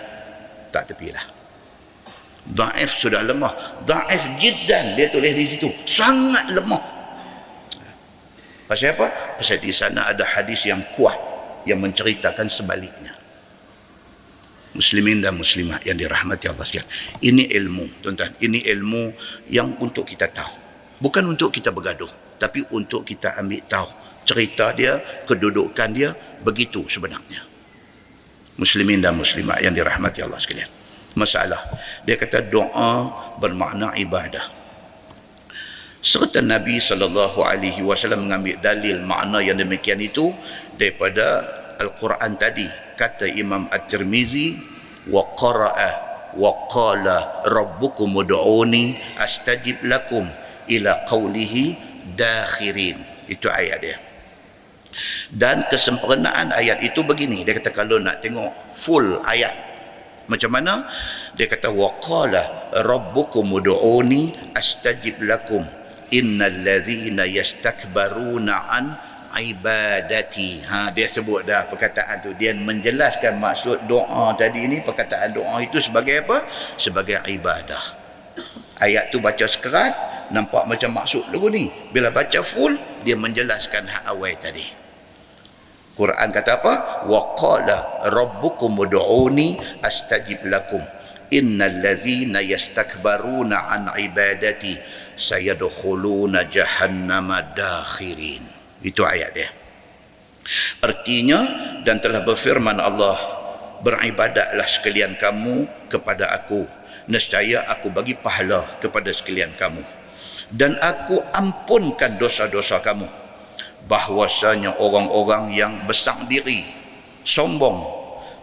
Tak 0.73 0.89
tepilah. 0.89 1.21
Da'if 2.49 2.97
sudah 2.97 3.21
lemah. 3.29 3.85
Da'if 3.85 4.25
jiddan 4.41 4.97
dia 4.97 5.05
tulis 5.13 5.37
di 5.37 5.45
situ. 5.45 5.69
Sangat 5.85 6.49
lemah. 6.49 6.81
Pasal 8.65 8.97
apa? 8.97 9.37
Pasal 9.37 9.61
di 9.61 9.69
sana 9.69 10.09
ada 10.09 10.25
hadis 10.25 10.65
yang 10.65 10.81
kuat 10.97 11.28
yang 11.69 11.79
menceritakan 11.79 12.49
sebaliknya. 12.49 13.13
Muslimin 14.73 15.21
dan 15.21 15.33
muslimat 15.33 15.81
yang 15.81 15.97
dirahmati 15.97 16.45
Allah 16.45 16.61
sekalian. 16.61 16.89
Ini 17.21 17.43
ilmu, 17.57 18.05
tuan-tuan. 18.05 18.37
Ini 18.37 18.69
ilmu 18.69 19.03
yang 19.49 19.77
untuk 19.81 20.05
kita 20.05 20.29
tahu. 20.29 20.53
Bukan 21.01 21.25
untuk 21.25 21.49
kita 21.49 21.73
bergaduh, 21.73 22.37
tapi 22.37 22.61
untuk 22.69 23.01
kita 23.01 23.33
ambil 23.39 23.61
tahu 23.65 23.89
cerita 24.29 24.69
dia, 24.77 25.01
kedudukan 25.25 25.89
dia 25.89 26.13
begitu 26.45 26.85
sebenarnya. 26.85 27.41
Muslimin 28.59 29.01
dan 29.01 29.17
muslimat 29.17 29.57
yang 29.63 29.73
dirahmati 29.73 30.21
Allah 30.21 30.37
sekalian. 30.37 30.69
Masalah, 31.17 31.65
dia 32.05 32.13
kata 32.13 32.45
doa 32.45 33.09
bermakna 33.41 33.97
ibadah. 33.97 34.45
Serta 35.99 36.39
Nabi 36.39 36.79
sallallahu 36.79 37.43
alaihi 37.43 37.83
wasallam 37.83 38.29
mengambil 38.29 38.55
dalil 38.61 39.03
makna 39.03 39.43
yang 39.43 39.59
demikian 39.59 39.99
itu 39.99 40.31
daripada 40.79 41.43
Al-Quran 41.79 42.31
tadi. 42.35 42.67
Kata 42.99 43.25
Imam 43.25 43.71
At-Tirmizi 43.71 44.59
wa 45.07 45.23
qara'a 45.33 45.91
wa 46.35 46.69
qala 46.69 47.47
rabbukum 47.47 48.21
ud'uni 48.21 48.99
astajib 49.17 49.81
lakum 49.87 50.27
ila 50.67 51.07
qawlihi 51.07 51.63
dakhirin. 52.13 52.99
Itu 53.25 53.47
ayat 53.47 53.79
dia. 53.79 53.97
Dan 55.31 55.63
kesempurnaan 55.71 56.51
ayat 56.51 56.83
itu 56.83 57.01
begini. 57.07 57.47
Dia 57.47 57.55
kata 57.57 57.71
kalau 57.71 57.97
nak 58.01 58.19
tengok 58.19 58.75
full 58.75 59.23
ayat. 59.23 59.53
Macam 60.29 60.53
mana? 60.53 60.85
Dia 61.33 61.49
kata 61.49 61.73
wa 61.73 61.97
qala 62.03 62.73
rabbukum 62.85 63.49
ud'uni 63.55 64.53
astajib 64.53 65.23
lakum 65.25 65.65
innal 66.13 66.53
ladzina 66.65 67.25
yastakbaruna 67.25 68.55
an 68.69 68.85
ibadati. 69.37 70.65
Ha 70.65 70.89
dia 70.89 71.05
sebut 71.05 71.45
dah 71.45 71.69
perkataan 71.69 72.25
tu. 72.25 72.31
Dia 72.33 72.57
menjelaskan 72.57 73.37
maksud 73.37 73.85
doa 73.85 74.33
tadi 74.33 74.65
ni 74.65 74.81
perkataan 74.81 75.37
doa 75.37 75.61
itu 75.61 75.77
sebagai 75.77 76.25
apa? 76.25 76.43
Sebagai 76.75 77.21
ibadah. 77.29 77.81
Ayat 78.79 79.11
tu 79.13 79.19
baca 79.19 79.45
sekerat 79.45 79.93
nampak 80.33 80.65
macam 80.65 80.95
maksud 80.97 81.29
lagu 81.29 81.51
ni. 81.51 81.69
Bila 81.93 82.09
baca 82.09 82.41
full 82.41 82.73
dia 83.05 83.13
menjelaskan 83.13 83.85
hak 83.85 84.03
awal 84.09 84.33
tadi. 84.39 84.65
Quran 85.99 86.29
kata 86.31 86.51
apa? 86.63 86.73
Wa 87.05 87.35
qala 87.35 88.07
rabbukum 88.07 88.79
ud'uni 88.87 89.59
astajib 89.83 90.47
lakum. 90.47 90.79
Innal 91.29 91.83
ladzina 91.83 92.41
yastakbaruna 92.41 93.69
an 93.69 93.93
ibadati 93.93 94.73
sayadkhuluna 95.13 96.47
jahannama 96.49 97.53
dakhirin 97.53 98.58
itu 98.85 99.03
ayat 99.03 99.31
dia. 99.35 99.49
Artinya 100.81 101.39
dan 101.85 102.01
telah 102.01 102.25
berfirman 102.25 102.81
Allah 102.81 103.17
beribadatlah 103.85 104.65
sekalian 104.65 105.15
kamu 105.19 105.67
kepada 105.91 106.33
aku. 106.33 106.65
Nescaya 107.09 107.65
aku 107.65 107.89
bagi 107.89 108.13
pahala 108.13 108.77
kepada 108.77 109.09
sekalian 109.09 109.49
kamu. 109.57 109.81
Dan 110.53 110.77
aku 110.77 111.17
ampunkan 111.33 112.17
dosa-dosa 112.21 112.81
kamu. 112.81 113.05
Bahwasanya 113.89 114.77
orang-orang 114.77 115.57
yang 115.57 115.73
besar 115.89 116.21
diri 116.29 116.61
sombong 117.25 117.99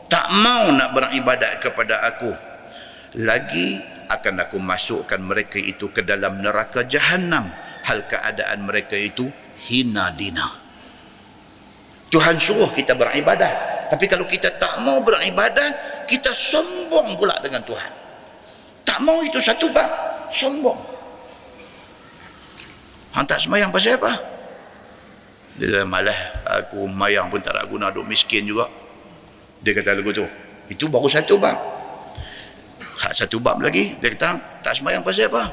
tak 0.07 0.30
mau 0.39 0.70
nak 0.70 0.95
beribadat 0.95 1.59
kepada 1.62 2.03
aku 2.07 2.30
lagi 3.18 3.82
akan 4.07 4.47
aku 4.47 4.59
masukkan 4.62 5.18
mereka 5.18 5.59
itu 5.59 5.91
ke 5.91 6.07
dalam 6.07 6.39
neraka 6.39 6.87
jahanam 6.87 7.51
hal 7.82 8.07
keadaan 8.07 8.66
mereka 8.66 8.95
itu 8.95 9.26
hina 9.64 10.12
dina. 10.12 10.48
Tuhan 12.12 12.38
suruh 12.38 12.70
kita 12.70 12.94
beribadat 12.94 13.76
tapi 13.86 14.11
kalau 14.11 14.26
kita 14.26 14.50
tak 14.59 14.82
mau 14.82 14.98
beribadat 15.02 16.04
kita 16.11 16.34
sombong 16.34 17.14
pula 17.14 17.34
dengan 17.42 17.62
Tuhan. 17.62 17.90
Tak 18.86 18.98
mau 19.02 19.22
itu 19.22 19.38
satu 19.42 19.70
bab 19.70 19.90
sombong. 20.30 20.78
Hantar 23.14 23.38
semayang 23.40 23.72
pasal 23.72 23.96
apa? 23.98 24.12
Dia 25.57 25.72
kata 25.72 25.88
malah 25.88 26.18
aku 26.61 26.84
mayang 26.84 27.32
pun 27.32 27.40
tak 27.40 27.57
nak 27.57 27.66
guna 27.70 27.88
duk 27.88 28.04
miskin 28.04 28.44
juga. 28.44 28.68
Dia 29.64 29.72
kata 29.72 29.96
lagu 29.96 30.12
tu. 30.12 30.26
Itu 30.68 30.90
baru 30.90 31.09
satu 31.09 31.38
bab. 31.38 31.57
Hak 32.96 33.12
satu 33.12 33.38
bab 33.38 33.62
lagi 33.62 33.94
dia 34.02 34.12
kata 34.12 34.62
tak 34.66 34.74
semayang 34.74 35.07
pasal 35.07 35.30
apa? 35.30 35.48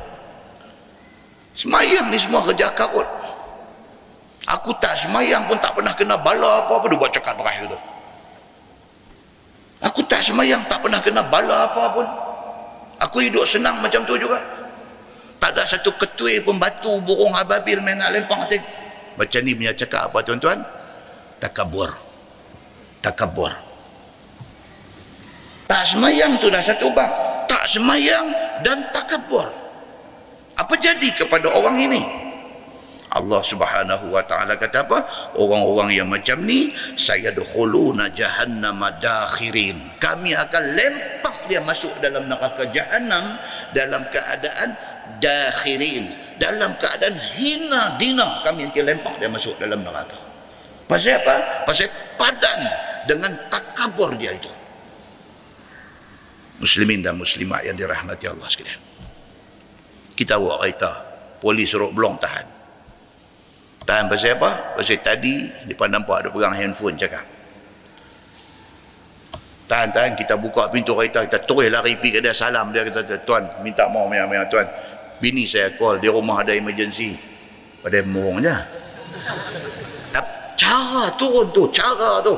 Semayang 1.54 2.10
ni 2.10 2.18
semua 2.18 2.42
kerja 2.42 2.74
karut 2.74 3.06
aku 4.48 4.76
tak 4.80 4.96
semayang 5.00 5.44
pun 5.48 5.56
tak 5.60 5.76
pernah 5.76 5.94
kena 5.96 6.16
bala 6.20 6.66
apa-apa. 6.66 6.86
Dia 6.92 6.98
buat 7.00 7.12
cakap 7.12 7.36
terakhir 7.40 7.72
tu. 7.72 7.80
Aku 9.84 10.00
tak 10.08 10.24
semayang 10.24 10.64
tak 10.72 10.80
pernah 10.80 11.04
kena 11.04 11.22
bala 11.28 11.68
apa 11.68 11.84
pun. 11.92 12.08
Aku 13.04 13.20
hidup 13.20 13.44
senang 13.44 13.84
macam 13.84 14.08
tu 14.08 14.16
juga. 14.16 14.40
Tak 15.44 15.52
ada 15.60 15.68
satu 15.68 15.92
ketui 16.00 16.40
pun 16.40 16.56
batu 16.56 17.04
burung 17.04 17.36
ababil 17.36 17.84
main 17.84 18.00
nak 18.00 18.16
lempang 18.16 18.48
hati. 18.48 18.64
macam 19.20 19.46
ni 19.46 19.54
punya 19.54 19.76
cakap 19.76 20.10
apa 20.10 20.24
tuan-tuan? 20.24 20.64
Takabur. 21.38 21.92
Takabur. 23.04 23.52
Tak 25.68 25.84
semayang 25.84 26.40
tu 26.40 26.48
dah 26.48 26.64
satu 26.64 26.88
bab. 26.96 27.12
Tak 27.52 27.68
semayang 27.68 28.32
dan 28.64 28.88
takabur. 28.96 29.52
Apa 30.56 30.74
jadi 30.80 31.12
kepada 31.12 31.52
orang 31.52 31.76
ini 31.76 32.02
Allah 33.14 33.42
subhanahu 33.46 34.10
wa 34.10 34.26
ta'ala 34.26 34.58
kata 34.58 34.90
apa 34.90 35.00
orang-orang 35.38 35.94
yang 35.94 36.10
macam 36.10 36.42
ni 36.42 36.74
saya 36.98 37.30
dukhuluna 37.30 38.10
jahannam 38.12 38.82
dakhirin 38.98 39.78
kami 40.02 40.34
akan 40.34 40.64
lempak 40.74 41.36
dia 41.46 41.62
masuk 41.62 41.94
dalam 42.02 42.26
neraka 42.26 42.66
jahannam 42.74 43.38
dalam 43.72 44.02
keadaan 44.10 44.74
dakhirin 45.22 46.10
dalam 46.42 46.74
keadaan 46.82 47.14
hina 47.38 47.96
dina 48.02 48.42
kami 48.42 48.66
nanti 48.66 48.82
lempak 48.82 49.14
dia 49.22 49.30
masuk 49.30 49.54
dalam 49.62 49.86
neraka 49.86 50.18
pasal 50.90 51.22
apa? 51.22 51.66
pasal 51.70 51.88
padan 52.18 52.60
dengan 53.06 53.32
takabur 53.54 54.18
dia 54.18 54.34
itu 54.34 54.50
muslimin 56.64 57.04
dan 57.04 57.20
muslimat 57.20 57.68
yang 57.68 57.76
dirahmati 57.76 58.32
Allah 58.32 58.48
sekalian. 58.48 58.80
Kita 60.16 60.40
buat 60.40 60.64
kereta, 60.64 60.92
polis 61.44 61.68
suruh 61.68 61.92
belong 61.92 62.16
tahan. 62.16 62.48
Tahan 63.84 64.08
pasal 64.08 64.40
apa? 64.40 64.80
Pasal 64.80 65.00
tadi 65.04 65.52
depan 65.68 65.92
nampak 65.92 66.24
ada 66.24 66.30
pegang 66.32 66.56
handphone 66.56 66.96
cakap. 66.96 67.24
Tahan-tahan 69.68 70.16
kita 70.16 70.36
buka 70.40 70.72
pintu 70.72 70.96
kereta, 70.96 71.24
kita 71.24 71.44
terus 71.44 71.68
lari 71.72 71.96
pergi 72.00 72.12
ke 72.16 72.20
dia 72.24 72.36
salam 72.36 72.72
dia 72.72 72.84
kata, 72.84 73.24
"Tuan, 73.24 73.44
minta 73.64 73.88
maaf 73.88 74.08
banyak-banyak 74.12 74.48
tuan. 74.52 74.68
Bini 75.20 75.48
saya 75.48 75.72
call 75.76 76.00
di 76.00 76.08
rumah 76.08 76.44
ada 76.44 76.52
emergency." 76.56 77.16
Pada 77.84 78.00
mohong 78.08 78.40
je. 78.40 78.56
Cara 80.54 81.12
turun 81.20 81.52
tu, 81.52 81.68
cara 81.76 82.24
tu 82.24 82.36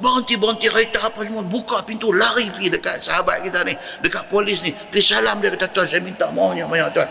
berhenti-berhenti 0.00 0.66
kereta 0.66 1.06
apa 1.06 1.22
semua 1.22 1.44
buka 1.46 1.78
pintu 1.86 2.10
lari 2.10 2.50
pergi 2.50 2.66
dekat 2.72 2.98
sahabat 2.98 3.46
kita 3.46 3.62
ni 3.62 3.74
dekat 4.02 4.26
polis 4.26 4.66
ni 4.66 4.74
pergi 4.74 5.14
salam 5.14 5.38
dia 5.38 5.54
kata 5.54 5.70
tuan 5.70 5.86
saya 5.86 6.02
minta 6.02 6.26
maaf 6.34 6.58
banyak 6.66 6.90
tuan 6.90 7.06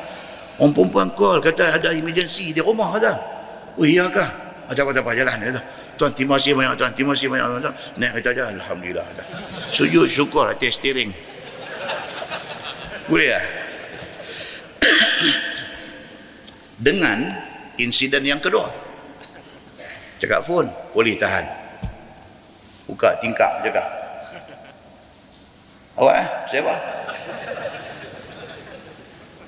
orang 0.60 0.72
perempuan 0.76 1.08
call 1.16 1.40
kata 1.40 1.80
ada 1.80 1.96
emergency 1.96 2.52
di 2.52 2.60
rumah 2.60 2.92
kata 2.92 3.14
oh 3.78 3.86
iya 3.86 4.10
kah 4.10 4.30
macam 4.70 4.90
apa? 4.90 5.12
Jalan 5.14 5.38
kata 5.38 5.62
tuan 5.94 6.12
terima 6.18 6.42
kasih 6.42 6.58
banyak 6.58 6.74
tuan. 6.80 6.92
Terima 6.98 7.12
kasih 7.14 7.28
banyak 7.30 7.48
tuan 7.62 7.76
naik 8.00 8.12
kereta 8.18 8.30
je 8.34 8.44
Alhamdulillah 8.58 9.06
kata 9.14 9.24
sujud 9.70 10.08
syukur 10.10 10.50
atas 10.50 10.80
steering. 10.80 11.14
Boleh 13.06 13.36
tak? 13.36 13.44
Dengan 16.86 17.20
insiden 17.78 18.24
yang 18.24 18.40
kedua. 18.40 18.72
Cakap 20.18 20.42
phone 20.48 20.72
boleh 20.96 21.20
tahan. 21.20 21.46
Buka 22.88 23.16
tingkap 23.20 23.64
jaga 23.64 24.04
awak 25.94 26.16
eh? 26.20 26.28
Siapa? 26.52 26.74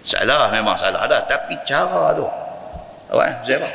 Salah 0.05 0.53
memang 0.53 0.78
salah 0.78 1.01
ada 1.03 1.17
tapi 1.26 1.57
cara 1.65 2.13
tu. 2.13 2.26
Awak 3.11 3.26
eh? 3.26 3.36
Siapa 3.49 3.69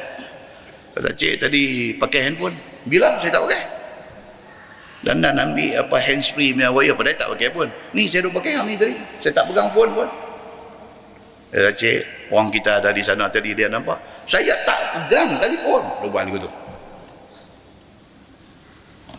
kata 0.97 1.11
cik 1.15 1.35
tadi 1.43 1.95
pakai 1.95 2.21
handphone. 2.31 2.57
Bilang 2.87 3.21
saya 3.21 3.33
tak 3.35 3.43
pakai. 3.47 3.63
Dan 5.01 5.25
nak 5.25 5.33
ambil 5.33 5.81
apa 5.81 5.97
handsfree 5.97 6.53
punya 6.53 6.69
wire 6.69 6.93
pada 6.93 7.17
tak 7.17 7.29
pakai 7.33 7.49
pun. 7.49 7.69
Ni 7.97 8.05
saya 8.05 8.29
dah 8.29 8.33
pakai 8.37 8.53
yang 8.53 8.69
ni 8.69 8.77
tadi. 8.77 8.97
Saya 9.17 9.33
tak 9.33 9.49
pegang 9.49 9.73
phone 9.73 9.93
pun. 9.97 10.09
Kata 11.51 11.73
cik 11.73 12.31
orang 12.31 12.53
kita 12.53 12.85
ada 12.85 12.93
di 12.93 13.03
sana 13.03 13.27
tadi 13.33 13.57
dia 13.57 13.73
nampak. 13.73 13.97
Saya 14.29 14.53
tak 14.69 15.09
pegang 15.09 15.41
telefon. 15.41 15.83
Lupa 16.05 16.21
ni 16.23 16.37
tu. 16.37 16.51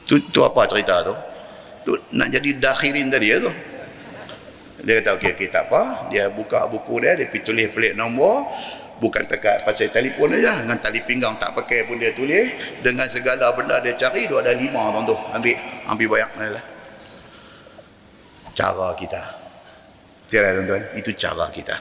Tu, 0.06 0.16
tu 0.30 0.40
apa 0.46 0.70
cerita 0.70 1.02
tu? 1.02 1.16
Tu 1.82 1.92
nak 2.14 2.30
jadi 2.30 2.62
dakhirin 2.62 3.10
tadi 3.10 3.28
ya 3.34 3.38
tu? 3.42 3.52
Dia 4.86 5.02
kata 5.02 5.18
okey 5.18 5.34
okey 5.34 5.48
tak 5.50 5.66
apa. 5.66 6.14
Dia 6.14 6.30
buka 6.30 6.70
buku 6.70 7.02
dia 7.02 7.18
dia 7.18 7.26
pergi 7.26 7.42
tulis 7.42 7.68
pelik 7.74 7.98
nombor 7.98 8.46
bukan 9.02 9.26
tekat 9.26 9.66
pasal 9.66 9.90
telefon 9.90 10.38
aja. 10.38 10.62
Dengan 10.62 10.78
tali 10.78 11.02
pinggang 11.02 11.34
tak 11.42 11.58
pakai 11.58 11.90
pun 11.90 11.98
dia 11.98 12.14
tulis. 12.14 12.54
Dengan 12.86 13.10
segala 13.10 13.50
benda 13.58 13.82
dia 13.82 13.98
cari 13.98 14.30
dia 14.30 14.38
ada 14.38 14.54
lima 14.54 14.94
orang 14.94 15.04
tu. 15.10 15.18
Ambil 15.34 15.58
ambil 15.90 16.08
banyak 16.08 16.32
lah. 16.54 16.66
Cara 18.54 18.94
kita. 18.94 19.22
Tiada 20.30 20.62
tuan-tuan? 20.62 20.84
Itu 20.94 21.10
cara 21.18 21.50
kita. 21.50 21.76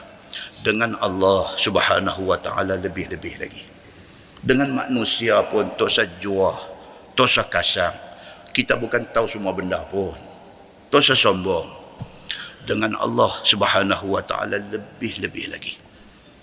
Dengan 0.65 0.97
Allah 0.99 1.53
subhanahu 1.55 2.25
wa 2.25 2.37
ta'ala 2.41 2.75
lebih-lebih 2.81 3.37
lagi. 3.39 3.63
Dengan 4.41 4.73
manusia 4.73 5.45
pun 5.45 5.69
tak 5.77 5.93
sejua 5.93 6.57
tak 7.13 7.53
kasar 7.53 7.93
kita 8.51 8.75
bukan 8.75 9.07
tahu 9.15 9.27
semua 9.27 9.55
benda 9.55 9.79
pun. 9.87 10.15
Usah 10.91 11.15
sombong. 11.15 11.71
Dengan 12.67 12.93
Allah 12.99 13.31
subhanahu 13.47 14.11
wa 14.11 14.21
ta'ala 14.21 14.59
lebih-lebih 14.59 15.49
lagi. 15.49 15.80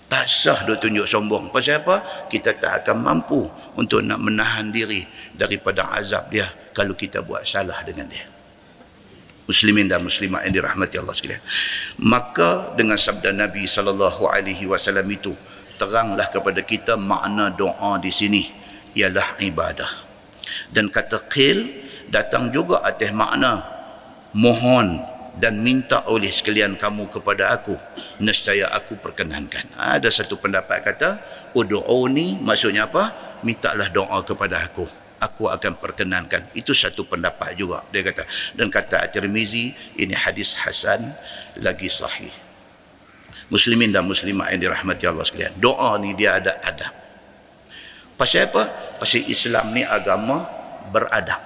Tak 0.09 0.25
sah 0.25 0.65
dia 0.65 0.73
tunjuk 0.73 1.05
sombong. 1.05 1.53
Pasal 1.53 1.85
apa? 1.85 2.25
Kita 2.25 2.57
tak 2.57 2.81
akan 2.83 2.97
mampu 2.97 3.45
untuk 3.77 4.01
nak 4.01 4.17
menahan 4.17 4.73
diri 4.73 5.05
daripada 5.37 5.93
azab 5.93 6.33
dia 6.33 6.49
kalau 6.73 6.97
kita 6.97 7.21
buat 7.21 7.45
salah 7.45 7.77
dengan 7.85 8.09
dia. 8.09 8.25
Muslimin 9.45 9.85
dan 9.85 10.01
muslimat 10.01 10.49
yang 10.49 10.61
dirahmati 10.61 10.97
Allah 10.97 11.13
sekalian. 11.13 11.43
Maka 12.01 12.73
dengan 12.73 12.97
sabda 12.97 13.33
Nabi 13.33 13.69
sallallahu 13.69 14.25
alaihi 14.25 14.65
wasallam 14.65 15.05
itu 15.13 15.33
teranglah 15.77 16.25
kepada 16.33 16.65
kita 16.65 16.97
makna 16.97 17.53
doa 17.53 18.01
di 18.01 18.09
sini 18.09 18.49
ialah 18.97 19.37
ibadah. 19.41 19.89
Dan 20.73 20.89
kata 20.89 21.29
qil 21.29 21.85
datang 22.09 22.49
juga 22.49 22.81
atas 22.81 23.13
makna 23.13 23.61
mohon 24.33 25.01
dan 25.39 25.63
minta 25.63 26.03
oleh 26.11 26.27
sekalian 26.27 26.75
kamu 26.75 27.07
kepada 27.07 27.55
aku 27.55 27.79
nescaya 28.19 28.67
aku 28.75 28.99
perkenankan 28.99 29.71
ha, 29.79 29.95
ada 29.95 30.11
satu 30.11 30.35
pendapat 30.35 30.83
kata 30.83 31.09
ud'uni 31.55 32.43
maksudnya 32.43 32.91
apa 32.91 33.39
mintalah 33.47 33.87
doa 33.87 34.19
kepada 34.27 34.67
aku 34.67 34.83
aku 35.23 35.47
akan 35.47 35.79
perkenankan 35.79 36.51
itu 36.53 36.75
satu 36.75 37.07
pendapat 37.07 37.55
juga 37.55 37.87
dia 37.87 38.03
kata 38.03 38.27
dan 38.59 38.67
kata 38.67 39.07
At-Tirmizi 39.07 39.95
ini 39.95 40.11
hadis 40.11 40.59
hasan 40.59 41.15
lagi 41.63 41.87
sahih 41.87 42.49
Muslimin 43.49 43.89
dan 43.89 44.05
muslimat 44.05 44.53
yang 44.53 44.69
dirahmati 44.69 45.09
Allah 45.09 45.25
sekalian. 45.25 45.57
Doa 45.57 45.97
ni 45.97 46.13
dia 46.13 46.37
ada 46.37 46.61
adab. 46.61 46.93
Pasal 48.13 48.45
apa? 48.45 48.69
Pasal 49.01 49.25
Islam 49.25 49.73
ni 49.73 49.81
agama 49.81 50.45
beradab. 50.93 51.41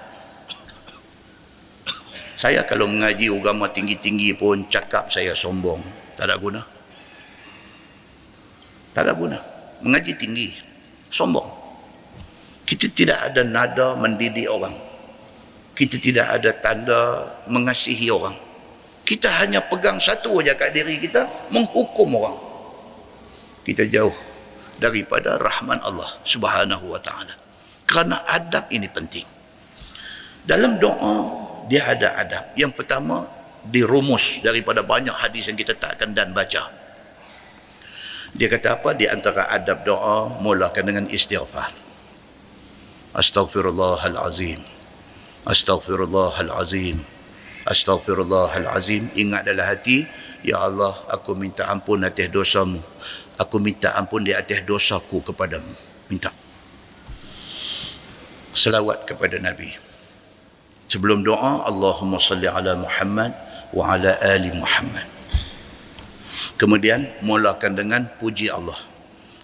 Saya 2.43 2.67
kalau 2.67 2.91
mengaji 2.91 3.31
agama 3.31 3.71
tinggi-tinggi 3.71 4.35
pun 4.35 4.67
cakap 4.67 5.07
saya 5.07 5.31
sombong. 5.31 5.79
Tak 6.19 6.27
ada 6.27 6.35
guna. 6.35 6.59
Tak 8.91 9.07
ada 9.07 9.15
guna. 9.15 9.39
Mengaji 9.79 10.11
tinggi. 10.19 10.51
Sombong. 11.07 11.47
Kita 12.67 12.91
tidak 12.91 13.31
ada 13.31 13.47
nada 13.47 13.95
mendidik 13.95 14.51
orang. 14.51 14.75
Kita 15.71 15.95
tidak 15.95 16.35
ada 16.35 16.51
tanda 16.59 16.99
mengasihi 17.47 18.11
orang. 18.11 18.35
Kita 19.07 19.31
hanya 19.39 19.63
pegang 19.63 20.03
satu 20.03 20.43
aja 20.43 20.51
kat 20.59 20.75
diri 20.75 20.99
kita, 20.99 21.47
menghukum 21.47 22.11
orang. 22.19 22.35
Kita 23.63 23.87
jauh 23.87 24.15
daripada 24.83 25.39
rahman 25.39 25.79
Allah 25.79 26.11
Subhanahu 26.27 26.91
wa 26.91 26.99
taala. 26.99 27.39
Kerana 27.87 28.27
adab 28.27 28.67
ini 28.67 28.91
penting. 28.91 29.23
Dalam 30.43 30.75
doa 30.83 31.42
dia 31.69 31.87
ada 31.87 32.19
adab. 32.19 32.45
Yang 32.55 32.73
pertama 32.79 33.27
dirumus 33.63 34.43
daripada 34.43 34.83
banyak 34.83 35.13
hadis 35.13 35.47
yang 35.47 35.57
kita 35.57 35.75
takkan 35.77 36.11
dan 36.11 36.35
baca. 36.35 36.69
Dia 38.33 38.47
kata 38.49 38.81
apa? 38.81 38.97
Di 38.97 39.05
antara 39.05 39.45
adab 39.47 39.85
doa 39.85 40.27
mulakan 40.41 40.83
dengan 40.89 41.05
istighfar. 41.07 41.69
Astaghfirullahalazim. 43.13 44.59
Astaghfirullahalazim. 45.45 46.97
Astaghfirullahalazim 47.63 49.13
ingat 49.15 49.47
dalam 49.47 49.63
hati 49.63 50.03
ya 50.43 50.59
Allah 50.59 50.91
aku 51.07 51.31
minta 51.33 51.71
ampun 51.71 52.03
atas 52.03 52.27
dosamu 52.27 52.83
aku 53.39 53.55
minta 53.63 53.95
ampun 53.95 54.27
di 54.27 54.35
atas 54.35 54.59
dosaku 54.67 55.23
kepadamu 55.31 55.71
minta 56.11 56.29
selawat 58.51 59.07
kepada 59.07 59.39
nabi 59.39 59.71
sebelum 60.93 61.25
doa 61.25 61.65
Allahumma 61.65 62.21
salli 62.21 62.45
ala 62.45 62.77
Muhammad 62.77 63.33
wa 63.73 63.97
ala 63.97 64.13
ali 64.21 64.53
Muhammad. 64.53 65.09
Kemudian 66.61 67.09
mulakan 67.25 67.73
dengan 67.73 68.05
puji 68.21 68.53
Allah. 68.53 68.77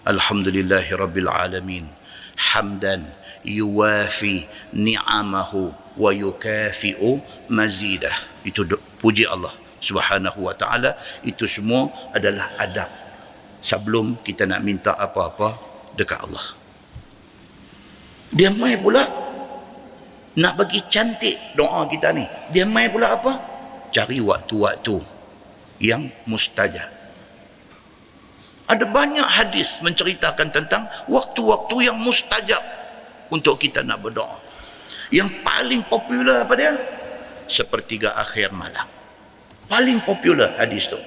Alhamdulillahirabbil 0.06 1.26
alamin. 1.26 1.90
Hamdan 2.38 3.10
yuwafi 3.42 4.46
ni'amahu 4.70 5.74
wa 5.98 6.10
yukafi'u 6.14 7.18
mazidah. 7.50 8.14
Itu 8.46 8.62
puji 9.02 9.26
Allah 9.26 9.50
subhanahu 9.82 10.46
wa 10.46 10.54
ta'ala. 10.54 10.94
Itu 11.26 11.50
semua 11.50 11.90
adalah 12.14 12.54
adab. 12.62 12.88
Sebelum 13.60 14.22
kita 14.22 14.46
nak 14.46 14.62
minta 14.62 14.94
apa-apa 14.94 15.58
dekat 15.98 16.22
Allah. 16.22 16.46
Dia 18.30 18.54
mai 18.54 18.78
pula 18.78 19.29
nak 20.38 20.54
bagi 20.60 20.84
cantik 20.86 21.34
doa 21.58 21.88
kita 21.90 22.14
ni 22.14 22.22
dia 22.54 22.62
mai 22.68 22.86
pula 22.86 23.16
apa 23.18 23.32
cari 23.90 24.22
waktu-waktu 24.22 25.02
yang 25.82 26.06
mustajab 26.28 27.00
ada 28.70 28.86
banyak 28.86 29.26
hadis 29.26 29.82
menceritakan 29.82 30.54
tentang 30.54 30.86
waktu-waktu 31.10 31.90
yang 31.90 31.98
mustajab 31.98 32.62
untuk 33.34 33.58
kita 33.58 33.82
nak 33.82 33.98
berdoa. 33.98 34.38
Yang 35.10 35.42
paling 35.42 35.82
popular 35.90 36.46
apa 36.46 36.54
dia? 36.54 36.78
Sepertiga 37.50 38.14
akhir 38.14 38.54
malam. 38.54 38.86
Paling 39.66 39.98
popular 40.06 40.54
hadis 40.54 40.86
tu. 40.86 41.02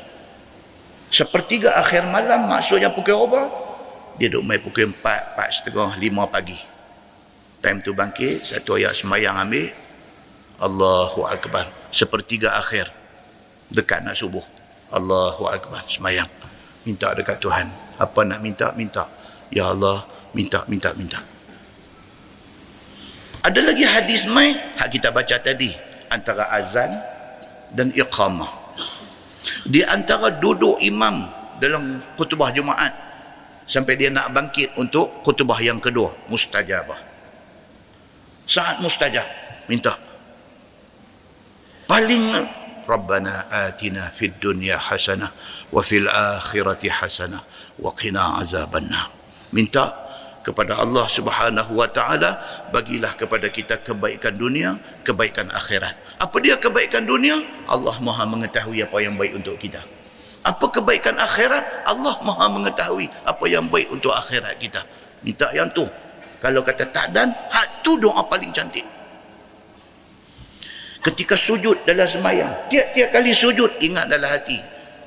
Sepertiga 1.08 1.80
akhir 1.80 2.04
malam 2.12 2.52
maksudnya 2.52 2.92
pukul 2.92 3.32
apa? 3.32 3.48
Dia 4.20 4.28
duduk 4.28 4.44
main 4.44 4.60
pukul 4.60 4.92
4, 4.92 5.00
4 5.00 5.56
setengah, 5.56 5.96
5 5.96 6.28
pagi. 6.28 6.60
Time 7.64 7.80
tu 7.80 7.96
bangkit, 7.96 8.44
satu 8.44 8.76
ayat 8.76 8.92
semayang 8.92 9.40
ambil. 9.40 9.72
Allahu 10.60 11.24
Akbar. 11.24 11.72
Sepertiga 11.96 12.60
akhir. 12.60 12.92
Dekat 13.72 14.04
nak 14.04 14.20
subuh. 14.20 14.44
Allahu 14.92 15.48
Akbar. 15.48 15.88
Semayang. 15.88 16.28
Minta 16.84 17.16
dekat 17.16 17.40
Tuhan. 17.40 17.72
Apa 17.96 18.28
nak 18.28 18.44
minta? 18.44 18.76
Minta. 18.76 19.08
Ya 19.48 19.72
Allah, 19.72 20.04
minta, 20.36 20.68
minta, 20.68 20.92
minta. 20.92 21.24
Ada 23.48 23.60
lagi 23.64 23.88
hadis 23.88 24.28
mai 24.28 24.56
hak 24.56 24.88
kita 24.92 25.16
baca 25.16 25.36
tadi 25.40 25.72
antara 26.12 26.52
azan 26.52 26.92
dan 27.72 27.96
iqamah. 27.96 28.76
Di 29.68 29.84
antara 29.88 30.36
duduk 30.36 30.84
imam 30.84 31.28
dalam 31.64 32.04
khutbah 32.20 32.52
Jumaat 32.52 32.92
sampai 33.68 33.96
dia 33.96 34.12
nak 34.12 34.36
bangkit 34.36 34.76
untuk 34.76 35.24
khutbah 35.24 35.60
yang 35.64 35.80
kedua, 35.80 36.12
mustajabah. 36.28 37.13
Saat 38.44 38.84
mustajab 38.84 39.26
minta. 39.72 39.96
Paling 41.88 42.36
Rabbana 42.84 43.48
atina 43.48 44.12
fid 44.12 44.36
dunya 44.44 44.76
hasanah 44.76 45.32
wa 45.72 45.80
fil 45.80 46.08
akhirati 46.08 46.92
hasanah 46.92 47.44
wa 47.80 47.92
qina 47.96 48.44
azabannar. 48.44 49.12
Minta 49.56 49.96
kepada 50.44 50.76
Allah 50.76 51.08
Subhanahu 51.08 51.80
wa 51.80 51.88
taala 51.88 52.44
bagilah 52.76 53.16
kepada 53.16 53.48
kita 53.48 53.80
kebaikan 53.80 54.36
dunia 54.36 54.76
kebaikan 55.08 55.48
akhirat. 55.56 55.96
Apa 56.20 56.36
dia 56.44 56.60
kebaikan 56.60 57.08
dunia? 57.08 57.40
Allah 57.72 57.96
Maha 58.04 58.28
mengetahui 58.28 58.84
apa 58.84 58.98
yang 59.00 59.16
baik 59.16 59.40
untuk 59.40 59.56
kita. 59.56 59.80
Apa 60.44 60.68
kebaikan 60.68 61.16
akhirat? 61.16 61.88
Allah 61.88 62.16
Maha 62.20 62.52
mengetahui 62.52 63.08
apa 63.24 63.46
yang 63.48 63.72
baik 63.72 63.88
untuk 63.88 64.12
akhirat 64.12 64.60
kita. 64.60 64.84
Minta 65.24 65.48
yang 65.56 65.72
tu 65.72 65.88
kalau 66.44 66.60
kata 66.60 66.84
tak 66.92 67.16
dan 67.16 67.32
hak 67.32 67.80
tu 67.80 67.96
doa 67.96 68.20
paling 68.28 68.52
cantik 68.52 68.84
ketika 71.00 71.40
sujud 71.40 71.80
dalam 71.88 72.06
semayang 72.06 72.52
tiap-tiap 72.68 73.16
kali 73.16 73.32
sujud 73.32 73.72
ingat 73.80 74.12
dalam 74.12 74.28
hati 74.28 74.60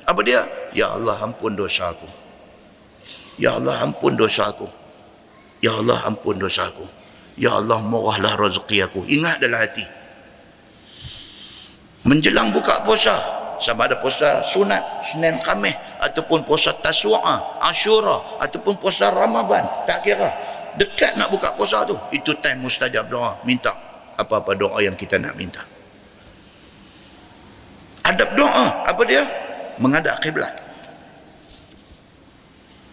apa 0.09 0.20
dia 0.24 0.41
ya 0.72 0.97
Allah 0.97 1.20
ampun 1.20 1.53
dosa 1.53 1.93
aku 1.93 2.09
ya 3.37 3.61
Allah 3.61 3.84
ampun 3.84 4.16
dosa 4.16 4.49
aku 4.49 4.64
Ya 5.64 5.72
Allah 5.76 5.99
ampun 6.05 6.37
dosa 6.37 6.68
aku. 6.68 6.84
Ya 7.37 7.57
Allah 7.57 7.80
murahlah 7.80 8.37
rezeki 8.37 8.87
aku. 8.89 9.01
Ingat 9.09 9.41
dalam 9.41 9.61
hati. 9.61 9.84
Menjelang 12.05 12.53
buka 12.53 12.84
puasa. 12.84 13.16
Sama 13.57 13.89
ada 13.89 13.97
puasa 13.97 14.45
sunat, 14.45 14.84
Senin 15.09 15.41
Khamis. 15.41 15.72
Ataupun 16.01 16.45
puasa 16.45 16.76
Taswa'a, 16.76 17.64
Ashura. 17.64 18.41
Ataupun 18.41 18.76
puasa 18.76 19.09
Ramadan. 19.09 19.64
Tak 19.89 20.05
kira. 20.05 20.28
Dekat 20.77 21.16
nak 21.16 21.33
buka 21.33 21.57
puasa 21.57 21.89
tu. 21.89 21.97
Itu 22.12 22.37
time 22.41 22.68
mustajab 22.68 23.09
doa. 23.09 23.41
Minta 23.49 23.72
apa-apa 24.16 24.53
doa 24.57 24.79
yang 24.81 24.97
kita 24.97 25.16
nak 25.16 25.37
minta. 25.37 25.64
Adab 28.05 28.33
doa. 28.37 28.85
Apa 28.85 29.03
dia? 29.09 29.24
Menghadap 29.81 30.20
kiblat. 30.20 30.53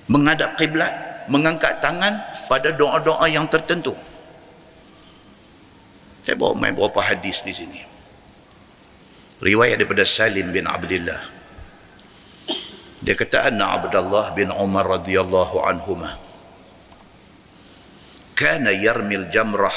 Menghadap 0.08 0.56
kiblat 0.60 1.14
mengangkat 1.28 1.80
tangan 1.80 2.12
pada 2.52 2.74
doa-doa 2.76 3.24
yang 3.32 3.48
tertentu. 3.48 3.96
Saya 6.24 6.40
bawa 6.40 6.56
main 6.56 6.76
beberapa 6.76 7.04
hadis 7.04 7.44
di 7.44 7.52
sini. 7.52 7.82
Riwayat 9.44 9.84
daripada 9.84 10.08
Salim 10.08 10.56
bin 10.56 10.64
Abdullah. 10.64 11.20
Dia 13.04 13.16
kata 13.20 13.52
anna 13.52 13.76
Abdullah 13.76 14.32
bin 14.32 14.48
Umar 14.48 14.88
radhiyallahu 14.88 15.60
anhuma 15.60 16.16
كان 18.36 18.68
يرمي 18.68 19.16
الجمرة. 19.16 19.74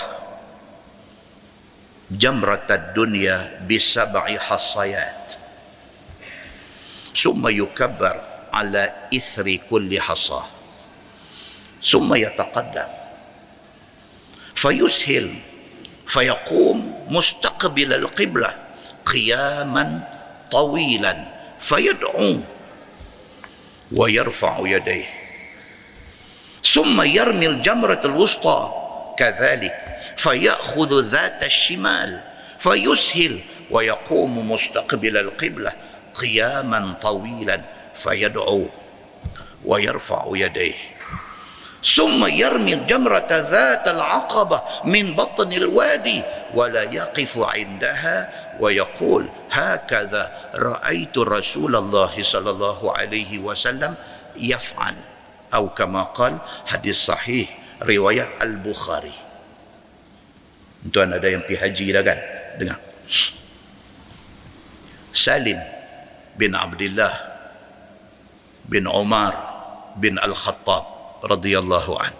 جمرة 2.10 2.66
الدنيا 2.70 3.66
بسبع 3.70 4.38
حصيات. 4.38 5.34
ثم 7.16 7.48
يكبر 7.48 8.20
على 8.52 8.92
إثر 9.16 9.56
كل 9.70 10.00
حصاه 10.00 10.46
ثم 11.82 12.14
يتقدم. 12.14 12.88
فيسهل 14.54 15.34
فيقوم 16.06 17.06
مستقبل 17.08 17.92
القبلة 17.92 18.54
قياما 19.06 19.86
طويلا 20.50 21.24
فيدعو 21.60 22.40
ويرفع 23.92 24.58
يديه. 24.60 25.25
ثم 26.72 27.02
يرمي 27.02 27.46
الجمرة 27.46 28.00
الوسطى 28.04 28.72
كذلك 29.18 29.76
فيأخذ 30.16 31.02
ذات 31.02 31.44
الشمال 31.44 32.20
فيسهل 32.58 33.38
ويقوم 33.70 34.52
مستقبل 34.52 35.16
القبلة 35.16 35.72
قياما 36.14 36.94
طويلا 37.02 37.60
فيدعو 37.94 38.66
ويرفع 39.64 40.24
يديه. 40.34 40.74
ثم 41.94 42.26
يرمي 42.26 42.74
الجمرة 42.74 43.26
ذات 43.30 43.88
العقبة 43.88 44.62
من 44.84 45.14
بطن 45.14 45.52
الوادي 45.52 46.22
ولا 46.54 46.82
يقف 46.82 47.38
عندها 47.38 48.30
ويقول 48.60 49.28
hakadha 49.56 50.52
ra'aitu 50.52 51.22
Rasulullah 51.24 52.10
sallallahu 52.12 52.90
alaihi 52.92 53.40
wasallam 53.40 53.94
yaf'al 54.36 54.94
atau 55.50 55.70
kama 55.70 56.10
qal 56.12 56.38
hadis 56.66 57.06
sahih 57.06 57.46
riwayat 57.82 58.40
al-Bukhari. 58.42 59.14
Tuan 60.90 61.10
ada 61.10 61.26
yang 61.26 61.42
pergi 61.42 61.58
haji 61.58 61.86
dah 61.94 62.02
kan? 62.06 62.18
Dengar. 62.56 62.78
Salim 65.10 65.58
bin 66.38 66.52
Abdullah 66.54 67.14
bin 68.68 68.86
Umar 68.86 69.34
bin 69.98 70.20
Al-Khattab 70.20 70.84
radhiyallahu 71.26 71.92
an. 71.98 72.14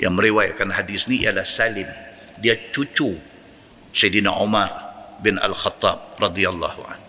Yang 0.00 0.14
meriwayatkan 0.18 0.74
hadis 0.74 1.06
ni 1.06 1.22
ialah 1.22 1.46
Salim. 1.46 1.86
Dia 2.42 2.58
cucu 2.74 3.14
Sayyidina 3.94 4.34
Umar 4.42 4.70
bin 5.22 5.38
Al-Khattab 5.38 6.18
radhiyallahu 6.18 6.80
an. 6.82 7.00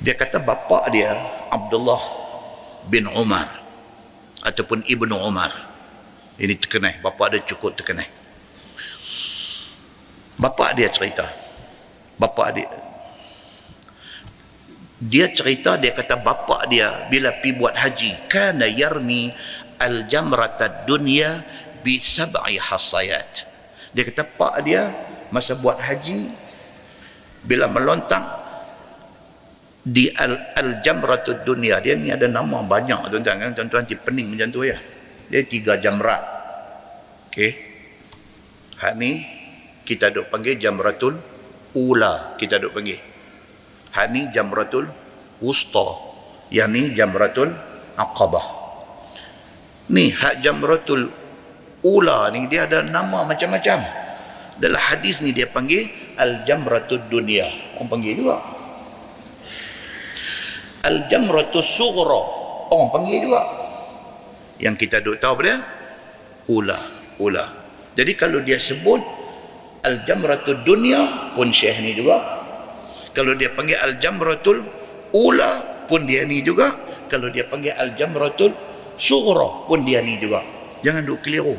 Dia 0.00 0.16
kata 0.16 0.40
bapa 0.40 0.88
dia 0.92 1.12
Abdullah 1.48 2.19
bin 2.90 3.06
Umar 3.06 3.46
ataupun 4.42 4.82
Ibnu 4.84 5.14
Umar. 5.14 5.70
Ini 6.40 6.56
terkenal 6.58 6.98
bapa 7.04 7.30
dia 7.30 7.44
cukup 7.46 7.78
terkenal 7.78 8.08
bapa 10.40 10.72
dia 10.72 10.88
cerita. 10.88 11.28
Bapa 12.16 12.48
dia. 12.56 12.68
Dia 15.00 15.32
cerita 15.32 15.76
dia 15.76 15.92
kata 15.92 16.16
bapa 16.16 16.64
dia 16.68 17.08
bila 17.12 17.32
pi 17.40 17.52
buat 17.52 17.76
haji 17.76 18.28
kana 18.28 18.68
yarmi 18.68 19.32
al 19.80 20.08
jamratad 20.08 20.88
dunya 20.88 21.44
bi 21.84 22.00
sab'i 22.00 22.56
hasayat. 22.56 23.44
Dia 23.92 24.04
kata 24.08 24.24
pak 24.24 24.64
dia 24.64 24.92
masa 25.28 25.56
buat 25.56 25.80
haji 25.80 26.32
bila 27.44 27.68
melontang 27.68 28.39
di 29.80 30.12
al, 30.12 30.36
al 30.56 30.84
jamratud 30.84 31.44
dunia. 31.44 31.80
Dia 31.80 31.96
ni 31.96 32.12
ada 32.12 32.28
nama 32.28 32.60
banyak 32.60 33.08
tuan-tuan 33.08 33.36
kan? 33.40 33.50
Tuan-tuan 33.56 33.84
di 33.88 33.96
pening 33.96 34.36
macam 34.36 34.48
tu 34.52 34.64
ya. 34.64 34.76
Dia 35.30 35.40
tiga 35.46 35.80
jamrat. 35.80 36.20
Okey. 37.30 37.50
Hak 38.80 38.94
ni 38.96 39.24
kita 39.84 40.12
duk 40.12 40.28
panggil 40.28 40.56
jamratul 40.60 41.16
ula 41.76 42.36
kita 42.36 42.60
duk 42.60 42.76
panggil. 42.76 43.00
Hak 43.92 44.06
ni 44.12 44.28
jamratul 44.32 44.88
wusta. 45.40 46.12
Yang 46.50 46.68
ni 46.74 46.82
jamratul 46.98 47.54
aqabah. 47.94 48.46
Ni 49.90 50.10
hak 50.10 50.42
jamratul 50.42 51.08
ula 51.86 52.28
ni 52.34 52.50
dia 52.50 52.66
ada 52.68 52.84
nama 52.84 53.24
macam-macam. 53.24 53.78
Dalam 54.60 54.82
hadis 54.92 55.24
ni 55.24 55.32
dia 55.32 55.48
panggil 55.48 55.88
al 56.20 56.44
jamratud 56.44 57.06
dunia. 57.08 57.48
Orang 57.78 57.88
panggil 57.88 58.18
juga 58.18 58.59
Al-Jamratus 60.84 61.66
Sughra. 61.76 62.22
Orang 62.70 62.88
panggil 62.94 63.28
juga. 63.28 63.42
Yang 64.60 64.86
kita 64.86 65.00
duk 65.00 65.16
tahu 65.20 65.40
apa 65.40 65.60
Ula. 66.50 66.78
Ula. 67.20 67.44
Jadi 67.96 68.12
kalau 68.16 68.40
dia 68.40 68.56
sebut 68.56 69.00
Al-Jamratul 69.84 70.62
Dunia 70.64 71.32
pun 71.36 71.52
Syekh 71.52 71.80
ni 71.80 71.92
juga. 71.96 72.20
Kalau 73.12 73.34
dia 73.34 73.50
panggil 73.52 73.76
Al-Jamratul 73.80 74.62
Ula 75.12 75.50
pun 75.90 76.06
dia 76.06 76.22
ni 76.22 76.44
juga. 76.44 76.70
Kalau 77.10 77.26
dia 77.32 77.42
panggil 77.48 77.74
Al-Jamratul 77.74 78.54
Sughra 79.00 79.66
pun 79.66 79.82
dia 79.82 80.04
ni 80.04 80.20
juga. 80.20 80.44
Jangan 80.84 81.02
duk 81.08 81.24
keliru. 81.24 81.56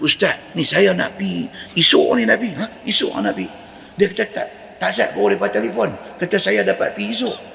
Ustaz, 0.00 0.52
ni 0.52 0.62
saya 0.62 0.92
nak 0.92 1.16
pi 1.16 1.48
esok 1.72 2.20
ni 2.20 2.28
nak. 2.28 2.40
Ha? 2.40 2.66
Esok 2.84 3.16
nak 3.20 3.32
pi. 3.34 3.48
Dia 3.96 4.06
kata 4.12 4.24
tak. 4.30 4.48
Tak 4.80 4.90
sat 4.96 5.10
boleh 5.12 5.36
lepas 5.36 5.52
telefon. 5.52 5.92
Kata 6.16 6.40
saya 6.40 6.64
dapat 6.64 6.96
pi 6.96 7.12
esok. 7.12 7.49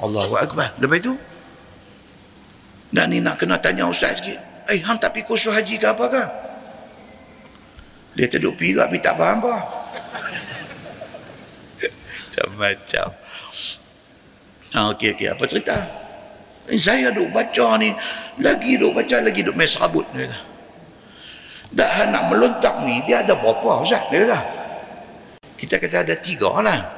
Allahu 0.00 0.34
Akbar. 0.36 0.72
Lepas 0.80 0.98
itu, 1.00 1.14
dan 2.92 3.12
ni 3.12 3.20
nak 3.20 3.36
kena 3.36 3.60
tanya 3.60 3.84
ustaz 3.90 4.20
sikit. 4.22 4.38
Eh, 4.72 4.80
hang 4.82 4.98
tak 4.98 5.14
pergi 5.14 5.28
kursus 5.28 5.52
haji 5.52 5.76
ke 5.78 5.86
apa 5.86 6.04
ke? 6.08 6.24
Dia 8.16 8.26
terduk 8.32 8.56
pergi 8.56 8.72
tapi 8.72 8.98
tak 9.04 9.14
faham 9.20 9.44
apa. 9.44 9.54
Macam-macam. 12.24 13.08
Ah, 14.74 14.86
okey, 14.96 15.12
okey. 15.12 15.28
Apa 15.28 15.44
cerita? 15.44 15.76
Eh, 16.66 16.80
saya 16.80 17.12
duk 17.12 17.30
baca 17.30 17.76
ni. 17.76 17.92
Lagi 18.40 18.80
duk 18.80 18.96
baca, 18.96 19.16
lagi 19.20 19.40
duk 19.44 19.54
main 19.54 19.68
serabut. 19.68 20.08
Dah 21.76 22.08
nak 22.08 22.32
melontak 22.32 22.80
ni, 22.88 23.04
dia 23.04 23.20
ada 23.20 23.36
berapa 23.36 23.84
ustaz? 23.84 24.08
Dia 24.08 24.24
kata. 24.24 24.40
Kita 25.56 25.74
kata 25.80 25.96
ada 26.04 26.14
tiga 26.16 26.48
lah 26.60 26.95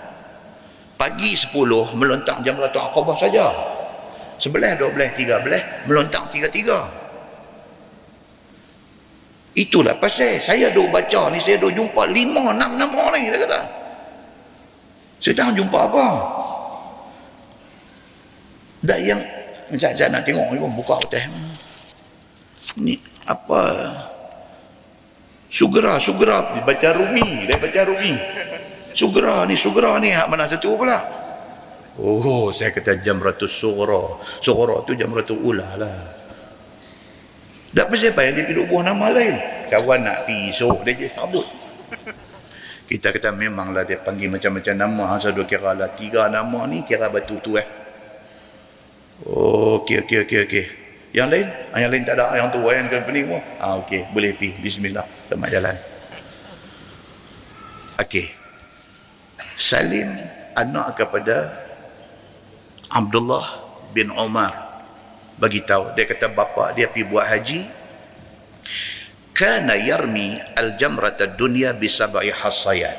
pagi 0.98 1.38
10 1.38 1.54
melontak 1.94 2.42
jamratul 2.42 2.82
aqabah 2.82 3.16
saja. 3.16 3.46
Sebelah 4.42 4.74
12 4.74 4.98
13 5.14 5.86
melontak 5.86 6.26
tiga-tiga. 6.34 6.84
Itulah 9.54 9.94
pasal. 9.98 10.42
Saya 10.42 10.74
duk 10.74 10.90
baca 10.90 11.30
ni 11.30 11.38
saya 11.38 11.56
duk 11.62 11.72
jumpa 11.72 12.02
5 12.02 12.14
6 12.14 12.58
nama 12.58 13.02
ni 13.14 13.30
dia 13.30 13.38
kata. 13.38 13.60
Saya 15.22 15.34
tak 15.34 15.54
jumpa 15.54 15.78
apa. 15.78 16.06
Dah 18.82 18.98
yang 18.98 19.18
macam 19.70 19.90
nak 19.90 20.22
tengok 20.22 20.46
ni 20.54 20.58
pun 20.62 20.72
buka 20.74 20.94
hotel. 20.98 21.26
Ni 22.78 22.94
apa? 23.26 23.62
Sugera 25.48 25.96
sugera 25.98 26.44
baca 26.62 26.88
rumi 26.92 27.48
dia 27.48 27.56
baca 27.56 27.80
rumi 27.88 28.14
Sugra 28.98 29.46
ni, 29.46 29.54
sugra 29.54 29.94
ni 30.02 30.10
hak 30.10 30.26
mana 30.26 30.50
satu 30.50 30.74
pula? 30.74 30.98
Oh, 32.02 32.50
saya 32.50 32.74
kata 32.74 32.98
jamratus 32.98 33.54
sugra. 33.54 34.18
Sugra 34.42 34.82
tu 34.82 34.98
jamratul 34.98 35.38
ula 35.38 35.78
lah. 35.78 35.98
Tak 37.70 37.94
pasal 37.94 38.10
apa 38.10 38.26
yang 38.26 38.42
dia 38.42 38.44
duduk 38.50 38.74
buah 38.74 38.90
nama 38.90 39.06
lain. 39.14 39.38
Kawan 39.70 40.02
nak 40.02 40.26
pergi 40.26 40.50
esok, 40.50 40.82
dia 40.82 40.98
jadi 40.98 41.14
sabut. 41.14 41.46
Kita 42.90 43.14
kata 43.14 43.30
memanglah 43.30 43.86
dia 43.86 44.02
panggil 44.02 44.34
macam-macam 44.34 44.74
nama. 44.74 45.14
Asal 45.14 45.30
dua 45.30 45.46
kira 45.46 45.78
lah. 45.78 45.94
Tiga 45.94 46.26
nama 46.26 46.66
ni 46.66 46.82
kira 46.82 47.06
batu 47.06 47.38
tu 47.38 47.54
eh. 47.54 47.68
Oh, 49.28 49.78
okey, 49.84 50.02
okey, 50.02 50.18
okey, 50.26 50.40
okey. 50.48 50.64
Yang 51.14 51.28
lain? 51.28 51.46
Ah, 51.70 51.78
yang 51.84 51.90
lain 51.92 52.02
tak 52.02 52.16
ada. 52.18 52.34
Yang 52.34 52.48
tu 52.56 52.58
yang 52.66 52.88
kena 52.88 53.04
pening 53.06 53.26
pun. 53.30 53.42
Ah, 53.60 53.78
okey. 53.84 54.10
Boleh 54.10 54.32
pergi. 54.34 54.58
Bismillah. 54.58 55.06
Selamat 55.28 55.48
jalan. 55.52 55.76
Okey. 58.00 58.37
Salim 59.58 60.06
anak 60.54 61.02
kepada 61.02 61.50
Abdullah 62.94 63.42
bin 63.90 64.14
Umar 64.14 64.54
bagi 65.34 65.66
tahu 65.66 65.98
dia 65.98 66.06
kata 66.06 66.30
bapa 66.30 66.70
dia 66.78 66.86
pergi 66.86 67.02
buat 67.10 67.26
haji. 67.26 67.60
Kana 69.34 69.74
yarmi 69.74 70.38
al 70.54 70.78
jamrat 70.78 71.18
dunya 71.34 71.74
bi 71.74 71.90
sab'i 71.90 72.30
hasayat 72.30 72.98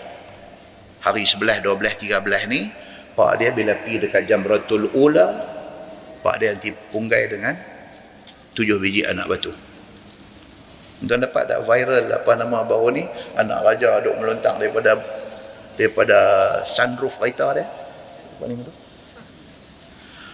hari 0.99 1.23
11 1.23 1.63
12 1.63 2.11
13 2.11 2.51
ni 2.51 2.67
pak 3.15 3.39
dia 3.39 3.55
bila 3.55 3.79
pergi 3.79 3.95
dekat 4.03 4.23
jamratul 4.27 4.91
ula 4.99 5.27
pak 6.19 6.43
dia 6.43 6.51
nanti 6.51 6.75
punggai 6.91 7.23
dengan 7.31 7.55
tujuh 8.51 8.75
biji 8.83 9.07
anak 9.07 9.31
batu. 9.31 9.55
Tuan 10.99 11.23
dapat 11.23 11.47
tak 11.47 11.63
viral 11.63 12.11
apa 12.11 12.31
nama 12.35 12.67
baru 12.67 12.91
ni? 12.91 13.07
Anak 13.39 13.63
raja 13.63 14.03
duk 14.03 14.19
melontang 14.19 14.59
daripada 14.59 14.99
daripada 15.79 16.19
sunroof 16.67 17.23
kereta 17.23 17.55
dia. 17.55 17.63
Apa 18.35 18.43
ni 18.51 18.59
tu 18.59 18.73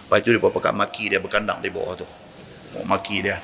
lepas 0.06 0.18
tu 0.22 0.30
dia 0.34 0.42
pakai 0.42 0.74
maki 0.74 1.04
dia 1.10 1.22
berkandang 1.22 1.62
di 1.62 1.70
bawah 1.70 1.94
tu. 1.94 2.06
Maki 2.82 3.22
dia. 3.22 3.38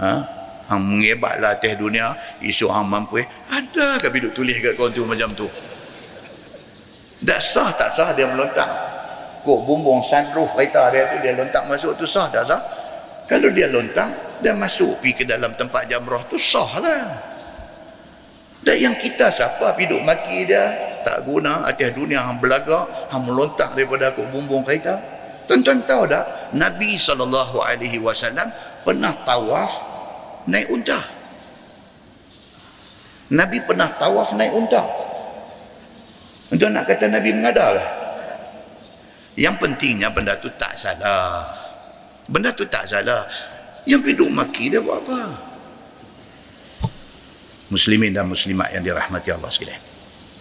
Ha? 0.00 0.40
hang 0.62 0.88
mengebat 0.88 1.36
lah 1.36 1.60
atas 1.60 1.76
dunia 1.76 2.16
isu 2.40 2.72
hang 2.72 2.88
mampu. 2.88 3.20
Ada 3.52 4.00
ke 4.00 4.08
biduk 4.08 4.32
tulis 4.32 4.56
kat 4.56 4.72
kau 4.72 4.88
tu 4.88 5.04
macam 5.04 5.28
tu? 5.36 5.44
Tak 7.22 7.40
sah 7.44 7.68
tak 7.76 7.92
sah 7.92 8.16
dia 8.16 8.24
melontak? 8.24 8.66
Kok 9.44 9.68
bumbung 9.68 10.00
sunroof 10.00 10.56
kereta 10.56 10.88
dia 10.88 11.12
tu 11.12 11.20
dia 11.20 11.36
lontak 11.36 11.68
masuk 11.68 11.92
tu 12.00 12.08
sah 12.08 12.32
tak 12.32 12.48
sah? 12.48 12.60
Kalau 13.28 13.52
dia 13.52 13.68
lontang 13.68 14.10
dia 14.40 14.56
masuk 14.56 14.98
pergi 14.98 15.22
ke 15.22 15.24
dalam 15.28 15.54
tempat 15.54 15.86
jamrah 15.86 16.24
tu 16.26 16.40
sah 16.40 16.72
lah 16.82 17.32
dan 18.62 18.76
yang 18.78 18.94
kita 18.94 19.26
siapa 19.30 19.74
pergi 19.74 19.98
maki 20.02 20.46
dia 20.46 20.91
tak 21.02 21.26
guna 21.26 21.66
atas 21.66 21.90
dunia 21.92 22.24
hang 22.24 22.38
belaga 22.38 23.10
hang 23.10 23.26
melontak 23.26 23.74
daripada 23.76 24.14
aku 24.14 24.26
bumbung 24.30 24.62
kereta. 24.64 24.98
Tuan-tuan 25.50 25.82
tahu 25.84 26.06
tak? 26.06 26.54
Nabi 26.54 26.94
SAW 26.94 27.52
pernah 28.86 29.12
tawaf 29.26 29.72
naik 30.46 30.70
unta. 30.70 30.98
Nabi 33.34 33.58
pernah 33.62 33.90
tawaf 33.98 34.34
naik 34.38 34.54
unta. 34.54 34.82
Tuan 36.52 36.72
nak 36.72 36.84
kata 36.84 37.08
Nabi 37.08 37.32
mengadar 37.32 37.70
lah 37.74 37.88
yang 39.36 39.56
pentingnya 39.56 40.12
benda 40.12 40.36
tu 40.36 40.52
tak 40.60 40.76
salah. 40.76 41.48
Benda 42.28 42.52
tu 42.52 42.68
tak 42.68 42.84
salah. 42.84 43.24
Yang 43.88 44.12
piduk 44.12 44.30
maki 44.30 44.68
dia 44.68 44.78
buat 44.78 45.00
apa? 45.02 45.20
Muslimin 47.72 48.12
dan 48.12 48.28
muslimat 48.28 48.68
yang 48.76 48.84
dirahmati 48.84 49.32
Allah 49.32 49.48
sekalian 49.48 49.91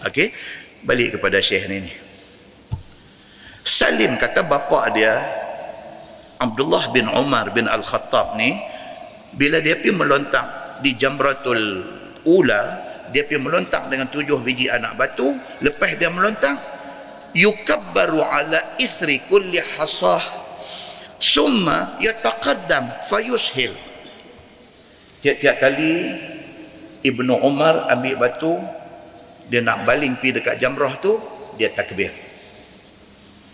Okey. 0.08 0.34
balik 0.82 1.18
kepada 1.18 1.38
syekh 1.38 1.70
ni 1.70 1.94
Salim 3.62 4.18
kata 4.18 4.42
bapa 4.42 4.90
dia 4.90 5.22
Abdullah 6.42 6.90
bin 6.90 7.06
Umar 7.06 7.54
bin 7.54 7.70
Al-Khattab 7.70 8.34
ni 8.34 8.58
bila 9.38 9.62
dia 9.62 9.78
pergi 9.78 9.94
melontak 9.94 10.82
di 10.82 10.98
Jamratul 10.98 11.86
Ula 12.26 12.92
dia 13.12 13.28
pergi 13.28 13.44
melontak 13.44 13.92
dengan 13.92 14.08
tujuh 14.08 14.40
biji 14.40 14.72
anak 14.72 14.96
batu. 14.96 15.36
Lepas 15.60 16.00
dia 16.00 16.08
melontak 16.08 16.56
yukabbaru 17.36 18.24
ala 18.24 18.80
isri 18.80 19.20
kulli 19.28 19.60
hasah. 19.60 20.24
Summa 21.22 22.00
yataqaddam 22.02 23.06
fayushil. 23.06 23.76
Tiap-tiap 25.22 25.56
kali 25.62 26.18
Ibnu 27.06 27.36
Umar 27.46 27.86
ambil 27.94 28.18
batu 28.18 28.58
dia 29.52 29.60
nak 29.60 29.84
baling 29.84 30.16
pergi 30.16 30.40
dekat 30.40 30.56
jamrah 30.64 30.96
tu 31.04 31.20
dia 31.60 31.68
takbir 31.76 32.16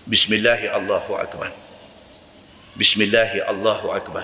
Bismillahi 0.08 0.72
Allahu 0.72 1.20
Akbar. 1.20 1.52
Bismillahi 2.80 3.44
Allahu 3.44 3.92
Akbar. 3.92 4.24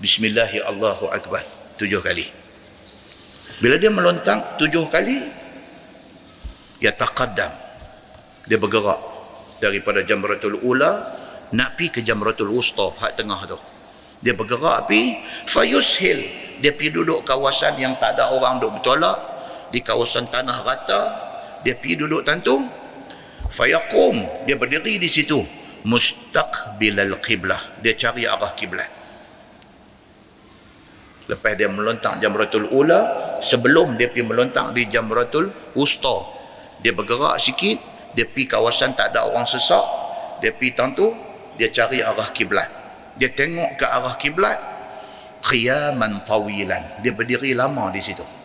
Bismillahi 0.00 0.64
Allahu 0.64 1.12
Akbar. 1.12 1.44
Tujuh 1.76 2.00
kali. 2.00 2.24
Bila 3.60 3.76
dia 3.76 3.92
melontang 3.92 4.56
tujuh 4.56 4.88
kali, 4.88 5.28
ya 6.80 6.88
taqaddam. 6.96 7.52
Dia 8.48 8.56
bergerak 8.56 8.96
daripada 9.60 10.00
jamratul 10.08 10.56
ula 10.64 11.20
nak 11.52 11.76
pi 11.76 11.92
ke 11.92 12.00
jamratul 12.00 12.48
wusta 12.48 12.96
hak 12.96 13.20
tengah 13.20 13.44
tu. 13.44 13.60
Dia 14.24 14.32
bergerak 14.32 14.88
pi 14.88 15.20
fayushil. 15.52 16.16
Dia 16.64 16.72
pi 16.72 16.88
duduk 16.88 17.28
kawasan 17.28 17.76
yang 17.76 17.92
tak 18.00 18.16
ada 18.16 18.32
orang 18.32 18.56
duk 18.56 18.72
bertolak 18.80 19.31
di 19.72 19.80
kawasan 19.80 20.28
tanah 20.28 20.60
rata. 20.62 21.02
Dia 21.64 21.78
pi 21.78 21.96
duduk 21.96 22.22
tantung 22.22 22.68
fayaqum 23.48 24.44
dia 24.44 24.54
berdiri 24.54 25.00
di 25.00 25.08
situ. 25.08 25.40
Mustaqbilal 25.82 27.18
qiblah 27.18 27.82
dia 27.82 27.96
cari 27.98 28.28
arah 28.28 28.54
kiblat. 28.54 28.86
Lepas 31.26 31.58
dia 31.58 31.66
melontak 31.66 32.22
jamratul 32.22 32.70
ula 32.70 33.00
sebelum 33.42 33.98
dia 33.98 34.06
pergi 34.06 34.26
melontak 34.26 34.74
di 34.74 34.86
jamratul 34.86 35.50
usta 35.74 36.22
dia 36.82 36.94
bergerak 36.94 37.38
sikit 37.38 37.78
dia 38.14 38.26
pergi 38.26 38.46
kawasan 38.46 38.94
tak 38.94 39.14
ada 39.14 39.26
orang 39.26 39.46
sesak 39.46 39.82
dia 40.38 40.54
pergi 40.54 40.70
tentu 40.74 41.10
dia 41.58 41.70
cari 41.74 41.98
arah 41.98 42.30
kiblat. 42.30 42.70
Dia 43.18 43.30
tengok 43.30 43.78
ke 43.78 43.86
arah 43.86 44.14
kiblat 44.18 44.58
qiyaman 45.42 46.22
tawilan 46.22 47.02
dia 47.02 47.10
berdiri 47.10 47.54
lama 47.58 47.90
di 47.90 47.98
situ 47.98 48.41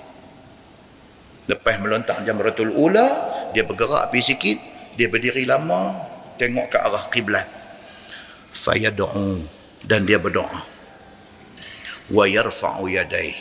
lepas 1.47 1.79
melontak 1.79 2.21
jamratul 2.27 2.75
ula 2.75 3.07
dia 3.55 3.63
bergerak 3.63 4.11
pergi 4.11 4.35
sikit 4.35 4.57
dia 4.99 5.07
berdiri 5.07 5.47
lama 5.47 5.95
tengok 6.37 6.67
ke 6.71 6.77
arah 6.77 7.05
kiblat 7.09 7.57
fayad'u 8.57 9.45
dan 9.85 10.03
dia 10.09 10.17
berdoa. 10.17 10.65
Wa 12.09 12.25
yarfa'u 12.25 12.89
yadai 12.89 13.37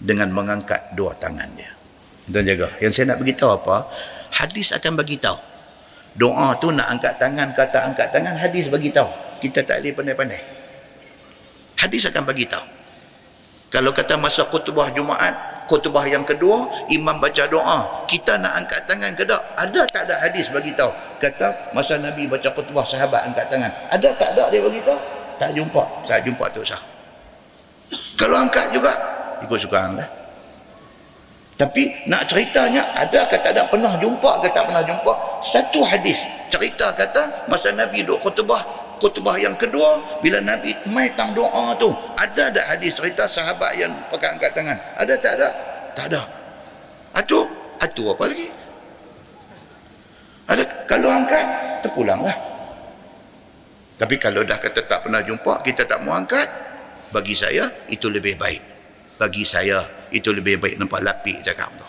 dengan 0.00 0.32
mengangkat 0.32 0.96
dua 0.96 1.12
tangan 1.20 1.50
dia. 1.52 1.70
Dan 2.24 2.48
jaga. 2.48 2.72
Yang 2.80 2.92
saya 2.96 3.14
nak 3.14 3.20
beritahu 3.20 3.52
apa 3.60 3.84
hadis 4.32 4.72
akan 4.72 4.96
bagi 4.96 5.20
tahu. 5.20 5.36
Doa 6.14 6.54
tu 6.62 6.70
nak 6.70 6.88
angkat 6.94 7.18
tangan 7.18 7.52
kata 7.52 7.78
angkat 7.90 8.08
tangan 8.14 8.34
hadis 8.38 8.70
bagi 8.72 8.88
tahu. 8.88 9.10
Kita 9.42 9.60
tak 9.66 9.82
boleh 9.82 9.92
pandai-pandai. 9.92 10.42
Hadis 11.74 12.08
akan 12.08 12.22
bagi 12.24 12.46
tahu. 12.48 12.64
Kalau 13.68 13.90
kata 13.90 14.14
masa 14.14 14.46
khutbah 14.46 14.94
Jumaat 14.94 15.34
khutbah 15.66 16.04
yang 16.04 16.24
kedua 16.24 16.88
imam 16.92 17.16
baca 17.20 17.44
doa. 17.48 18.04
Kita 18.08 18.36
nak 18.40 18.64
angkat 18.64 18.84
tangan 18.88 19.12
ke 19.16 19.24
tak? 19.24 19.42
Ada 19.56 19.80
tak 19.90 20.02
ada 20.10 20.14
hadis 20.20 20.48
bagi 20.52 20.72
tahu? 20.76 20.92
Kata 21.20 21.72
masa 21.72 21.96
nabi 22.00 22.28
baca 22.28 22.48
khutbah 22.52 22.84
sahabat 22.84 23.28
angkat 23.28 23.46
tangan. 23.48 23.72
Ada 23.92 24.08
tak 24.16 24.30
ada 24.36 24.48
dia 24.52 24.60
bagi 24.60 24.80
tahu? 24.84 24.98
Tak 25.40 25.50
jumpa. 25.56 25.82
Tak 26.06 26.20
jumpa 26.24 26.44
tu 26.52 26.60
sah. 26.62 26.80
Kalau 28.20 28.36
angkat 28.40 28.70
juga 28.72 28.92
ikut 29.44 29.58
suka 29.60 29.78
anda 29.92 30.06
tapi 31.54 31.94
nak 32.10 32.26
ceritanya 32.26 32.82
ada 32.98 33.30
ke 33.30 33.38
tak 33.38 33.54
ada? 33.54 33.62
Pernah 33.70 33.94
jumpa 34.02 34.42
ke 34.42 34.50
tak 34.50 34.66
pernah 34.66 34.82
jumpa? 34.82 35.12
Satu 35.38 35.86
hadis 35.86 36.18
cerita 36.50 36.90
kata 36.90 37.46
masa 37.46 37.70
nabi 37.70 38.02
duduk 38.02 38.26
khutbah 38.26 38.58
khutbah 39.04 39.36
yang 39.36 39.52
kedua 39.60 40.00
bila 40.24 40.40
Nabi 40.40 40.72
mai 40.88 41.12
tang 41.12 41.36
doa 41.36 41.76
tu 41.76 41.92
ada 42.16 42.48
ada 42.48 42.72
hadis 42.72 42.96
cerita 42.96 43.28
sahabat 43.28 43.76
yang 43.76 43.92
pakai 44.08 44.32
angkat 44.32 44.50
tangan. 44.56 44.78
Ada 44.96 45.14
tak 45.20 45.32
ada? 45.36 45.48
Tak 45.92 46.06
ada. 46.08 46.22
Atu? 47.12 47.44
Atu 47.76 48.16
apa 48.16 48.24
lagi? 48.24 48.48
Ada? 50.48 50.64
Kalau 50.88 51.12
angkat 51.12 51.44
terpulanglah 51.84 52.32
tapi 54.00 54.16
kalau 54.16 54.40
dah 54.42 54.56
kata 54.56 54.88
tak 54.88 55.06
pernah 55.06 55.20
jumpa 55.20 55.60
kita 55.60 55.84
tak 55.84 56.00
mau 56.00 56.16
angkat 56.16 56.48
bagi 57.12 57.36
saya 57.36 57.68
itu 57.92 58.08
lebih 58.08 58.40
baik. 58.40 58.62
Bagi 59.20 59.44
saya 59.46 60.08
itu 60.10 60.32
lebih 60.32 60.58
baik 60.58 60.80
nampak 60.80 61.04
lapik 61.04 61.44
cakap 61.44 61.70
tu. 61.76 61.86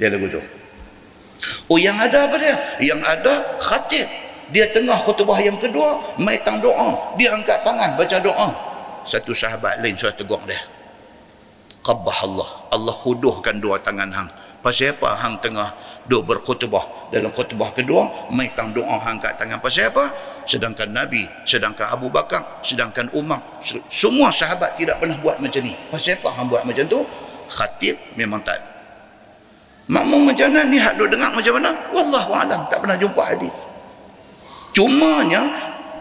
Dia 0.00 0.08
lagu 0.08 0.26
tu. 0.26 0.42
Oh 1.68 1.78
yang 1.78 2.00
ada 2.00 2.24
apa 2.26 2.36
dia? 2.40 2.56
Yang 2.80 3.00
ada 3.04 3.32
khatib 3.60 4.08
dia 4.52 4.68
tengah 4.68 5.00
khutbah 5.00 5.40
yang 5.40 5.56
kedua 5.56 5.96
mai 6.20 6.36
tang 6.44 6.60
doa. 6.60 7.16
Dia 7.16 7.32
angkat 7.32 7.64
tangan 7.64 7.96
baca 7.96 8.16
doa. 8.20 8.48
Satu 9.08 9.32
sahabat 9.32 9.80
lain 9.80 9.96
sudah 9.96 10.12
tegur 10.12 10.38
dia. 10.44 10.60
Qabbah 11.82 12.18
Allah. 12.22 12.48
Allah 12.70 12.94
huduhkan 12.94 13.58
dua 13.58 13.80
tangan 13.80 14.12
hang. 14.12 14.28
Pasal 14.62 14.94
apa 14.94 15.18
hang 15.18 15.40
tengah 15.42 15.74
duk 16.06 16.22
berkhutbah? 16.28 17.10
Dalam 17.10 17.32
khutbah 17.34 17.72
kedua 17.74 18.28
mai 18.30 18.52
tang 18.52 18.70
doa 18.76 19.00
hang 19.00 19.18
angkat 19.18 19.40
tangan. 19.40 19.58
Pasal 19.58 19.88
apa? 19.90 20.12
Sedangkan 20.44 20.92
Nabi 20.92 21.24
sedangkan 21.48 21.88
Abu 21.88 22.12
Bakar 22.12 22.60
sedangkan 22.62 23.08
Umar 23.16 23.40
semua 23.88 24.28
sahabat 24.30 24.76
tidak 24.76 25.00
pernah 25.00 25.16
buat 25.18 25.40
macam 25.40 25.64
ni. 25.64 25.74
Pasal 25.88 26.20
apa 26.20 26.28
hang 26.36 26.46
buat 26.52 26.62
macam 26.68 26.84
tu? 26.86 27.00
Khatib 27.48 27.96
memang 28.20 28.44
tak. 28.44 28.60
Makmum 29.90 30.30
macam 30.30 30.46
mana? 30.52 30.62
Ni 30.68 30.78
hak 30.78 30.94
duk 30.94 31.10
dengar 31.10 31.34
macam 31.34 31.58
mana? 31.58 31.74
Wallahu 31.90 32.30
alam. 32.36 32.60
Tak 32.70 32.78
pernah 32.84 32.94
jumpa 33.00 33.22
hadis 33.34 33.71
Cumanya 34.72 35.42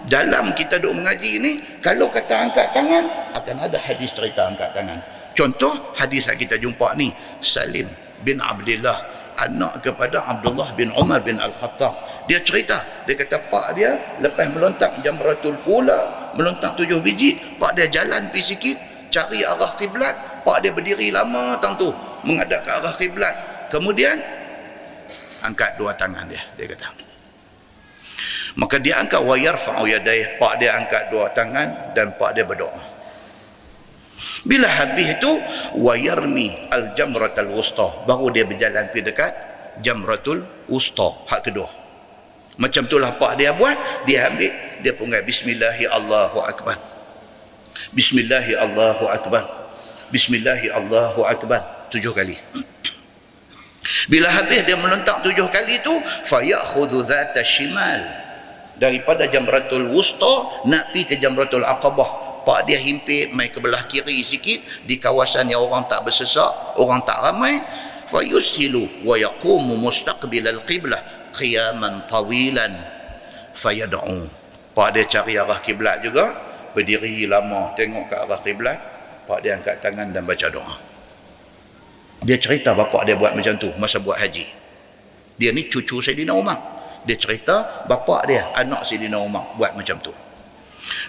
dalam 0.08 0.56
kita 0.56 0.80
duk 0.80 0.96
mengaji 0.96 1.38
ni 1.44 1.52
kalau 1.84 2.08
kata 2.08 2.50
angkat 2.50 2.72
tangan 2.72 3.04
akan 3.36 3.56
ada 3.68 3.78
hadis 3.78 4.16
cerita 4.16 4.48
angkat 4.48 4.72
tangan. 4.72 4.98
Contoh 5.36 5.72
hadis 5.96 6.28
yang 6.28 6.40
kita 6.40 6.56
jumpa 6.56 6.96
ni 6.96 7.12
Salim 7.44 7.88
bin 8.24 8.40
Abdullah 8.40 9.04
anak 9.40 9.84
kepada 9.84 10.24
Abdullah 10.24 10.72
bin 10.80 10.90
Umar 10.96 11.20
bin 11.24 11.40
Al-Khattab. 11.40 12.26
Dia 12.30 12.40
cerita, 12.40 12.80
dia 13.04 13.18
kata 13.18 13.44
pak 13.52 13.76
dia 13.76 13.98
lepas 14.24 14.48
melontak 14.54 14.94
jamratul 15.04 15.58
ula, 15.68 16.32
melontak 16.38 16.78
tujuh 16.80 17.02
biji, 17.04 17.36
pak 17.60 17.76
dia 17.76 17.92
jalan 17.92 18.30
pergi 18.32 18.56
sikit 18.56 18.78
cari 19.12 19.44
arah 19.44 19.74
kiblat, 19.76 20.16
pak 20.48 20.64
dia 20.64 20.72
berdiri 20.72 21.12
lama 21.12 21.60
tang 21.60 21.76
tu 21.76 21.92
menghadap 22.24 22.64
ke 22.64 22.72
arah 22.72 22.94
kiblat. 22.96 23.36
Kemudian 23.68 24.16
angkat 25.44 25.76
dua 25.76 25.92
tangan 25.98 26.24
dia, 26.30 26.40
dia 26.56 26.72
kata 26.72 27.11
maka 28.60 28.76
dia 28.82 29.00
angkat 29.00 29.22
wa 29.24 29.36
yarfa'u 29.40 29.88
yadayhi 29.88 30.36
pak 30.36 30.60
dia 30.60 30.76
angkat 30.76 31.08
dua 31.08 31.32
tangan 31.32 31.96
dan 31.96 32.12
pak 32.20 32.36
dia 32.36 32.44
berdoa. 32.44 32.76
Bila 34.42 34.66
habis 34.66 35.22
itu 35.22 35.32
wa 35.78 35.94
yarmi 35.94 36.50
al 36.74 36.98
jamratul 36.98 37.54
wusta. 37.54 38.06
Baru 38.10 38.34
dia 38.34 38.44
berjalan 38.44 38.90
pergi 38.90 39.14
dekat 39.14 39.32
jamratul 39.86 40.44
wusta 40.66 41.08
hak 41.30 41.46
kedua. 41.48 41.70
Macam 42.60 42.84
itulah 42.84 43.16
pak 43.16 43.40
dia 43.40 43.56
buat 43.56 43.78
dia 44.04 44.28
ambil 44.28 44.52
dia 44.84 44.94
pungai 44.98 45.24
bismillahi 45.24 45.88
allahu 45.88 46.44
akbar 46.44 46.76
bismillahi 47.96 48.54
allahu 48.60 49.08
akbar 49.08 49.44
bismillahi 50.12 50.68
allahu 50.74 51.24
akbar 51.24 51.88
tujuh 51.88 52.12
kali. 52.12 52.36
Bila 54.12 54.30
habis 54.30 54.62
dia 54.68 54.78
melontak 54.78 55.26
tujuh 55.26 55.48
kali 55.50 55.82
tu 55.82 55.94
fayakhudhu 56.28 57.02
dhata 57.08 57.42
shimal 57.42 58.02
daripada 58.82 59.30
jamratul 59.30 59.94
wusta 59.94 60.66
nak 60.66 60.90
pergi 60.90 61.14
ke 61.14 61.16
jamratul 61.22 61.62
aqabah 61.62 62.42
pak 62.42 62.66
dia 62.66 62.82
himpit 62.82 63.30
mai 63.30 63.54
ke 63.54 63.62
belah 63.62 63.86
kiri 63.86 64.26
sikit 64.26 64.90
di 64.90 64.98
kawasan 64.98 65.54
yang 65.54 65.62
orang 65.62 65.86
tak 65.86 66.02
bersesak 66.02 66.82
orang 66.82 67.06
tak 67.06 67.22
ramai 67.22 67.62
fayushilu 68.10 69.06
wa 69.06 69.14
yaqumu 69.14 69.78
mustaqbil 69.78 70.50
al-qiblah 70.50 71.22
qiyaman 71.32 72.04
tawilan. 72.12 72.74
Fayad'u. 73.56 74.28
Pak 74.72 74.90
dia 74.96 75.04
cari 75.08 75.36
arah 75.36 75.60
kiblat 75.60 76.00
juga 76.00 76.24
berdiri 76.72 77.28
lama 77.28 77.76
tengok 77.76 78.08
ke 78.08 78.16
arah 78.16 78.40
kiblat 78.40 78.80
pak 79.28 79.44
dia 79.44 79.60
angkat 79.60 79.84
tangan 79.84 80.08
dan 80.16 80.24
baca 80.24 80.48
doa. 80.48 80.76
Dia 82.24 82.40
cerita 82.40 82.72
bapak 82.72 83.04
dia 83.04 83.20
buat 83.20 83.36
macam 83.36 83.60
tu 83.60 83.68
masa 83.76 84.00
buat 84.00 84.16
haji. 84.16 84.48
Dia 85.36 85.52
ni 85.52 85.68
cucu 85.68 86.00
Sayyidina 86.00 86.32
Umar 86.32 86.71
dia 87.06 87.18
cerita 87.18 87.86
bapa 87.90 88.26
dia 88.30 88.50
anak 88.54 88.86
Sayyidina 88.86 89.18
Umar 89.18 89.58
buat 89.58 89.74
macam 89.74 89.98
tu. 90.02 90.14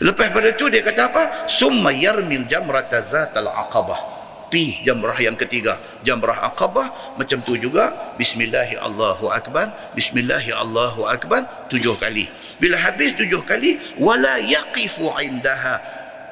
Lepas 0.04 0.28
pada 0.32 0.52
tu 0.56 0.68
dia 0.68 0.84
kata 0.84 1.08
apa? 1.08 1.22
Summa 1.48 1.92
yarmil 1.92 2.44
jamrata 2.48 3.00
zatal 3.04 3.48
aqabah. 3.48 4.20
Pi 4.52 4.84
jamrah 4.84 5.16
yang 5.16 5.32
ketiga. 5.32 5.80
Jamrah 6.04 6.44
aqabah 6.52 7.16
macam 7.16 7.40
tu 7.40 7.56
juga 7.56 8.12
bismillahi 8.20 8.76
Allahu 8.76 9.32
akbar 9.32 9.72
bismillahi 9.96 10.52
Allahu 10.52 11.08
akbar 11.08 11.68
tujuh 11.72 11.96
kali. 11.96 12.28
Bila 12.60 12.76
habis 12.76 13.16
tujuh 13.16 13.40
kali 13.48 13.80
wala 13.96 14.38
yaqifu 14.44 15.08
indaha. 15.24 15.80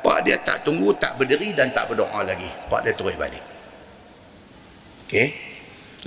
Pak 0.01 0.25
dia 0.25 0.41
tak 0.41 0.65
tunggu 0.65 0.97
tak 0.97 1.17
berdiri 1.21 1.53
dan 1.53 1.73
tak 1.73 1.93
berdoa 1.93 2.25
lagi. 2.25 2.49
Pak 2.69 2.85
dia 2.85 2.93
terus 2.97 3.17
balik. 3.17 3.45
Okey? 5.09 5.29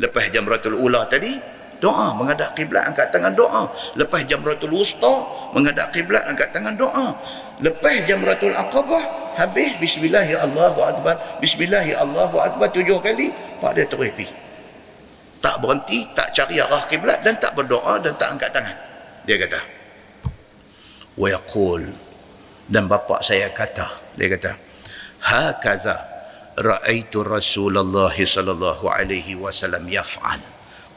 Lepas 0.02 0.34
jamratul 0.34 0.78
ula 0.78 1.06
tadi 1.06 1.53
doa 1.84 2.16
menghadap 2.16 2.56
kiblat 2.56 2.88
angkat 2.88 3.12
tangan 3.12 3.36
doa. 3.36 3.68
Lepas 4.00 4.24
jamratul 4.24 4.72
wusta 4.72 5.28
menghadap 5.52 5.92
kiblat 5.92 6.24
angkat 6.24 6.56
tangan 6.56 6.80
doa. 6.80 7.12
Lepas 7.60 8.08
jamratul 8.08 8.56
aqabah 8.56 9.36
habis 9.36 9.76
bismillahi 9.84 10.40
Allahu 10.40 10.80
akbar 10.80 11.20
bismillahi 11.44 11.92
Allahu 12.00 12.40
akbar 12.40 12.72
tujuh 12.72 13.04
kali 13.04 13.36
pak 13.60 13.76
dia 13.76 13.86
terus 13.86 14.10
pi 14.16 14.26
tak 15.44 15.60
berhenti 15.60 16.08
tak 16.16 16.32
cari 16.32 16.64
arah 16.64 16.88
kiblat 16.88 17.20
dan 17.20 17.36
tak 17.36 17.52
berdoa 17.52 18.00
dan 18.00 18.16
tak 18.16 18.40
angkat 18.40 18.50
tangan. 18.56 18.78
Dia 19.28 19.36
kata 19.44 19.60
wa 21.20 21.28
yaqul. 21.28 21.84
Dan 22.64 22.88
bapa 22.88 23.20
saya 23.20 23.52
kata 23.52 24.16
dia 24.16 24.32
kata 24.32 24.56
hakaza 25.20 26.00
raaitu 26.56 27.28
rasulullah 27.28 28.16
sallallahu 28.16 28.88
alaihi 28.88 29.36
wasallam 29.36 29.84
yaf'al 29.92 30.40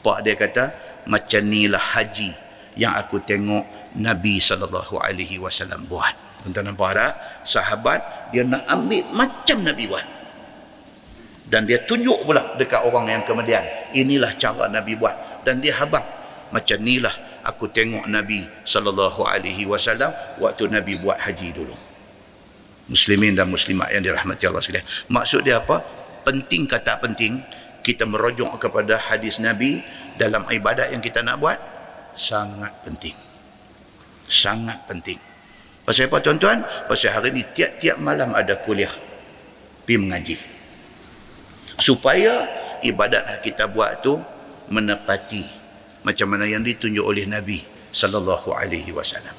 pak 0.01 0.23
dia 0.25 0.35
kata 0.37 0.63
macam 1.07 1.41
inilah 1.45 1.81
haji 1.81 2.31
yang 2.77 2.93
aku 2.97 3.21
tengok 3.23 3.95
nabi 3.97 4.37
wasallam 5.41 5.85
buat 5.89 6.27
Tuan-tuan 6.47 6.71
nampak 6.71 6.95
tak? 6.95 7.11
Sahabat 7.43 8.31
dia 8.31 8.47
nak 8.47 8.63
ambil 8.71 9.03
macam 9.11 9.57
Nabi 9.67 9.83
buat. 9.83 10.05
Dan 11.47 11.67
dia 11.67 11.83
tunjuk 11.83 12.23
pula 12.27 12.55
dekat 12.59 12.83
orang 12.87 13.11
yang 13.11 13.23
kemudian. 13.27 13.63
Inilah 13.95 14.31
cara 14.39 14.71
Nabi 14.71 14.95
buat. 14.99 15.43
Dan 15.47 15.63
dia 15.63 15.75
habang. 15.79 16.03
Macam 16.47 16.79
inilah 16.79 17.43
aku 17.43 17.67
tengok 17.67 18.07
Nabi 18.07 18.47
wasallam 19.67 20.11
waktu 20.39 20.71
Nabi 20.71 20.95
buat 20.99 21.19
haji 21.19 21.51
dulu. 21.51 21.75
Muslimin 22.87 23.35
dan 23.35 23.51
muslimat 23.51 23.91
yang 23.91 24.07
dirahmati 24.07 24.47
Allah 24.47 24.63
sekalian. 24.63 24.87
Maksud 25.11 25.43
dia 25.43 25.59
apa? 25.59 25.83
Penting 26.23 26.63
kata 26.63 26.95
penting 27.03 27.43
kita 27.87 28.03
merujuk 28.03 28.51
kepada 28.59 28.99
hadis 28.99 29.39
Nabi 29.39 29.79
dalam 30.19 30.43
ibadat 30.51 30.91
yang 30.91 30.99
kita 30.99 31.23
nak 31.23 31.39
buat 31.39 31.55
sangat 32.19 32.83
penting. 32.83 33.15
Sangat 34.27 34.83
penting. 34.83 35.15
Pasal 35.87 36.11
apa 36.11 36.19
tuan-tuan? 36.19 36.67
Pasal 36.91 37.15
hari 37.15 37.31
ni 37.31 37.47
tiap-tiap 37.47 37.95
malam 38.03 38.35
ada 38.35 38.59
kuliah. 38.59 38.91
Pergi 39.87 39.95
mengaji. 40.03 40.35
Supaya 41.79 42.43
ibadat 42.83 43.23
yang 43.23 43.41
kita 43.47 43.71
buat 43.71 44.03
tu 44.03 44.19
menepati 44.67 45.47
macam 46.03 46.35
mana 46.35 46.43
yang 46.43 46.67
ditunjuk 46.67 47.07
oleh 47.07 47.23
Nabi 47.23 47.63
sallallahu 47.95 48.51
alaihi 48.51 48.91
wasallam. 48.91 49.31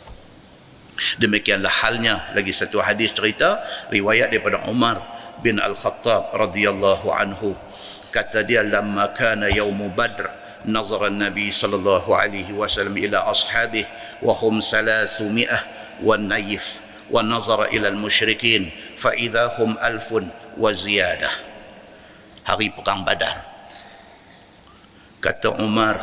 Demikianlah 1.20 1.70
halnya 1.84 2.32
lagi 2.32 2.56
satu 2.56 2.80
hadis 2.80 3.12
cerita 3.12 3.60
riwayat 3.92 4.32
daripada 4.32 4.64
Umar 4.72 4.98
bin 5.44 5.60
Al-Khattab 5.60 6.32
radhiyallahu 6.32 7.12
anhu 7.12 7.52
kata 8.18 8.42
dia 8.42 8.66
lama 8.66 9.06
kana 9.14 9.46
yaum 9.46 9.78
badr 9.94 10.26
nazar 10.66 11.06
nabi 11.06 11.54
sallallahu 11.54 12.10
alaihi 12.10 12.50
wasallam 12.50 12.98
ila 12.98 13.30
ashabih 13.30 13.86
wa 14.18 14.34
hum 14.34 14.58
salasumi'ah 14.58 15.62
wa 16.02 16.18
naif 16.18 16.82
wa 17.14 17.22
nazar 17.22 17.70
ila 17.70 17.86
al 17.86 17.94
musyrikin 17.94 18.74
fa 18.98 19.14
idha 19.14 19.54
hum 19.54 19.78
alfun 19.78 20.26
wa 20.58 20.74
ziyadah. 20.74 21.30
Hari 22.42 22.74
perang 22.74 23.06
badar. 23.06 23.46
Kata 25.22 25.54
umar 25.62 26.02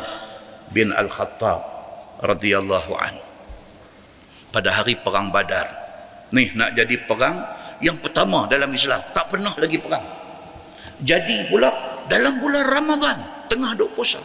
bin 0.72 0.96
al 0.96 1.12
khattab 1.12 1.60
radhiyallahu 2.24 2.96
an 2.96 3.20
pada 4.56 4.72
hari 4.72 4.96
perang 4.96 5.28
badar 5.28 5.68
ni 6.32 6.48
nak 6.56 6.72
jadi 6.72 6.96
perang 7.04 7.44
yang 7.84 8.00
pertama 8.00 8.48
dalam 8.48 8.72
islam 8.72 9.04
tak 9.12 9.28
pernah 9.28 9.52
lagi 9.60 9.76
perang 9.76 10.25
jadi 11.02 11.52
pula 11.52 11.68
dalam 12.08 12.40
bulan 12.40 12.64
Ramadan 12.64 13.18
tengah 13.50 13.76
duk 13.76 13.92
puasa. 13.92 14.20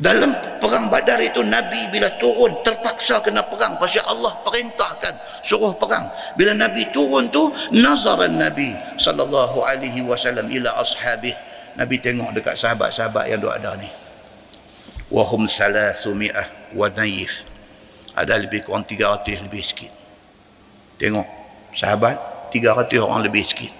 Dalam 0.00 0.32
perang 0.56 0.88
badar 0.88 1.20
itu 1.20 1.44
Nabi 1.44 1.92
bila 1.92 2.08
turun 2.16 2.64
terpaksa 2.64 3.20
kena 3.20 3.44
perang. 3.44 3.76
Pasal 3.76 4.00
Allah 4.08 4.32
perintahkan 4.40 5.44
suruh 5.44 5.76
perang. 5.76 6.08
Bila 6.40 6.56
Nabi 6.56 6.88
turun 6.88 7.28
tu 7.28 7.52
nazaran 7.76 8.32
Nabi 8.32 8.72
sallallahu 8.96 9.60
alaihi 9.60 10.00
wasallam 10.00 10.48
ila 10.48 10.80
ashabih. 10.80 11.36
Nabi 11.76 12.00
tengok 12.00 12.32
dekat 12.32 12.56
sahabat-sahabat 12.56 13.28
yang 13.28 13.44
duk 13.44 13.52
ada 13.52 13.76
ni. 13.76 13.92
Wahum 15.12 15.44
salasumi'ah 15.44 16.72
wa 16.72 16.88
naif. 16.96 17.44
Ada 18.16 18.40
lebih 18.40 18.64
kurang 18.64 18.88
300 18.88 19.44
lebih 19.44 19.60
sikit. 19.60 19.92
Tengok 20.96 21.28
sahabat 21.76 22.48
300 22.48 23.04
orang 23.04 23.28
lebih 23.28 23.44
sikit 23.44 23.79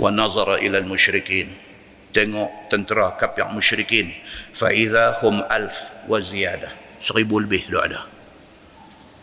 wa 0.00 0.08
nazara 0.12 0.60
ila 0.60 0.80
al-musyrikin 0.80 1.68
tengok 2.12 2.72
tentera 2.72 3.14
kafir 3.14 3.48
musyrikin. 3.52 4.12
Fa 4.56 4.72
idza 4.72 5.20
hum 5.22 5.44
alf 5.46 5.92
wa 6.08 6.18
ziyadah. 6.18 6.72
Seribu 6.98 7.38
lebih 7.38 7.68
dah 7.70 7.82
ada. 7.84 8.00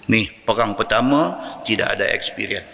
Ni 0.07 0.29
perang 0.29 0.77
pertama 0.77 1.35
tidak 1.65 1.97
ada 1.97 2.07
experience. 2.13 2.71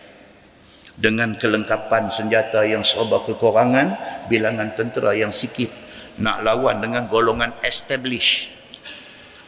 Dengan 1.01 1.33
kelengkapan 1.39 2.13
senjata 2.13 2.61
yang 2.67 2.85
serba 2.85 3.23
kekurangan 3.25 3.97
bilangan 4.29 4.75
tentera 4.77 5.17
yang 5.17 5.33
sikit 5.33 5.71
nak 6.21 6.45
lawan 6.45 6.77
dengan 6.83 7.09
golongan 7.09 7.57
establish 7.65 8.53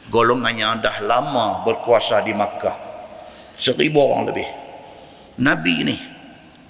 golongan 0.10 0.56
yang 0.58 0.74
dah 0.82 1.04
lama 1.04 1.62
berkuasa 1.62 2.26
di 2.26 2.34
Makkah. 2.34 2.74
Seribu 3.54 4.02
orang 4.02 4.34
lebih. 4.34 4.50
Nabi 5.38 5.76
ni 5.86 5.98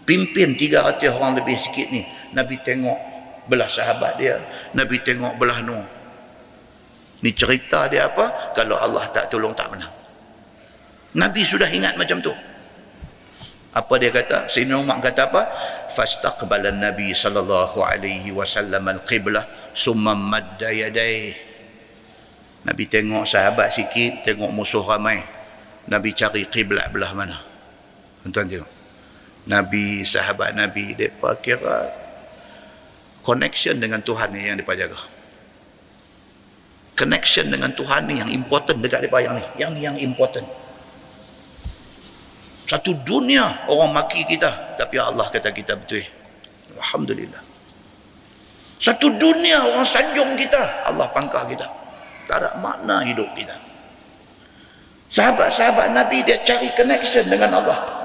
pimpin 0.03 0.55
300 0.55 1.11
orang 1.11 1.39
lebih 1.39 1.55
sikit 1.59 1.87
ni. 1.91 2.03
Nabi 2.35 2.59
tengok 2.61 2.99
belah 3.47 3.67
sahabat 3.67 4.19
dia. 4.19 4.39
Nabi 4.75 4.99
tengok 5.03 5.35
belah 5.35 5.59
nu 5.63 5.79
ni 7.23 7.31
cerita 7.31 7.87
dia 7.87 8.11
apa? 8.11 8.53
Kalau 8.53 8.75
Allah 8.75 9.07
tak 9.15 9.31
tolong 9.31 9.55
tak 9.55 9.71
menang. 9.71 9.91
Nabi 11.15 11.41
sudah 11.47 11.71
ingat 11.71 11.95
macam 11.95 12.19
tu. 12.19 12.35
Apa 13.73 13.97
dia 13.97 14.13
kata? 14.13 14.45
Sayyidina 14.45 14.77
Umar 14.77 15.01
kata 15.01 15.33
apa? 15.33 15.41
Fastaqbala 15.89 16.69
Nabi 16.69 17.15
sallallahu 17.15 17.81
alaihi 17.81 18.29
wasallam 18.29 18.85
al-qiblah 18.85 19.73
summa 19.73 20.13
madda 20.13 20.69
yadai 20.69 21.33
Nabi 22.63 22.83
tengok 22.85 23.25
sahabat 23.25 23.73
sikit 23.73 24.21
tengok 24.27 24.51
musuh 24.53 24.85
ramai. 24.85 25.25
Nabi 25.89 26.13
cari 26.13 26.45
kiblat 26.47 26.93
belah 26.93 27.11
mana? 27.17 27.37
Tuan-tuan 28.23 28.47
tengok 28.47 28.72
Nabi 29.43 30.07
sahabat 30.07 30.55
Nabi 30.55 30.95
depa 30.95 31.35
kira 31.43 31.91
connection 33.27 33.75
dengan 33.75 33.99
Tuhan 33.99 34.31
ni 34.31 34.47
yang 34.47 34.55
dia 34.59 34.87
jaga. 34.87 34.99
Connection 36.95 37.51
dengan 37.51 37.71
Tuhan 37.75 38.07
ni 38.07 38.23
yang 38.23 38.29
important 38.31 38.79
dekat 38.79 39.03
dia 39.03 39.19
yang 39.19 39.35
ni 39.35 39.43
yang 39.59 39.73
yang 39.75 39.95
important. 39.99 40.47
Satu 42.63 42.95
dunia 43.03 43.67
orang 43.67 43.91
maki 43.91 44.23
kita 44.23 44.79
tapi 44.79 44.95
Allah 44.95 45.27
kata 45.27 45.51
kita 45.51 45.75
betul. 45.75 46.07
Alhamdulillah. 46.79 47.43
Satu 48.79 49.11
dunia 49.19 49.59
orang 49.59 49.83
sanjung 49.83 50.39
kita 50.39 50.87
Allah 50.87 51.11
pangkah 51.11 51.43
kita. 51.51 51.67
Tak 52.31 52.39
ada 52.39 52.49
makna 52.63 53.03
hidup 53.03 53.27
kita. 53.35 53.59
Sahabat-sahabat 55.11 55.91
Nabi 55.91 56.23
dia 56.23 56.39
cari 56.47 56.71
connection 56.79 57.27
dengan 57.27 57.59
Allah 57.59 58.02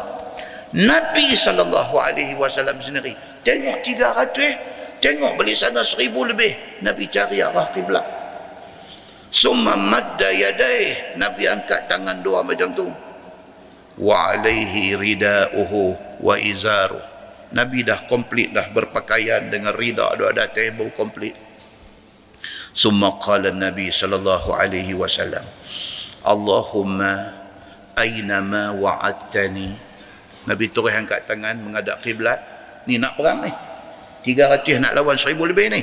Nabi 0.76 1.32
SAW 1.32 2.80
sendiri 2.84 3.16
tengok 3.40 3.80
tiga 3.80 4.12
ratus 4.12 4.78
Tengok 4.98 5.38
beli 5.38 5.54
sana 5.54 5.86
seribu 5.86 6.26
lebih. 6.26 6.82
Nabi 6.82 7.06
cari 7.06 7.38
arah 7.38 7.70
kiblat. 7.70 8.02
Summa 9.30 9.78
madda 9.78 10.34
yadai. 10.34 11.14
Nabi 11.14 11.46
angkat 11.46 11.86
tangan 11.86 12.18
dua 12.18 12.42
macam 12.42 12.74
tu. 12.74 12.86
Wa 13.98 14.34
alaihi 14.34 14.98
rida'uhu 14.98 15.82
wa 16.22 16.34
izaru. 16.38 16.98
Nabi 17.54 17.86
dah 17.86 18.04
komplit 18.10 18.52
dah 18.52 18.68
berpakaian 18.74 19.48
dengan 19.48 19.72
rida 19.72 20.12
ada 20.12 20.34
ada 20.34 20.44
table 20.50 20.90
komplit. 20.92 21.34
Summa 22.74 23.16
qala 23.22 23.54
Nabi 23.54 23.94
sallallahu 23.94 24.50
alaihi 24.50 24.98
wasallam. 24.98 25.46
Allahumma 26.26 27.38
aina 27.94 28.42
ma 28.42 28.74
wa'adtani. 28.74 29.87
Nabi 30.48 30.72
terus 30.72 30.96
angkat 30.96 31.28
tangan 31.28 31.60
menghadap 31.60 32.00
kiblat. 32.00 32.40
Ni 32.88 32.96
nak 32.96 33.20
perang 33.20 33.44
ni. 33.44 33.52
300 34.24 34.82
nak 34.82 34.92
lawan 34.96 35.14
1000 35.14 35.38
lebih 35.38 35.70
ni 35.70 35.82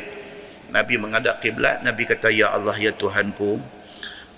Nabi 0.70 1.00
menghadap 1.00 1.40
kiblat 1.40 1.80
Nabi 1.82 2.04
kata 2.04 2.28
ya 2.30 2.52
Allah 2.52 2.76
ya 2.76 2.92
Tuhanku 2.92 3.64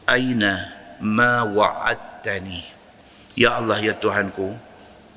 aina 0.06 0.70
ma 1.02 1.42
wa'adtani 1.44 2.62
ya 3.34 3.58
Allah 3.58 3.82
ya 3.82 3.98
Tuhanku 3.98 4.54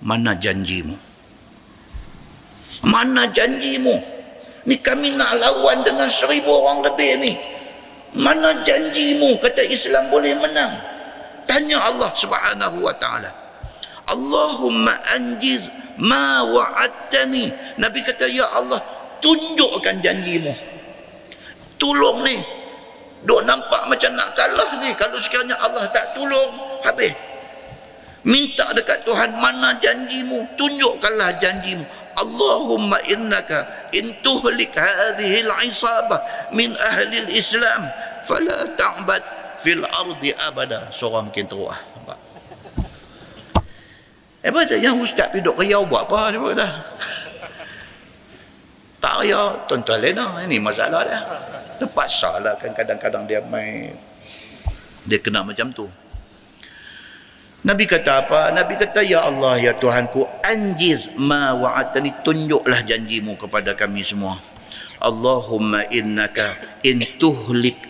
mana 0.00 0.32
janjimu 0.32 0.96
Mana 2.86 3.28
janjimu? 3.28 3.92
Ni 4.64 4.76
kami 4.80 5.12
nak 5.16 5.36
lawan 5.36 5.84
dengan 5.84 6.08
seribu 6.08 6.48
orang 6.48 6.84
lebih 6.84 7.12
ni. 7.20 7.32
Mana 8.16 8.64
janjimu 8.64 9.36
kata 9.36 9.68
Islam 9.68 10.08
boleh 10.08 10.32
menang? 10.40 10.72
Tanya 11.44 11.76
Allah 11.76 12.08
Subhanahu 12.16 12.80
wa 12.80 12.94
taala. 12.96 13.30
Allahumma 14.10 14.98
anjiz 15.14 15.70
ma 16.02 16.42
wa'adtani. 16.50 17.78
Nabi 17.78 18.02
kata 18.02 18.26
ya 18.26 18.50
Allah 18.50 18.82
tunjukkan 19.22 20.02
janjimu. 20.02 20.52
Tolong 21.78 22.26
ni. 22.26 22.36
Duk 23.20 23.44
nampak 23.44 23.84
macam 23.86 24.16
nak 24.16 24.32
kalah 24.32 24.80
ni. 24.80 24.90
Kalau 24.96 25.20
sekiranya 25.20 25.60
Allah 25.60 25.86
tak 25.92 26.16
tolong, 26.16 26.82
habis. 26.82 27.12
Minta 28.20 28.68
dekat 28.76 29.04
Tuhan 29.08 29.36
mana 29.40 29.76
janjimu? 29.80 30.56
Tunjukkanlah 30.56 31.40
janjimu. 31.40 31.84
Allahumma 32.20 33.00
innaka 33.08 33.88
in 33.96 34.12
tuhlik 34.20 34.76
hadhihi 34.76 35.46
al-isabah 35.46 36.20
min 36.52 36.74
ahli 36.76 37.24
al-islam 37.24 37.86
fala 38.28 38.68
ta'bad 38.76 39.22
fil 39.56 39.80
ardi 39.84 40.36
abada. 40.36 40.92
Seorang 40.92 41.32
mungkin 41.32 41.48
teruk 41.48 41.72
ah. 41.72 41.80
Eh, 44.40 44.48
apa 44.48 44.64
yang 44.80 44.96
ustaz 44.96 45.28
pergi 45.28 45.44
duk 45.44 45.60
riau 45.60 45.84
buat 45.84 46.08
apa 46.08 46.32
dia 46.32 46.40
kata? 46.40 46.68
Tak 49.00 49.14
riau, 49.24 49.68
tuan-tuan 49.68 50.00
lena. 50.00 50.40
Ini 50.40 50.56
masalah 50.60 51.04
dia. 51.04 51.20
Terpaksa 51.76 52.40
lah 52.40 52.56
kan 52.56 52.72
kadang-kadang 52.72 53.28
dia 53.28 53.40
main. 53.44 53.92
Dia 55.04 55.20
kena 55.20 55.44
macam 55.44 55.72
tu. 55.72 55.88
Nabi 57.60 57.84
kata 57.84 58.24
apa? 58.24 58.48
Nabi 58.56 58.80
kata, 58.80 59.04
Ya 59.04 59.20
Allah, 59.24 59.60
Ya 59.60 59.76
Tuhanku, 59.76 60.24
anjiz 60.40 61.12
ma 61.20 61.52
wa'atani, 61.52 62.24
tunjuklah 62.24 62.80
janjimu 62.84 63.36
kepada 63.36 63.76
kami 63.76 64.00
semua. 64.00 64.40
Allahumma 65.00 65.84
innaka 65.92 66.56
in 66.80 67.04
tuhlik 67.20 67.89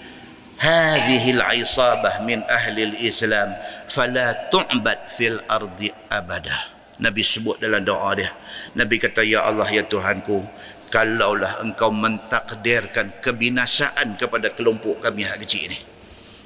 hadhihi 0.60 1.40
al-isabah 1.40 2.20
min 2.20 2.44
ahli 2.44 2.92
al-islam 2.92 3.56
fala 3.88 4.52
tu'bad 4.52 5.08
fil 5.08 5.40
ardi 5.48 5.88
abada 6.12 6.76
Nabi 7.00 7.24
sebut 7.24 7.56
dalam 7.56 7.80
doa 7.80 8.12
dia. 8.12 8.28
Nabi 8.76 9.00
kata 9.00 9.24
ya 9.24 9.48
Allah 9.48 9.64
ya 9.72 9.88
Tuhanku 9.88 10.44
kalaulah 10.92 11.64
engkau 11.64 11.88
mentakdirkan 11.88 13.24
kebinasaan 13.24 14.20
kepada 14.20 14.52
kelompok 14.52 15.00
kami 15.00 15.24
yang 15.24 15.40
kecil 15.40 15.72
ini 15.72 15.80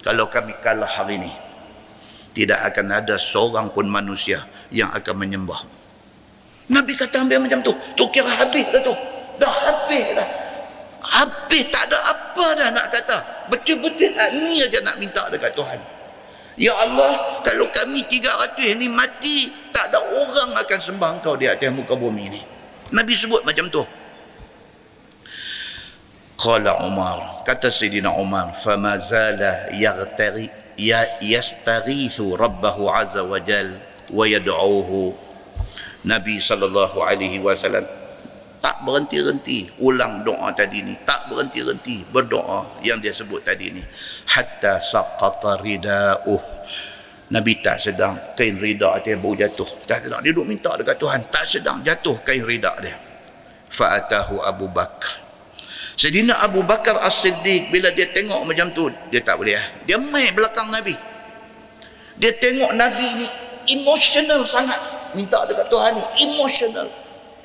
kalau 0.07 0.31
kami 0.31 0.55
kalah 0.63 0.87
hari 0.87 1.19
ini 1.19 1.33
tidak 2.39 2.71
akan 2.71 3.03
ada 3.03 3.19
seorang 3.19 3.75
pun 3.75 3.91
manusia 3.91 4.47
yang 4.71 4.95
akan 4.95 5.27
menyembah. 5.27 5.67
Nabi 6.71 6.95
kata 6.95 7.27
ambil 7.27 7.43
macam 7.43 7.59
tu. 7.61 7.75
Tu 7.99 8.05
kira 8.15 8.31
habis 8.31 8.67
dah 8.71 8.83
tu. 8.83 8.95
Dah 9.43 9.51
habis 9.51 10.07
dah 10.15 10.45
habis 11.05 11.69
tak 11.69 11.93
ada 11.93 11.99
apa 12.09 12.47
dah 12.57 12.69
nak 12.73 12.87
kata. 12.89 13.19
Betul-betul 13.53 14.17
ni 14.41 14.65
aja 14.65 14.81
nak 14.81 14.97
minta 14.97 15.29
dekat 15.29 15.53
Tuhan. 15.53 15.81
Ya 16.55 16.71
Allah 16.71 17.43
kalau 17.43 17.67
kami 17.75 18.07
300 18.07 18.79
ni 18.79 18.87
mati 18.87 19.51
tak 19.75 19.91
ada 19.91 19.99
orang 20.01 20.55
akan 20.55 20.79
sembah 20.79 21.11
engkau 21.21 21.35
di 21.35 21.51
atas 21.51 21.69
muka 21.75 21.99
bumi 21.99 22.31
ni. 22.31 22.41
Nabi 22.95 23.13
sebut 23.19 23.43
macam 23.43 23.67
tu. 23.69 23.83
Qala 26.39 26.83
Umar 26.83 27.43
kata 27.47 27.71
Sayyidina 27.71 28.15
Umar 28.15 28.55
fama 28.59 28.99
zala 29.03 29.71
yaghtari 29.75 30.51
ya 30.79 31.07
yastaghithu 31.23 32.35
rabbahu 32.39 32.91
azza 32.91 33.23
wa 33.27 33.39
jal 33.43 33.75
wa 34.11 34.25
yad'uhu. 34.25 35.15
Nabi 36.05 36.39
sallallahu 36.39 37.01
alaihi 37.01 37.41
wasallam 37.41 37.89
tak 38.65 38.81
berhenti-henti. 38.81 39.77
Ulang 39.85 40.25
doa 40.25 40.49
tadi 40.57 40.81
ni. 40.81 40.97
Tak 41.05 41.29
berhenti-henti. 41.29 42.09
Berdoa 42.09 42.81
yang 42.81 42.97
dia 42.97 43.13
sebut 43.13 43.45
tadi 43.45 43.77
ni. 43.77 43.85
Hatta 44.33 44.81
saqata 44.81 45.61
ridauh. 45.61 46.41
Nabi 47.29 47.61
tak 47.61 47.77
sedang 47.77 48.17
kain 48.33 48.57
rida 48.57 48.97
dia 49.05 49.21
bau 49.21 49.37
jatuh. 49.37 49.69
Tak 49.85 50.09
sedang. 50.09 50.25
Dia 50.25 50.33
duk 50.33 50.49
minta 50.49 50.73
dekat 50.81 50.97
Tuhan. 50.97 51.21
Tak 51.29 51.45
sedang 51.45 51.85
jatuh 51.85 52.17
kain 52.25 52.41
rida 52.41 52.73
dia. 52.81 52.97
Fa'atahu 53.69 54.39
Abu 54.41 54.71
Bakar 54.71 55.19
Sedina 55.99 56.39
Abu 56.39 56.63
Bakar 56.63 57.03
As-Siddiq 57.03 57.75
bila 57.75 57.91
dia 57.91 58.07
tengok 58.07 58.47
macam 58.47 58.71
tu 58.71 58.87
dia 59.11 59.19
tak 59.19 59.35
boleh 59.35 59.59
dia 59.83 59.99
mai 59.99 60.31
belakang 60.31 60.71
Nabi. 60.71 60.95
Dia 62.15 62.31
tengok 62.39 62.71
Nabi 62.75 63.07
ni 63.19 63.27
emosional 63.75 64.47
sangat. 64.47 64.79
Minta 65.19 65.43
dekat 65.47 65.67
Tuhan 65.71 65.91
ni 65.99 66.03
emosional 66.23 66.87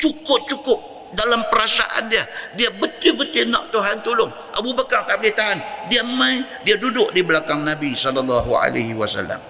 cukup-cukup 0.01 0.88
dalam 1.13 1.41
perasaan 1.49 2.09
dia 2.09 2.23
dia 2.53 2.69
betul-betul 2.73 3.49
nak 3.49 3.73
Tuhan 3.73 4.01
tolong. 4.05 4.29
Abu 4.57 4.73
Bakar 4.77 5.09
tak 5.09 5.21
boleh 5.21 5.33
tahan. 5.33 5.59
Dia 5.89 6.05
mai 6.05 6.41
dia 6.65 6.77
duduk 6.77 7.13
di 7.13 7.25
belakang 7.25 7.65
Nabi 7.65 7.97
sallallahu 7.97 8.51
alaihi 8.53 8.93
wasallam. 8.93 9.41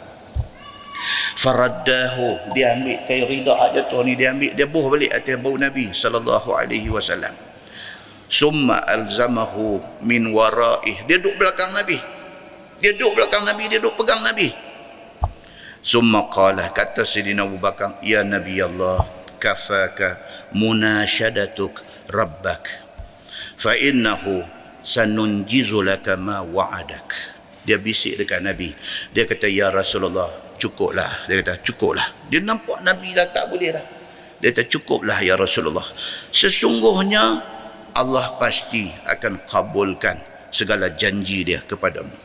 Faraddahu 1.40 2.52
dia 2.52 2.76
ambil 2.76 3.00
kain 3.08 3.24
rida 3.28 3.54
aja 3.56 3.82
tu 3.88 4.00
ni 4.04 4.20
dia 4.20 4.36
ambil 4.36 4.52
dia 4.52 4.68
buh 4.68 4.86
balik 4.92 5.12
atas 5.16 5.36
bau 5.40 5.56
Nabi 5.56 5.92
sallallahu 5.92 6.50
alaihi 6.56 6.92
wasallam. 6.92 7.32
Summa 8.30 8.86
alzamahu 8.86 9.82
min 10.06 10.30
waraih. 10.30 11.02
Dia 11.10 11.18
duduk 11.18 11.42
belakang 11.42 11.74
Nabi. 11.74 11.98
Dia 12.80 12.96
duduk 12.96 13.20
belakang 13.20 13.44
Nabi 13.44 13.64
dia 13.68 13.80
duduk 13.82 14.00
pegang 14.00 14.22
Nabi. 14.24 14.54
Summa 15.80 16.28
qala 16.28 16.70
kata 16.76 17.08
sidina 17.08 17.48
Abu 17.48 17.56
Bakar 17.56 18.04
ya 18.04 18.20
Nabi 18.20 18.60
Allah 18.60 19.08
kafaka 19.40 20.20
munashadatuk 20.54 21.82
rabbak. 22.10 22.66
Fa 23.60 23.76
sanunjizu 24.80 25.84
laka 25.84 26.16
ma 26.16 26.42
wa'adak. 26.42 27.38
Dia 27.68 27.78
bisik 27.78 28.18
dekat 28.18 28.42
nabi. 28.42 28.74
Dia 29.14 29.28
kata 29.28 29.46
ya 29.46 29.70
rasulullah 29.70 30.58
cukuplah. 30.58 31.28
Dia 31.30 31.44
kata 31.44 31.62
cukuplah. 31.62 32.08
Dia 32.32 32.42
nampak 32.42 32.82
nabi 32.82 33.14
dah 33.14 33.30
tak 33.30 33.52
boleh 33.52 33.70
dah. 33.76 33.86
Dia 34.40 34.50
kata 34.56 34.66
cukuplah 34.72 35.20
ya 35.22 35.36
rasulullah. 35.36 35.86
Sesungguhnya 36.34 37.24
Allah 37.94 38.40
pasti 38.40 38.90
akan 39.06 39.44
kabulkan 39.46 40.18
segala 40.50 40.90
janji 40.96 41.46
dia 41.46 41.62
kepadamu. 41.62 42.16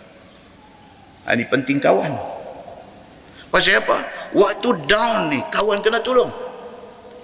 Ini 1.25 1.45
penting 1.49 1.81
kawan. 1.81 2.13
Pasal 3.49 3.81
apa? 3.81 4.03
Waktu 4.35 4.69
down 4.89 5.31
ni 5.31 5.41
kawan 5.53 5.81
kena 5.81 6.03
tolong 6.03 6.44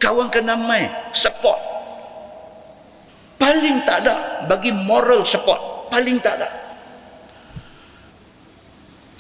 kawan 0.01 0.32
kena 0.32 0.56
main 0.56 0.89
support. 1.12 1.60
Paling 3.36 3.85
tak 3.85 4.05
ada 4.05 4.48
bagi 4.48 4.72
moral 4.72 5.22
support. 5.28 5.93
Paling 5.93 6.16
tak 6.24 6.40
ada. 6.40 6.48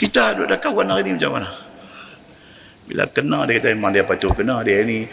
Kita 0.00 0.32
ada 0.32 0.48
dah 0.48 0.58
kawan 0.58 0.88
hari 0.88 1.12
ni 1.12 1.20
macam 1.20 1.36
mana? 1.36 1.50
Bila 2.88 3.04
kena 3.12 3.44
dia 3.44 3.60
kata 3.60 3.76
memang 3.76 3.92
dia 3.92 4.08
patut 4.08 4.32
kena 4.32 4.64
dia 4.64 4.80
ni. 4.82 5.04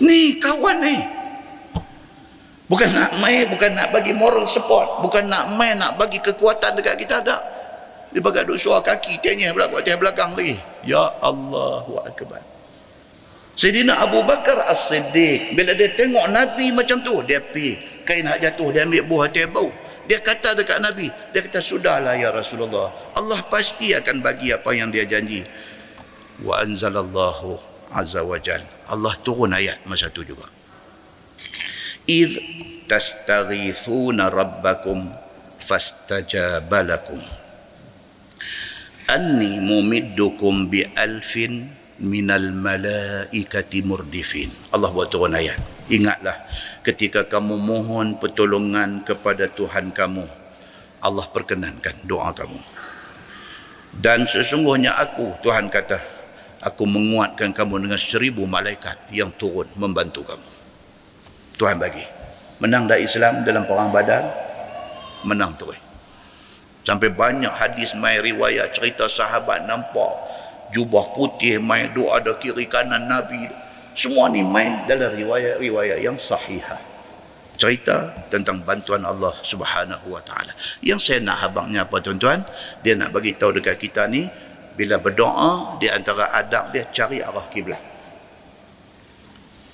Ni 0.00 0.40
kawan 0.40 0.76
ni. 0.80 0.96
Bukan 2.72 2.88
nak 2.88 3.20
main 3.20 3.52
bukan 3.52 3.70
nak 3.76 3.92
bagi 3.92 4.16
moral 4.16 4.48
support. 4.48 5.04
Bukan 5.04 5.28
nak 5.28 5.52
main 5.52 5.76
nak 5.76 6.00
bagi 6.00 6.24
kekuatan 6.24 6.80
dekat 6.80 6.96
kita 7.04 7.20
ada 7.20 7.36
dia 8.12 8.20
bagai 8.20 8.44
duk 8.44 8.60
suar 8.60 8.84
kaki 8.84 9.24
tanya 9.24 9.56
belakang 9.56 9.96
belakang 9.96 10.36
lagi. 10.36 10.60
Ya 10.84 11.12
Allahu 11.20 11.96
akbar 12.04 12.51
Sayyidina 13.52 14.00
Abu 14.00 14.24
Bakar 14.24 14.64
As-Siddiq 14.72 15.52
bila 15.52 15.76
dia 15.76 15.92
tengok 15.92 16.24
Nabi 16.32 16.72
macam 16.72 17.04
tu 17.04 17.20
dia 17.28 17.38
pi 17.40 17.76
kain 18.08 18.24
hak 18.24 18.40
jatuh 18.40 18.72
dia 18.72 18.88
ambil 18.88 19.04
buah 19.04 19.22
hati 19.28 19.44
bau. 19.48 19.68
Dia 20.08 20.18
kata 20.18 20.56
dekat 20.56 20.80
Nabi 20.80 21.12
dia 21.30 21.40
kata 21.44 21.60
sudahlah 21.60 22.16
ya 22.18 22.32
Rasulullah 22.32 22.90
Allah 23.14 23.38
pasti 23.46 23.92
akan 23.92 24.24
bagi 24.24 24.50
apa 24.50 24.72
yang 24.72 24.88
dia 24.88 25.04
janji. 25.04 25.44
Wa 26.40 26.64
anzalallahu 26.64 27.60
azza 27.92 28.24
wa 28.24 28.40
jal. 28.40 28.64
Allah 28.88 29.14
turun 29.20 29.52
ayat 29.52 29.84
masa 29.84 30.08
tu 30.08 30.24
juga. 30.24 30.48
Iz 32.08 32.34
tastaghithuna 32.88 34.32
rabbakum 34.32 35.12
fastajabalakum 35.60 37.22
anni 39.06 39.60
mumiddukum 39.60 40.72
bi 40.72 40.82
alfin 40.96 41.81
minal 42.02 42.50
malaikati 42.50 43.86
murdifin. 43.86 44.50
Allah 44.74 44.90
buat 44.90 45.08
turun 45.08 45.38
ayat. 45.38 45.56
Ingatlah 45.88 46.42
ketika 46.82 47.24
kamu 47.24 47.56
mohon 47.56 48.18
pertolongan 48.18 49.06
kepada 49.06 49.46
Tuhan 49.46 49.94
kamu, 49.94 50.26
Allah 51.02 51.26
perkenankan 51.30 52.02
doa 52.04 52.34
kamu. 52.34 52.58
Dan 53.92 54.26
sesungguhnya 54.26 54.98
aku, 54.98 55.36
Tuhan 55.46 55.70
kata, 55.70 55.98
aku 56.64 56.82
menguatkan 56.86 57.54
kamu 57.54 57.86
dengan 57.86 58.00
seribu 58.00 58.46
malaikat 58.50 59.10
yang 59.14 59.30
turun 59.38 59.70
membantu 59.78 60.26
kamu. 60.26 60.48
Tuhan 61.56 61.76
bagi. 61.78 62.02
Menang 62.62 62.86
dah 62.86 62.98
Islam 62.98 63.42
dalam 63.42 63.66
perang 63.66 63.90
badan, 63.90 64.22
menang 65.26 65.54
terus. 65.58 65.78
Sampai 66.82 67.14
banyak 67.14 67.50
hadis 67.50 67.94
mai 67.94 68.18
riwayat 68.18 68.74
cerita 68.74 69.06
sahabat 69.06 69.66
nampak 69.70 70.10
jubah 70.72 71.12
putih 71.14 71.60
main 71.60 71.92
doa 71.92 72.18
ada 72.18 72.34
kiri 72.40 72.64
kanan 72.66 73.06
Nabi 73.06 73.46
Semua 73.92 74.32
ni 74.32 74.40
mai 74.40 74.88
dalam 74.88 75.12
riwayat-riwayat 75.12 76.00
yang 76.00 76.16
sahihah. 76.16 76.80
Cerita 77.60 78.08
tentang 78.32 78.64
bantuan 78.64 79.04
Allah 79.04 79.36
Subhanahu 79.44 80.16
wa 80.16 80.22
taala. 80.24 80.56
Yang 80.80 81.12
saya 81.12 81.18
nak 81.20 81.44
habangnya 81.44 81.84
apa 81.84 82.00
tuan-tuan? 82.00 82.40
Dia 82.80 82.96
nak 82.96 83.12
bagi 83.12 83.36
tahu 83.36 83.60
dekat 83.60 83.76
kita 83.76 84.08
ni 84.08 84.24
bila 84.72 84.96
berdoa 84.96 85.76
di 85.76 85.92
antara 85.92 86.32
adab 86.32 86.72
dia 86.72 86.88
cari 86.88 87.20
arah 87.20 87.44
kiblat. 87.52 87.78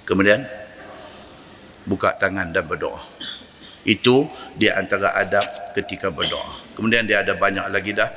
Kemudian 0.02 0.42
buka 1.86 2.18
tangan 2.18 2.50
dan 2.50 2.66
berdoa. 2.66 2.98
Itu 3.86 4.26
di 4.58 4.66
antara 4.66 5.14
adab 5.14 5.46
ketika 5.78 6.10
berdoa. 6.10 6.58
Kemudian 6.74 7.06
dia 7.06 7.22
ada 7.22 7.38
banyak 7.38 7.70
lagi 7.70 7.94
dah 7.94 8.10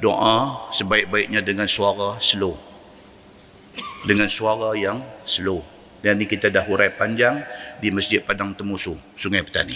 doa 0.00 0.68
sebaik-baiknya 0.72 1.40
dengan 1.40 1.68
suara 1.68 2.20
slow. 2.20 2.56
Dengan 4.04 4.30
suara 4.30 4.76
yang 4.76 5.02
slow. 5.26 5.64
Dan 6.04 6.20
ini 6.22 6.30
kita 6.30 6.52
dah 6.52 6.62
hurai 6.62 6.92
panjang 6.94 7.42
di 7.82 7.90
Masjid 7.90 8.22
Padang 8.22 8.54
Temusu, 8.54 8.94
Sungai 9.18 9.42
Petani. 9.42 9.74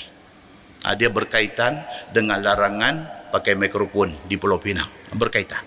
Ha, 0.87 0.95
dia 0.95 1.11
berkaitan 1.11 1.83
dengan 2.15 2.41
larangan 2.41 3.29
pakai 3.35 3.59
mikrofon 3.59 4.15
di 4.31 4.39
Pulau 4.39 4.63
Pinang. 4.63 4.89
Berkaitan. 5.13 5.65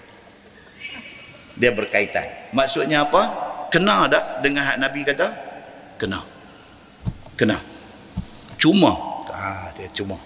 Dia 1.54 1.70
berkaitan. 1.70 2.50
Maksudnya 2.56 3.06
apa? 3.06 3.22
Kena 3.70 4.10
tak 4.10 4.42
dengan 4.46 4.64
hak 4.70 4.78
Nabi 4.80 5.00
kata? 5.06 5.28
Kena. 6.00 6.22
Kena. 7.38 7.58
Cuma. 8.58 9.26
Ah, 9.34 9.70
dia 9.76 9.90
cuma. 9.92 10.18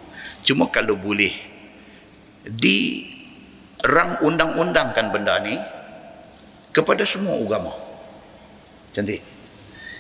Cuma 0.46 0.70
kalau 0.70 0.96
boleh 0.96 1.34
di 2.48 3.04
rang 3.86 4.18
undang-undangkan 4.26 5.14
benda 5.14 5.38
ni 5.44 5.58
kepada 6.74 7.06
semua 7.06 7.38
agama. 7.38 7.74
Cantik. 8.94 9.22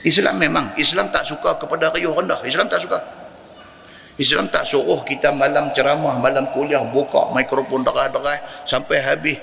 Islam 0.05 0.37
memang 0.37 0.73
Islam 0.77 1.09
tak 1.09 1.25
suka 1.25 1.57
kepada 1.57 1.93
riuh 1.93 2.13
rendah. 2.13 2.41
Islam 2.45 2.69
tak 2.69 2.85
suka. 2.85 2.99
Islam 4.17 4.49
tak 4.49 4.65
suruh 4.65 5.05
kita 5.05 5.29
malam 5.29 5.69
ceramah, 5.77 6.17
malam 6.17 6.49
kuliah 6.49 6.81
buka 6.81 7.29
mikrofon 7.37 7.85
derai-derai 7.85 8.65
sampai 8.65 8.97
habis 9.05 9.37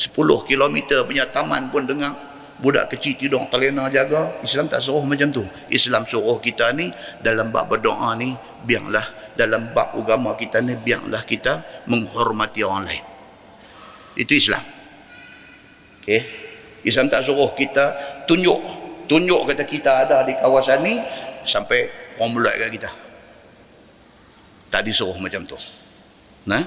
10 0.00 0.16
km 0.48 0.76
punya 1.04 1.28
taman 1.28 1.68
pun 1.68 1.84
dengar 1.84 2.16
budak 2.56 2.88
kecil 2.96 3.20
tidur 3.20 3.44
terlena 3.52 3.92
jaga. 3.92 4.40
Islam 4.40 4.64
tak 4.64 4.80
suruh 4.80 5.04
macam 5.04 5.28
tu. 5.28 5.44
Islam 5.68 6.08
suruh 6.08 6.40
kita 6.40 6.72
ni 6.72 6.88
dalam 7.20 7.52
bab 7.52 7.68
berdoa 7.68 8.16
ni 8.16 8.32
biarlah 8.64 9.36
dalam 9.36 9.76
bab 9.76 9.92
agama 9.92 10.32
kita 10.40 10.64
ni 10.64 10.72
biarlah 10.72 11.22
kita 11.28 11.84
menghormati 11.92 12.64
orang 12.64 12.84
lain. 12.88 13.17
Itu 14.18 14.34
Islam. 14.34 14.60
Okey. 16.02 16.22
Islam 16.82 17.06
tak 17.06 17.22
suruh 17.22 17.54
kita 17.54 17.94
tunjuk 18.26 18.58
tunjuk 19.06 19.40
kata 19.48 19.64
kita 19.64 19.90
ada 20.06 20.26
di 20.26 20.34
kawasan 20.36 20.82
ni 20.84 20.98
sampai 21.46 21.88
orang 22.18 22.30
mulut 22.34 22.54
kat 22.54 22.70
kita. 22.74 22.90
Tak 24.68 24.82
disuruh 24.84 25.16
macam 25.16 25.46
tu. 25.48 25.56
Nah, 26.44 26.66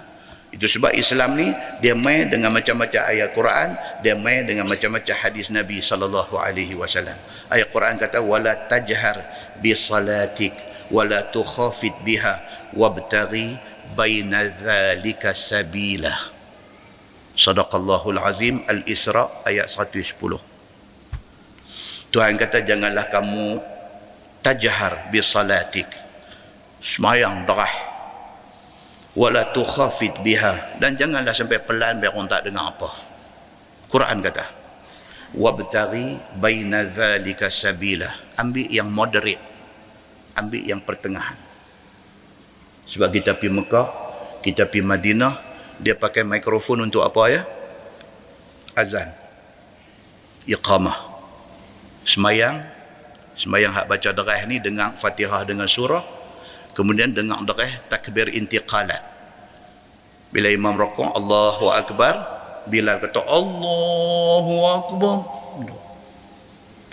itu 0.52 0.66
sebab 0.68 0.92
Islam 0.96 1.38
ni 1.38 1.48
dia 1.80 1.94
main 1.94 2.28
dengan 2.28 2.52
macam-macam 2.52 3.02
ayat 3.08 3.30
Quran, 3.32 3.70
dia 4.02 4.18
main 4.18 4.44
dengan 4.44 4.66
macam-macam 4.66 5.16
hadis 5.16 5.54
Nabi 5.54 5.80
sallallahu 5.80 6.36
alaihi 6.40 6.74
wasallam. 6.74 7.16
Ayat 7.52 7.70
Quran 7.70 7.96
kata 8.00 8.20
wala 8.24 8.56
tajhar 8.68 9.22
bi 9.60 9.76
salatik 9.78 10.56
wala 10.92 11.30
tukhafit 11.30 11.96
biha 12.04 12.42
wabtaghi 12.74 13.56
baina 13.96 14.50
dhalika 14.50 15.32
sabila. 15.36 16.31
Sadaqallahul 17.36 18.20
Azim 18.20 18.62
Al-Isra 18.68 19.44
ayat 19.48 19.72
110. 19.72 20.12
Tuhan 22.12 22.36
kata 22.36 22.60
janganlah 22.68 23.08
kamu 23.08 23.60
tajhar 24.44 25.08
bi 25.08 25.24
salatik. 25.24 25.88
Semayang 26.84 27.48
derah. 27.48 27.72
Wala 29.16 29.52
tukhafit 29.52 30.20
biha 30.24 30.80
dan 30.80 30.96
janganlah 30.96 31.36
sampai 31.36 31.60
pelan 31.64 32.00
biar 32.00 32.16
orang 32.16 32.32
tak 32.32 32.48
dengar 32.48 32.72
apa. 32.72 32.90
Quran 33.92 34.24
kata 34.24 34.46
wabtaghi 35.36 36.20
baina 36.36 36.88
dhalika 36.88 37.48
sabila. 37.48 38.12
Ambil 38.40 38.68
yang 38.72 38.92
moderate. 38.92 39.44
Ambil 40.36 40.64
yang 40.64 40.80
pertengahan. 40.84 41.36
Sebab 42.88 43.12
kita 43.12 43.36
pergi 43.40 43.52
Mekah, 43.52 43.88
kita 44.44 44.68
pergi 44.68 44.84
Madinah, 44.84 45.51
dia 45.82 45.98
pakai 45.98 46.22
mikrofon 46.22 46.86
untuk 46.86 47.02
apa 47.02 47.22
ya? 47.28 47.42
Azan. 48.78 49.10
Iqamah. 50.46 50.96
Semayang. 52.06 52.62
Semayang 53.34 53.74
hak 53.74 53.90
baca 53.90 54.10
derah 54.14 54.42
ni 54.46 54.62
dengar 54.62 54.94
Fatihah 55.02 55.42
dengan 55.42 55.66
surah. 55.66 56.06
Kemudian 56.78 57.18
dengar 57.18 57.42
derah 57.44 57.82
takbir 57.90 58.30
intiqalat. 58.30 59.02
Bila 60.30 60.48
imam 60.54 60.78
rokok 60.78 61.18
Allahu 61.18 61.74
Akbar. 61.74 62.16
Bila 62.70 63.02
kata 63.02 63.26
Allahu 63.26 64.56
Akbar. 64.70 65.18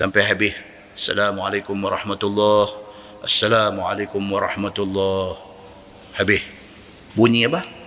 Sampai 0.01 0.25
habis. 0.25 0.57
Assalamualaikum 0.99 1.79
warahmatullahi 1.79 2.89
Assalamualaikum 3.19 4.23
warahmatullahi 4.31 5.39
Habis. 6.15 6.43
Bunyi 7.15 7.47
apa? 7.47 7.78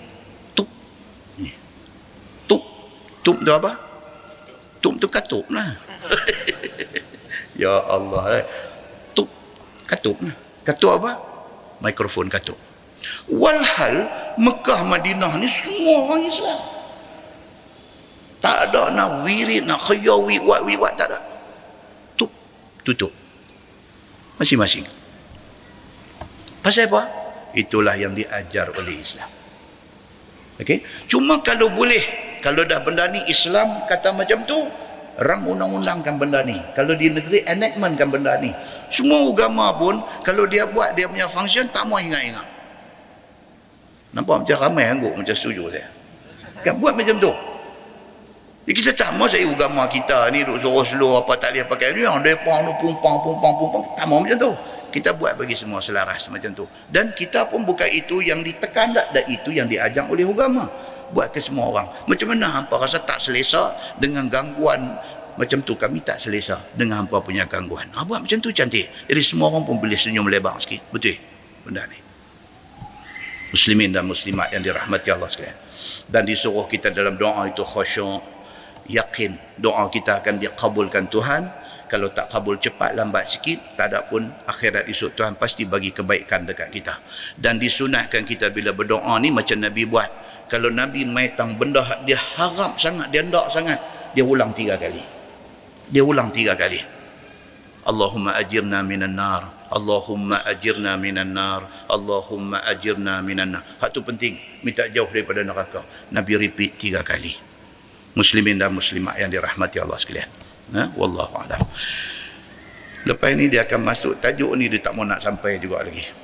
Tup 3.22 3.38
tu 3.42 3.52
apa? 3.54 3.72
Tup 4.82 4.98
tu 4.98 5.08
katup 5.08 5.46
lah. 5.54 5.78
ya 7.62 7.86
Allah. 7.86 8.42
Eh. 8.42 8.46
Tup 9.14 9.30
katup 9.86 10.18
lah. 10.26 10.36
Katup 10.66 10.98
apa? 11.02 11.12
Mikrofon 11.82 12.30
katup. 12.30 12.58
Walhal 13.30 14.06
Mekah 14.38 14.82
Madinah 14.86 15.34
ni 15.38 15.50
semua 15.50 16.06
orang 16.10 16.22
Islam. 16.26 16.60
Tak 18.42 18.74
ada 18.74 18.90
nak 18.90 19.22
wirid, 19.22 19.70
nak 19.70 19.78
khayawi, 19.86 20.42
wat, 20.42 20.66
wat, 20.66 20.94
tak 20.98 21.14
ada. 21.14 21.22
Tup, 22.18 22.34
tutup. 22.82 23.14
Masing-masing. 24.42 24.82
Pasal 26.66 26.90
apa? 26.90 27.06
Itulah 27.54 27.94
yang 27.98 28.18
diajar 28.18 28.74
oleh 28.74 28.98
Islam. 28.98 29.30
Okey. 30.58 30.82
Cuma 31.06 31.42
kalau 31.46 31.70
boleh 31.70 32.02
kalau 32.42 32.66
dah 32.66 32.82
benda 32.82 33.06
ni 33.08 33.22
Islam 33.30 33.86
kata 33.86 34.12
macam 34.18 34.42
tu 34.50 34.58
rang 35.22 35.46
undang-undangkan 35.46 36.18
benda 36.18 36.42
ni. 36.42 36.58
Kalau 36.74 36.98
di 36.98 37.14
negeri 37.14 37.46
enactmentkan 37.46 38.10
benda 38.10 38.42
ni. 38.42 38.50
Semua 38.90 39.30
agama 39.30 39.70
pun 39.78 40.02
kalau 40.26 40.50
dia 40.50 40.66
buat 40.66 40.98
dia 40.98 41.06
punya 41.06 41.30
function 41.30 41.70
tak 41.70 41.86
mau 41.86 42.02
ingat-ingat. 42.02 42.44
Nampak 44.12 44.44
macam 44.44 44.58
ramai 44.58 44.90
angguk 44.90 45.14
macam 45.16 45.36
setuju 45.38 45.72
saya. 45.72 45.88
Kan 46.66 46.82
buat 46.82 46.98
macam 46.98 47.16
tu. 47.22 47.32
Ya, 48.70 48.78
kita 48.78 48.92
tak 48.94 49.18
mau 49.18 49.26
saya 49.26 49.50
agama 49.50 49.90
kita 49.90 50.30
ni 50.30 50.46
duk 50.46 50.62
suruh 50.62 50.86
slow 50.86 51.14
apa 51.22 51.34
tak 51.38 51.54
boleh 51.54 51.66
pakai. 51.70 51.94
Ni 51.94 52.02
yang 52.06 52.22
depang 52.26 52.66
tu 52.66 52.74
pumpang 52.82 53.22
pumpang 53.22 53.54
pumpang 53.58 53.84
tak 53.94 54.06
mau 54.10 54.22
macam 54.22 54.38
tu. 54.38 54.52
Kita 54.92 55.16
buat 55.16 55.40
bagi 55.40 55.56
semua 55.56 55.80
selaras 55.80 56.28
macam 56.28 56.52
tu. 56.52 56.66
Dan 56.92 57.16
kita 57.16 57.48
pun 57.48 57.64
bukan 57.64 57.88
itu 57.88 58.20
yang 58.20 58.44
ditekan 58.44 58.92
tak. 58.92 59.08
Dan 59.16 59.24
itu 59.32 59.56
yang 59.56 59.70
diajak 59.70 60.04
oleh 60.12 60.28
agama 60.28 60.68
buat 61.12 61.32
ke 61.32 61.40
semua 61.44 61.68
orang. 61.68 61.88
Macam 62.08 62.28
mana 62.32 62.48
hampa 62.50 62.76
rasa 62.80 63.00
tak 63.04 63.20
selesa 63.20 63.76
dengan 64.00 64.28
gangguan 64.32 64.96
macam 65.40 65.64
tu 65.64 65.80
kami 65.80 66.04
tak 66.04 66.20
selesa 66.20 66.60
dengan 66.76 67.04
hampa 67.04 67.24
punya 67.24 67.48
gangguan. 67.48 67.88
Ha, 67.96 68.04
buat 68.04 68.20
macam 68.20 68.38
tu 68.44 68.52
cantik. 68.52 68.86
Jadi 69.08 69.22
semua 69.24 69.48
orang 69.48 69.64
pun 69.64 69.80
boleh 69.80 69.96
senyum 69.96 70.28
lebar 70.28 70.60
sikit. 70.60 70.84
Betul 70.92 71.16
benda 71.64 71.88
ni. 71.88 71.98
Muslimin 73.52 73.92
dan 73.92 74.08
muslimat 74.08 74.52
yang 74.52 74.64
dirahmati 74.64 75.10
Allah 75.12 75.28
sekalian. 75.28 75.58
Dan 76.08 76.28
disuruh 76.28 76.68
kita 76.68 76.92
dalam 76.92 77.16
doa 77.16 77.48
itu 77.48 77.64
khusyuk, 77.64 78.20
yakin 78.88 79.36
doa 79.60 79.88
kita 79.88 80.20
akan 80.24 80.40
dikabulkan 80.40 81.08
Tuhan. 81.08 81.44
Kalau 81.92 82.08
tak 82.08 82.32
kabul 82.32 82.56
cepat 82.56 82.96
lambat 82.96 83.28
sikit, 83.28 83.76
tak 83.76 83.92
ada 83.92 84.08
pun 84.08 84.24
akhirat 84.48 84.88
esok 84.88 85.12
Tuhan 85.12 85.36
pasti 85.36 85.68
bagi 85.68 85.92
kebaikan 85.92 86.48
dekat 86.48 86.72
kita. 86.72 86.96
Dan 87.36 87.60
disunahkan 87.60 88.24
kita 88.24 88.48
bila 88.48 88.72
berdoa 88.72 89.20
ni 89.20 89.28
macam 89.28 89.60
Nabi 89.60 89.84
buat 89.84 90.08
kalau 90.52 90.68
Nabi 90.68 91.08
maitang 91.08 91.56
benda 91.56 91.80
dia 92.04 92.20
harap 92.20 92.76
sangat, 92.76 93.08
dia 93.08 93.24
hendak 93.24 93.48
sangat, 93.56 93.80
dia 94.12 94.20
ulang 94.20 94.52
tiga 94.52 94.76
kali. 94.76 95.00
Dia 95.88 96.04
ulang 96.04 96.28
tiga 96.28 96.60
kali. 96.60 96.84
Allahumma 97.88 98.36
ajirna 98.36 98.84
minan 98.84 99.16
nar. 99.16 99.72
Allahumma 99.72 100.44
ajirna 100.44 101.00
minan 101.00 101.32
nar. 101.32 101.88
Allahumma 101.88 102.68
ajirna 102.68 103.24
minan 103.24 103.56
nar. 103.56 103.64
Hak 103.80 103.96
tu 103.96 104.04
penting. 104.04 104.36
Minta 104.60 104.92
jauh 104.92 105.08
daripada 105.08 105.40
neraka. 105.40 105.88
Nabi 106.12 106.36
repeat 106.36 106.76
tiga 106.76 107.00
kali. 107.00 107.32
Muslimin 108.12 108.60
dan 108.60 108.76
muslimat 108.76 109.16
yang 109.24 109.32
dirahmati 109.32 109.80
Allah 109.80 109.96
sekalian. 109.96 110.28
Ha? 110.76 110.92
Wallahu 111.00 111.48
a'lam. 111.48 111.64
Lepas 113.08 113.30
ini 113.34 113.48
dia 113.48 113.64
akan 113.64 113.82
masuk 113.88 114.20
tajuk 114.20 114.52
ni 114.60 114.68
dia 114.68 114.84
tak 114.84 115.00
mau 115.00 115.08
nak 115.08 115.24
sampai 115.24 115.58
juga 115.64 115.82
lagi 115.82 116.21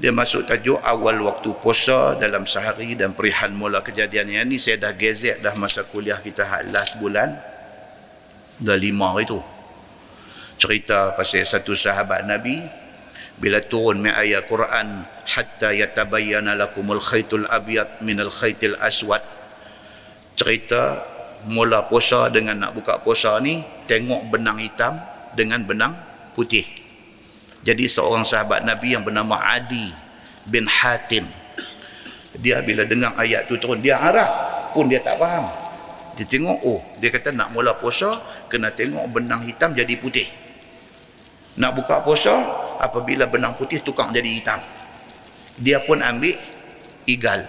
dia 0.00 0.10
masuk 0.10 0.48
tajuk 0.48 0.80
awal 0.80 1.20
waktu 1.28 1.52
puasa 1.60 2.16
dalam 2.16 2.48
sehari 2.48 2.96
dan 2.96 3.12
perihan 3.12 3.52
mula 3.52 3.84
kejadian 3.84 4.32
yang 4.32 4.48
ni. 4.48 4.56
Saya 4.56 4.80
dah 4.88 4.92
gezek 4.96 5.44
dah 5.44 5.52
masa 5.60 5.84
kuliah 5.84 6.18
kita 6.18 6.42
last 6.72 6.96
bulan. 6.96 7.36
Dah 8.58 8.78
lima 8.78 9.12
hari 9.12 9.28
tu. 9.28 9.38
Cerita 10.56 11.12
pasal 11.14 11.46
satu 11.46 11.78
sahabat 11.78 12.24
Nabi 12.26 12.62
bila 13.38 13.62
turun 13.62 14.02
mai 14.02 14.14
ayat 14.14 14.46
Quran 14.46 15.06
hatta 15.06 15.74
yatabayyana 15.74 16.58
lakumul 16.58 17.02
khaytul 17.02 17.46
abyad 17.46 18.00
minal 18.02 18.34
khaytil 18.34 18.74
aswad. 18.82 19.22
Cerita 20.34 21.04
mula 21.46 21.86
puasa 21.86 22.26
dengan 22.26 22.58
nak 22.58 22.74
buka 22.74 22.98
puasa 22.98 23.38
ni 23.38 23.62
tengok 23.86 24.34
benang 24.34 24.58
hitam 24.58 24.98
dengan 25.38 25.62
benang 25.62 25.94
putih 26.34 26.81
jadi 27.62 27.86
seorang 27.86 28.26
sahabat 28.26 28.66
Nabi 28.66 28.98
yang 28.98 29.06
bernama 29.06 29.38
Adi 29.38 29.94
bin 30.50 30.66
Hatim. 30.66 31.30
Dia 32.42 32.58
bila 32.58 32.82
dengar 32.82 33.14
ayat 33.14 33.46
tu 33.46 33.54
turun 33.54 33.78
dia 33.78 34.02
Arab 34.02 34.30
pun 34.74 34.90
dia 34.90 34.98
tak 34.98 35.22
faham. 35.22 35.46
Dia 36.18 36.26
tengok 36.26 36.58
oh 36.66 36.82
dia 36.98 37.14
kata 37.14 37.30
nak 37.30 37.54
mula 37.54 37.78
puasa 37.78 38.18
kena 38.50 38.74
tengok 38.74 39.06
benang 39.14 39.46
hitam 39.46 39.70
jadi 39.78 39.94
putih. 39.94 40.26
Nak 41.54 41.70
buka 41.78 42.02
puasa 42.02 42.34
apabila 42.82 43.30
benang 43.30 43.54
putih 43.54 43.78
tukang 43.78 44.10
jadi 44.10 44.26
hitam. 44.26 44.58
Dia 45.54 45.78
pun 45.86 46.02
ambil 46.02 46.34
igal. 47.06 47.46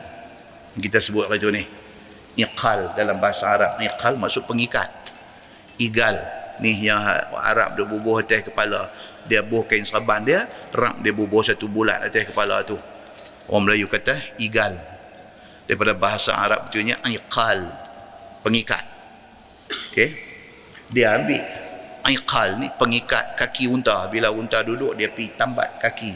Kita 0.77 1.01
sebut 1.01 1.25
tu 1.41 1.49
ni. 1.49 1.65
Iqal 2.37 2.93
dalam 2.93 3.17
bahasa 3.17 3.49
Arab. 3.49 3.81
Iqal 3.81 4.19
maksud 4.19 4.45
pengikat. 4.45 4.89
Igal. 5.81 6.21
Ni 6.61 6.85
yang 6.85 7.01
Arab 7.33 7.73
dia 7.73 7.85
bubuh 7.87 8.21
atas 8.21 8.45
kepala 8.45 8.93
dia 9.27 9.39
bubuh 9.39 9.63
kain 9.67 9.87
serban 9.87 10.19
dia 10.23 10.45
rak 10.75 10.99
dia 10.99 11.15
bubuh 11.15 11.39
satu 11.39 11.71
bulat 11.71 12.03
atas 12.03 12.27
kepala 12.27 12.63
tu. 12.67 12.75
Orang 13.47 13.67
Melayu 13.67 13.87
kata 13.91 14.39
igal. 14.39 14.75
Daripada 15.63 15.95
bahasa 15.95 16.35
Arab 16.35 16.67
tu 16.71 16.79
nya 16.83 16.99
iqal. 17.07 17.63
Pengikat. 18.43 18.83
Okey? 19.91 20.09
Dia 20.91 21.15
ambil 21.15 21.39
iqal 22.07 22.59
ni 22.59 22.67
pengikat 22.75 23.39
kaki 23.39 23.71
unta. 23.71 24.11
Bila 24.11 24.31
unta 24.31 24.59
duduk 24.59 24.95
dia 24.99 25.07
pergi 25.07 25.35
tambat 25.39 25.79
kaki. 25.79 26.11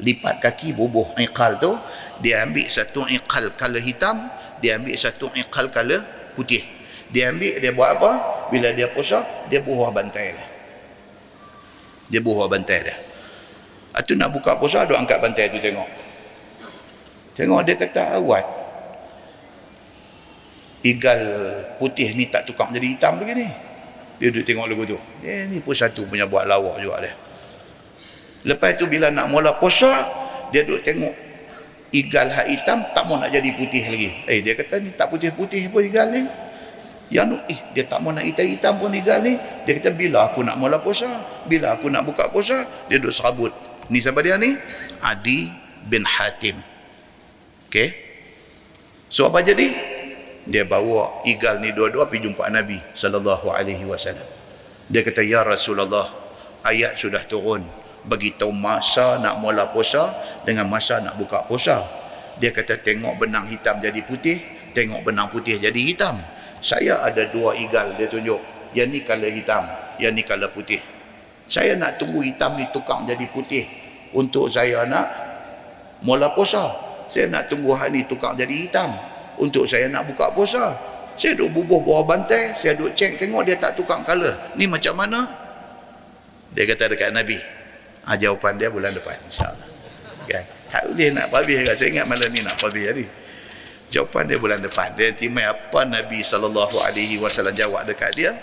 Lipat 0.00 0.40
kaki 0.40 0.72
bubuh 0.72 1.16
iqal 1.20 1.60
tu. 1.60 1.76
Dia 2.24 2.44
ambil 2.48 2.68
satu 2.72 3.04
iqal 3.08 3.52
kala 3.60 3.76
hitam 3.76 4.32
dia 4.64 4.80
ambil 4.80 4.96
satu 4.96 5.28
iqal 5.36 5.68
kala 5.68 6.00
putih. 6.32 6.64
Dia 7.12 7.28
ambil 7.32 7.60
dia 7.60 7.70
buat 7.76 8.00
apa? 8.00 8.10
Bila 8.48 8.72
dia 8.72 8.88
puasa 8.88 9.20
dia 9.52 9.60
buah 9.60 9.92
bantai 9.92 10.32
dia 10.32 10.45
dia 12.06 12.20
buah 12.22 12.46
bantai 12.46 12.78
dia. 12.86 12.96
Itu 13.96 14.12
nak 14.12 14.30
buka 14.30 14.60
puasa 14.60 14.84
duk 14.84 14.96
angkat 14.96 15.18
bantai 15.18 15.48
tu 15.48 15.58
tengok. 15.58 15.88
Tengok 17.32 17.60
dia 17.64 17.74
kata 17.80 18.20
awat. 18.20 18.44
Igal 20.84 21.20
putih 21.80 22.14
ni 22.14 22.28
tak 22.28 22.46
tukar 22.46 22.70
jadi 22.70 22.86
hitam 22.86 23.18
begini. 23.18 23.48
Dia 24.20 24.30
duduk 24.32 24.44
tengok 24.46 24.66
lagu 24.68 24.82
tu. 24.84 24.98
Dia 25.24 25.48
ni 25.48 25.58
pun 25.60 25.74
satu 25.74 26.06
punya 26.06 26.28
buat 26.28 26.44
lawak 26.44 26.78
juga 26.80 27.08
dia. 27.08 27.12
Lepas 28.46 28.78
tu 28.78 28.86
bila 28.86 29.10
nak 29.10 29.26
mula 29.32 29.58
puasa 29.58 29.90
dia 30.54 30.62
duduk 30.62 30.86
tengok 30.86 31.14
igal 31.90 32.28
hak 32.30 32.46
hitam 32.52 32.84
tak 32.94 33.02
mau 33.08 33.18
nak 33.18 33.32
jadi 33.32 33.50
putih 33.56 33.82
lagi. 33.82 34.10
Eh 34.28 34.38
dia 34.44 34.54
kata 34.54 34.78
ni 34.78 34.94
tak 34.94 35.10
putih-putih 35.10 35.72
pun 35.72 35.82
igal 35.82 36.06
ni 36.12 36.22
yang 37.06 37.38
eh 37.46 37.58
dia 37.70 37.86
tak 37.86 38.02
mau 38.02 38.10
nak 38.10 38.26
hitam-hitam 38.26 38.82
pun 38.82 38.90
igal 38.90 39.22
ni. 39.22 39.38
Dia 39.62 39.78
kata 39.78 39.94
bila 39.94 40.26
aku 40.26 40.42
nak 40.42 40.58
mula 40.58 40.82
puasa? 40.82 41.06
Bila 41.46 41.78
aku 41.78 41.86
nak 41.86 42.02
buka 42.02 42.26
puasa? 42.34 42.66
Dia 42.90 42.98
duduk 42.98 43.14
serabut. 43.14 43.54
Ni 43.86 44.02
siapa 44.02 44.18
dia 44.26 44.34
ni? 44.34 44.58
Adi 44.98 45.46
bin 45.86 46.02
Hatim. 46.02 46.58
Okay, 47.66 47.94
so 49.10 49.26
apa 49.26 49.42
jadi? 49.42 49.70
Dia 50.46 50.62
bawa 50.62 51.26
igal 51.26 51.58
ni 51.58 51.74
dua-dua 51.74 52.06
pergi 52.06 52.30
jumpa 52.30 52.46
Nabi 52.46 52.78
sallallahu 52.94 53.50
alaihi 53.50 53.82
wasallam. 53.82 54.22
Dia 54.86 55.02
kata 55.02 55.26
ya 55.26 55.42
Rasulullah, 55.42 56.06
ayat 56.62 56.94
sudah 56.94 57.26
turun. 57.26 57.66
Bagi 58.06 58.38
tahu 58.38 58.54
masa 58.54 59.18
nak 59.18 59.42
mula 59.42 59.66
puasa 59.74 60.14
dengan 60.46 60.70
masa 60.70 61.02
nak 61.02 61.18
buka 61.18 61.42
puasa. 61.42 61.82
Dia 62.38 62.54
kata 62.54 62.78
tengok 62.78 63.18
benang 63.18 63.50
hitam 63.50 63.82
jadi 63.82 63.98
putih, 64.06 64.38
tengok 64.70 65.02
benang 65.02 65.26
putih 65.26 65.58
jadi 65.58 65.80
hitam. 65.82 66.14
Saya 66.60 67.02
ada 67.04 67.26
dua 67.30 67.56
igal 67.56 67.94
dia 67.96 68.08
tunjuk. 68.08 68.40
Yang 68.76 68.88
ni 68.92 69.00
color 69.06 69.32
hitam, 69.32 69.64
yang 69.96 70.12
ni 70.12 70.22
color 70.26 70.52
putih. 70.52 70.80
Saya 71.46 71.78
nak 71.78 71.96
tunggu 71.96 72.20
hitam 72.20 72.58
ni 72.58 72.66
tukar 72.74 73.06
jadi 73.06 73.24
putih 73.30 73.64
untuk 74.12 74.50
saya 74.50 74.82
nak 74.84 75.06
mula 76.02 76.34
puasa. 76.34 76.66
Saya 77.06 77.30
nak 77.30 77.46
tunggu 77.46 77.70
hal 77.72 77.94
ni 77.94 78.02
tukar 78.04 78.34
jadi 78.34 78.66
hitam 78.66 78.90
untuk 79.38 79.64
saya 79.64 79.86
nak 79.86 80.04
buka 80.10 80.34
puasa. 80.34 80.74
Saya 81.16 81.32
duduk 81.32 81.64
bubuh 81.64 81.80
bawah 81.80 82.04
bantai, 82.04 82.52
saya 82.60 82.76
duduk 82.76 82.92
cek 82.92 83.16
tengok 83.16 83.48
dia 83.48 83.56
tak 83.56 83.72
tukar 83.72 84.04
color. 84.04 84.36
Ni 84.58 84.68
macam 84.68 84.92
mana? 85.00 85.24
Dia 86.52 86.68
kata 86.68 86.92
dekat 86.92 87.14
Nabi. 87.16 87.40
Ha, 88.04 88.14
jawapan 88.20 88.60
dia 88.60 88.68
bulan 88.68 88.92
depan 88.92 89.16
insya-Allah. 89.24 89.68
Kan? 90.28 90.44
Tak 90.68 90.82
boleh 90.92 91.08
nak 91.14 91.26
habis 91.32 91.58
kan. 91.62 91.74
Saya 91.78 91.88
ingat 91.94 92.06
malam 92.10 92.28
ni 92.34 92.40
nak 92.42 92.56
habis 92.60 92.84
hari. 92.84 93.06
Jawapan 93.90 94.22
dia 94.26 94.38
bulan 94.38 94.60
depan. 94.60 94.92
Dia 94.98 95.14
timai 95.14 95.46
apa 95.46 95.86
Nabi 95.86 96.20
sallallahu 96.20 96.82
alaihi 96.82 97.22
wasallam 97.22 97.54
jawab 97.54 97.86
dekat 97.86 98.12
dia 98.18 98.34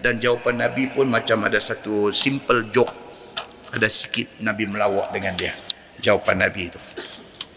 dan 0.00 0.20
jawapan 0.20 0.68
Nabi 0.68 0.92
pun 0.92 1.08
macam 1.08 1.44
ada 1.44 1.60
satu 1.60 2.12
simple 2.12 2.68
joke. 2.72 2.92
Ada 3.72 3.90
sikit 3.92 4.40
Nabi 4.40 4.64
melawak 4.70 5.12
dengan 5.12 5.36
dia. 5.36 5.52
Jawapan 6.00 6.48
Nabi 6.48 6.72
itu. 6.72 6.80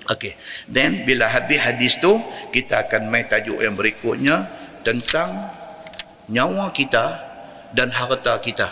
Okey. 0.10 0.34
Then 0.66 1.06
bila 1.06 1.30
habis 1.30 1.62
hadis 1.62 1.94
tu, 2.02 2.18
kita 2.50 2.90
akan 2.90 3.08
main 3.14 3.30
tajuk 3.30 3.62
yang 3.62 3.78
berikutnya 3.78 4.50
tentang 4.82 5.54
nyawa 6.28 6.74
kita 6.74 7.06
dan 7.78 7.94
harta 7.94 8.42
kita. 8.42 8.68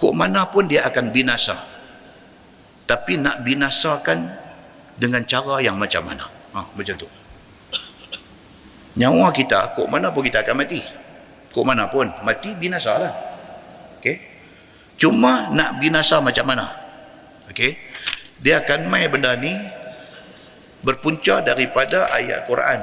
Kok 0.00 0.14
mana 0.16 0.48
pun 0.48 0.66
dia 0.66 0.88
akan 0.88 1.12
binasa. 1.12 1.54
Tapi 2.84 3.20
nak 3.20 3.44
binasakan 3.44 4.43
dengan 4.96 5.22
cara 5.26 5.60
yang 5.60 5.76
macam 5.78 6.06
mana? 6.06 6.24
Ha, 6.54 6.60
macam 6.74 6.94
tu. 6.94 7.08
Nyawa 9.00 9.34
kita, 9.34 9.74
kok 9.74 9.88
mana 9.90 10.14
pun 10.14 10.22
kita 10.22 10.46
akan 10.46 10.62
mati. 10.62 10.80
Kok 11.50 11.64
mana 11.66 11.90
pun, 11.90 12.10
mati 12.22 12.54
binasa 12.54 12.92
lah. 12.98 13.14
Okay? 13.98 14.16
Cuma 14.98 15.50
nak 15.50 15.82
binasa 15.82 16.22
macam 16.22 16.46
mana? 16.46 16.66
Okay? 17.50 17.78
dia 18.44 18.60
akan 18.60 18.92
mai 18.92 19.08
benda 19.08 19.32
ni 19.40 19.56
berpunca 20.84 21.40
daripada 21.40 22.12
ayat 22.12 22.44
Quran 22.44 22.80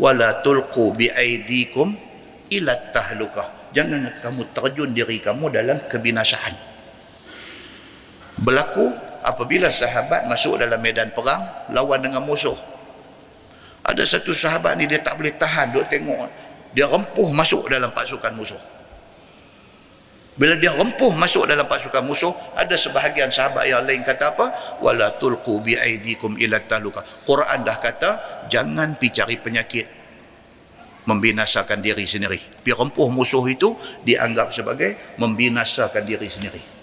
wala 0.00 0.40
tulqu 0.40 0.96
bi 0.96 1.12
aidikum 1.12 1.92
ila 2.48 2.72
tahlukah 2.88 3.74
jangan 3.76 4.08
kamu 4.24 4.48
terjun 4.56 4.96
diri 4.96 5.20
kamu 5.20 5.52
dalam 5.52 5.84
kebinasaan 5.84 6.56
berlaku 8.40 8.94
apabila 9.24 9.68
sahabat 9.68 10.26
masuk 10.26 10.60
dalam 10.60 10.80
medan 10.80 11.12
perang 11.12 11.40
lawan 11.72 12.00
dengan 12.00 12.24
musuh 12.24 12.56
ada 13.84 14.04
satu 14.04 14.30
sahabat 14.32 14.76
ni 14.76 14.86
dia 14.86 15.00
tak 15.00 15.16
boleh 15.16 15.34
tahan 15.36 15.72
duk 15.72 15.86
tengok 15.88 16.28
dia 16.70 16.86
rempuh 16.86 17.28
masuk 17.34 17.66
dalam 17.68 17.90
pasukan 17.90 18.32
musuh 18.36 18.60
bila 20.40 20.56
dia 20.56 20.72
rempuh 20.72 21.12
masuk 21.20 21.44
dalam 21.44 21.68
pasukan 21.68 22.00
musuh, 22.00 22.32
ada 22.56 22.72
sebahagian 22.72 23.28
sahabat 23.28 23.68
yang 23.68 23.84
lain 23.84 24.00
kata 24.00 24.32
apa? 24.32 24.46
Wala 24.80 25.12
tulqu 25.20 25.60
bi 25.60 25.76
aidikum 25.76 26.40
ila 26.40 26.64
taluka. 26.64 27.04
Quran 27.28 27.60
dah 27.60 27.76
kata 27.76 28.10
jangan 28.48 28.96
pi 28.96 29.12
cari 29.12 29.36
penyakit 29.36 29.84
membinasakan 31.04 31.84
diri 31.84 32.08
sendiri. 32.08 32.40
Pi 32.40 32.72
rempuh 32.72 33.12
musuh 33.12 33.44
itu 33.52 33.76
dianggap 34.00 34.48
sebagai 34.56 35.18
membinasakan 35.20 36.08
diri 36.08 36.32
sendiri. 36.32 36.79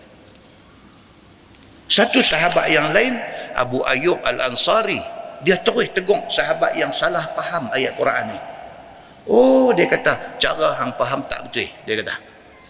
Satu 1.88 2.20
sahabat 2.20 2.68
yang 2.72 2.92
lain, 2.92 3.16
Abu 3.56 3.82
Ayyub 3.84 4.20
Al-Ansari, 4.24 5.00
dia 5.42 5.56
terus 5.64 5.90
tegur 5.96 6.20
sahabat 6.28 6.76
yang 6.76 6.92
salah 6.92 7.24
faham 7.34 7.72
ayat 7.72 7.96
Quran 7.96 8.36
ni. 8.36 8.40
Oh, 9.28 9.76
dia 9.76 9.88
kata, 9.92 10.40
cara 10.40 10.76
hang 10.80 10.96
faham 10.96 11.24
tak 11.28 11.48
betul. 11.48 11.68
Dia 11.84 11.96
kata, 12.00 12.16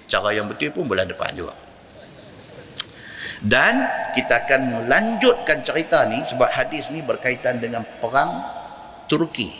cara 0.10 0.30
yang 0.34 0.50
betul 0.50 0.74
pun 0.74 0.90
bulan 0.90 1.06
depan 1.06 1.30
juga 1.38 1.54
dan 3.46 3.86
kita 4.18 4.48
akan 4.48 4.62
melanjutkan 4.82 5.62
cerita 5.62 6.10
ni 6.10 6.26
sebab 6.26 6.50
hadis 6.50 6.90
ni 6.90 7.06
berkaitan 7.06 7.62
dengan 7.62 7.86
perang 8.02 8.42
Turki 9.06 9.54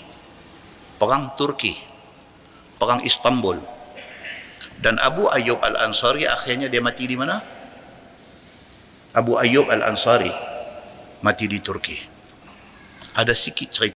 perang 0.98 1.38
Turki 1.38 1.78
perang 2.82 3.06
Istanbul 3.06 3.62
dan 4.82 4.98
Abu 4.98 5.30
Ayyub 5.30 5.62
Al-Ansari 5.62 6.26
akhirnya 6.26 6.70
dia 6.70 6.82
mati 6.82 7.06
di 7.06 7.18
mana? 7.18 7.42
Abu 9.18 9.34
Ayyub 9.34 9.74
Al-Ansari 9.74 10.30
mati 11.26 11.50
di 11.50 11.58
Turki. 11.58 11.98
Ada 13.18 13.34
sikit 13.34 13.74
cerita 13.74 13.86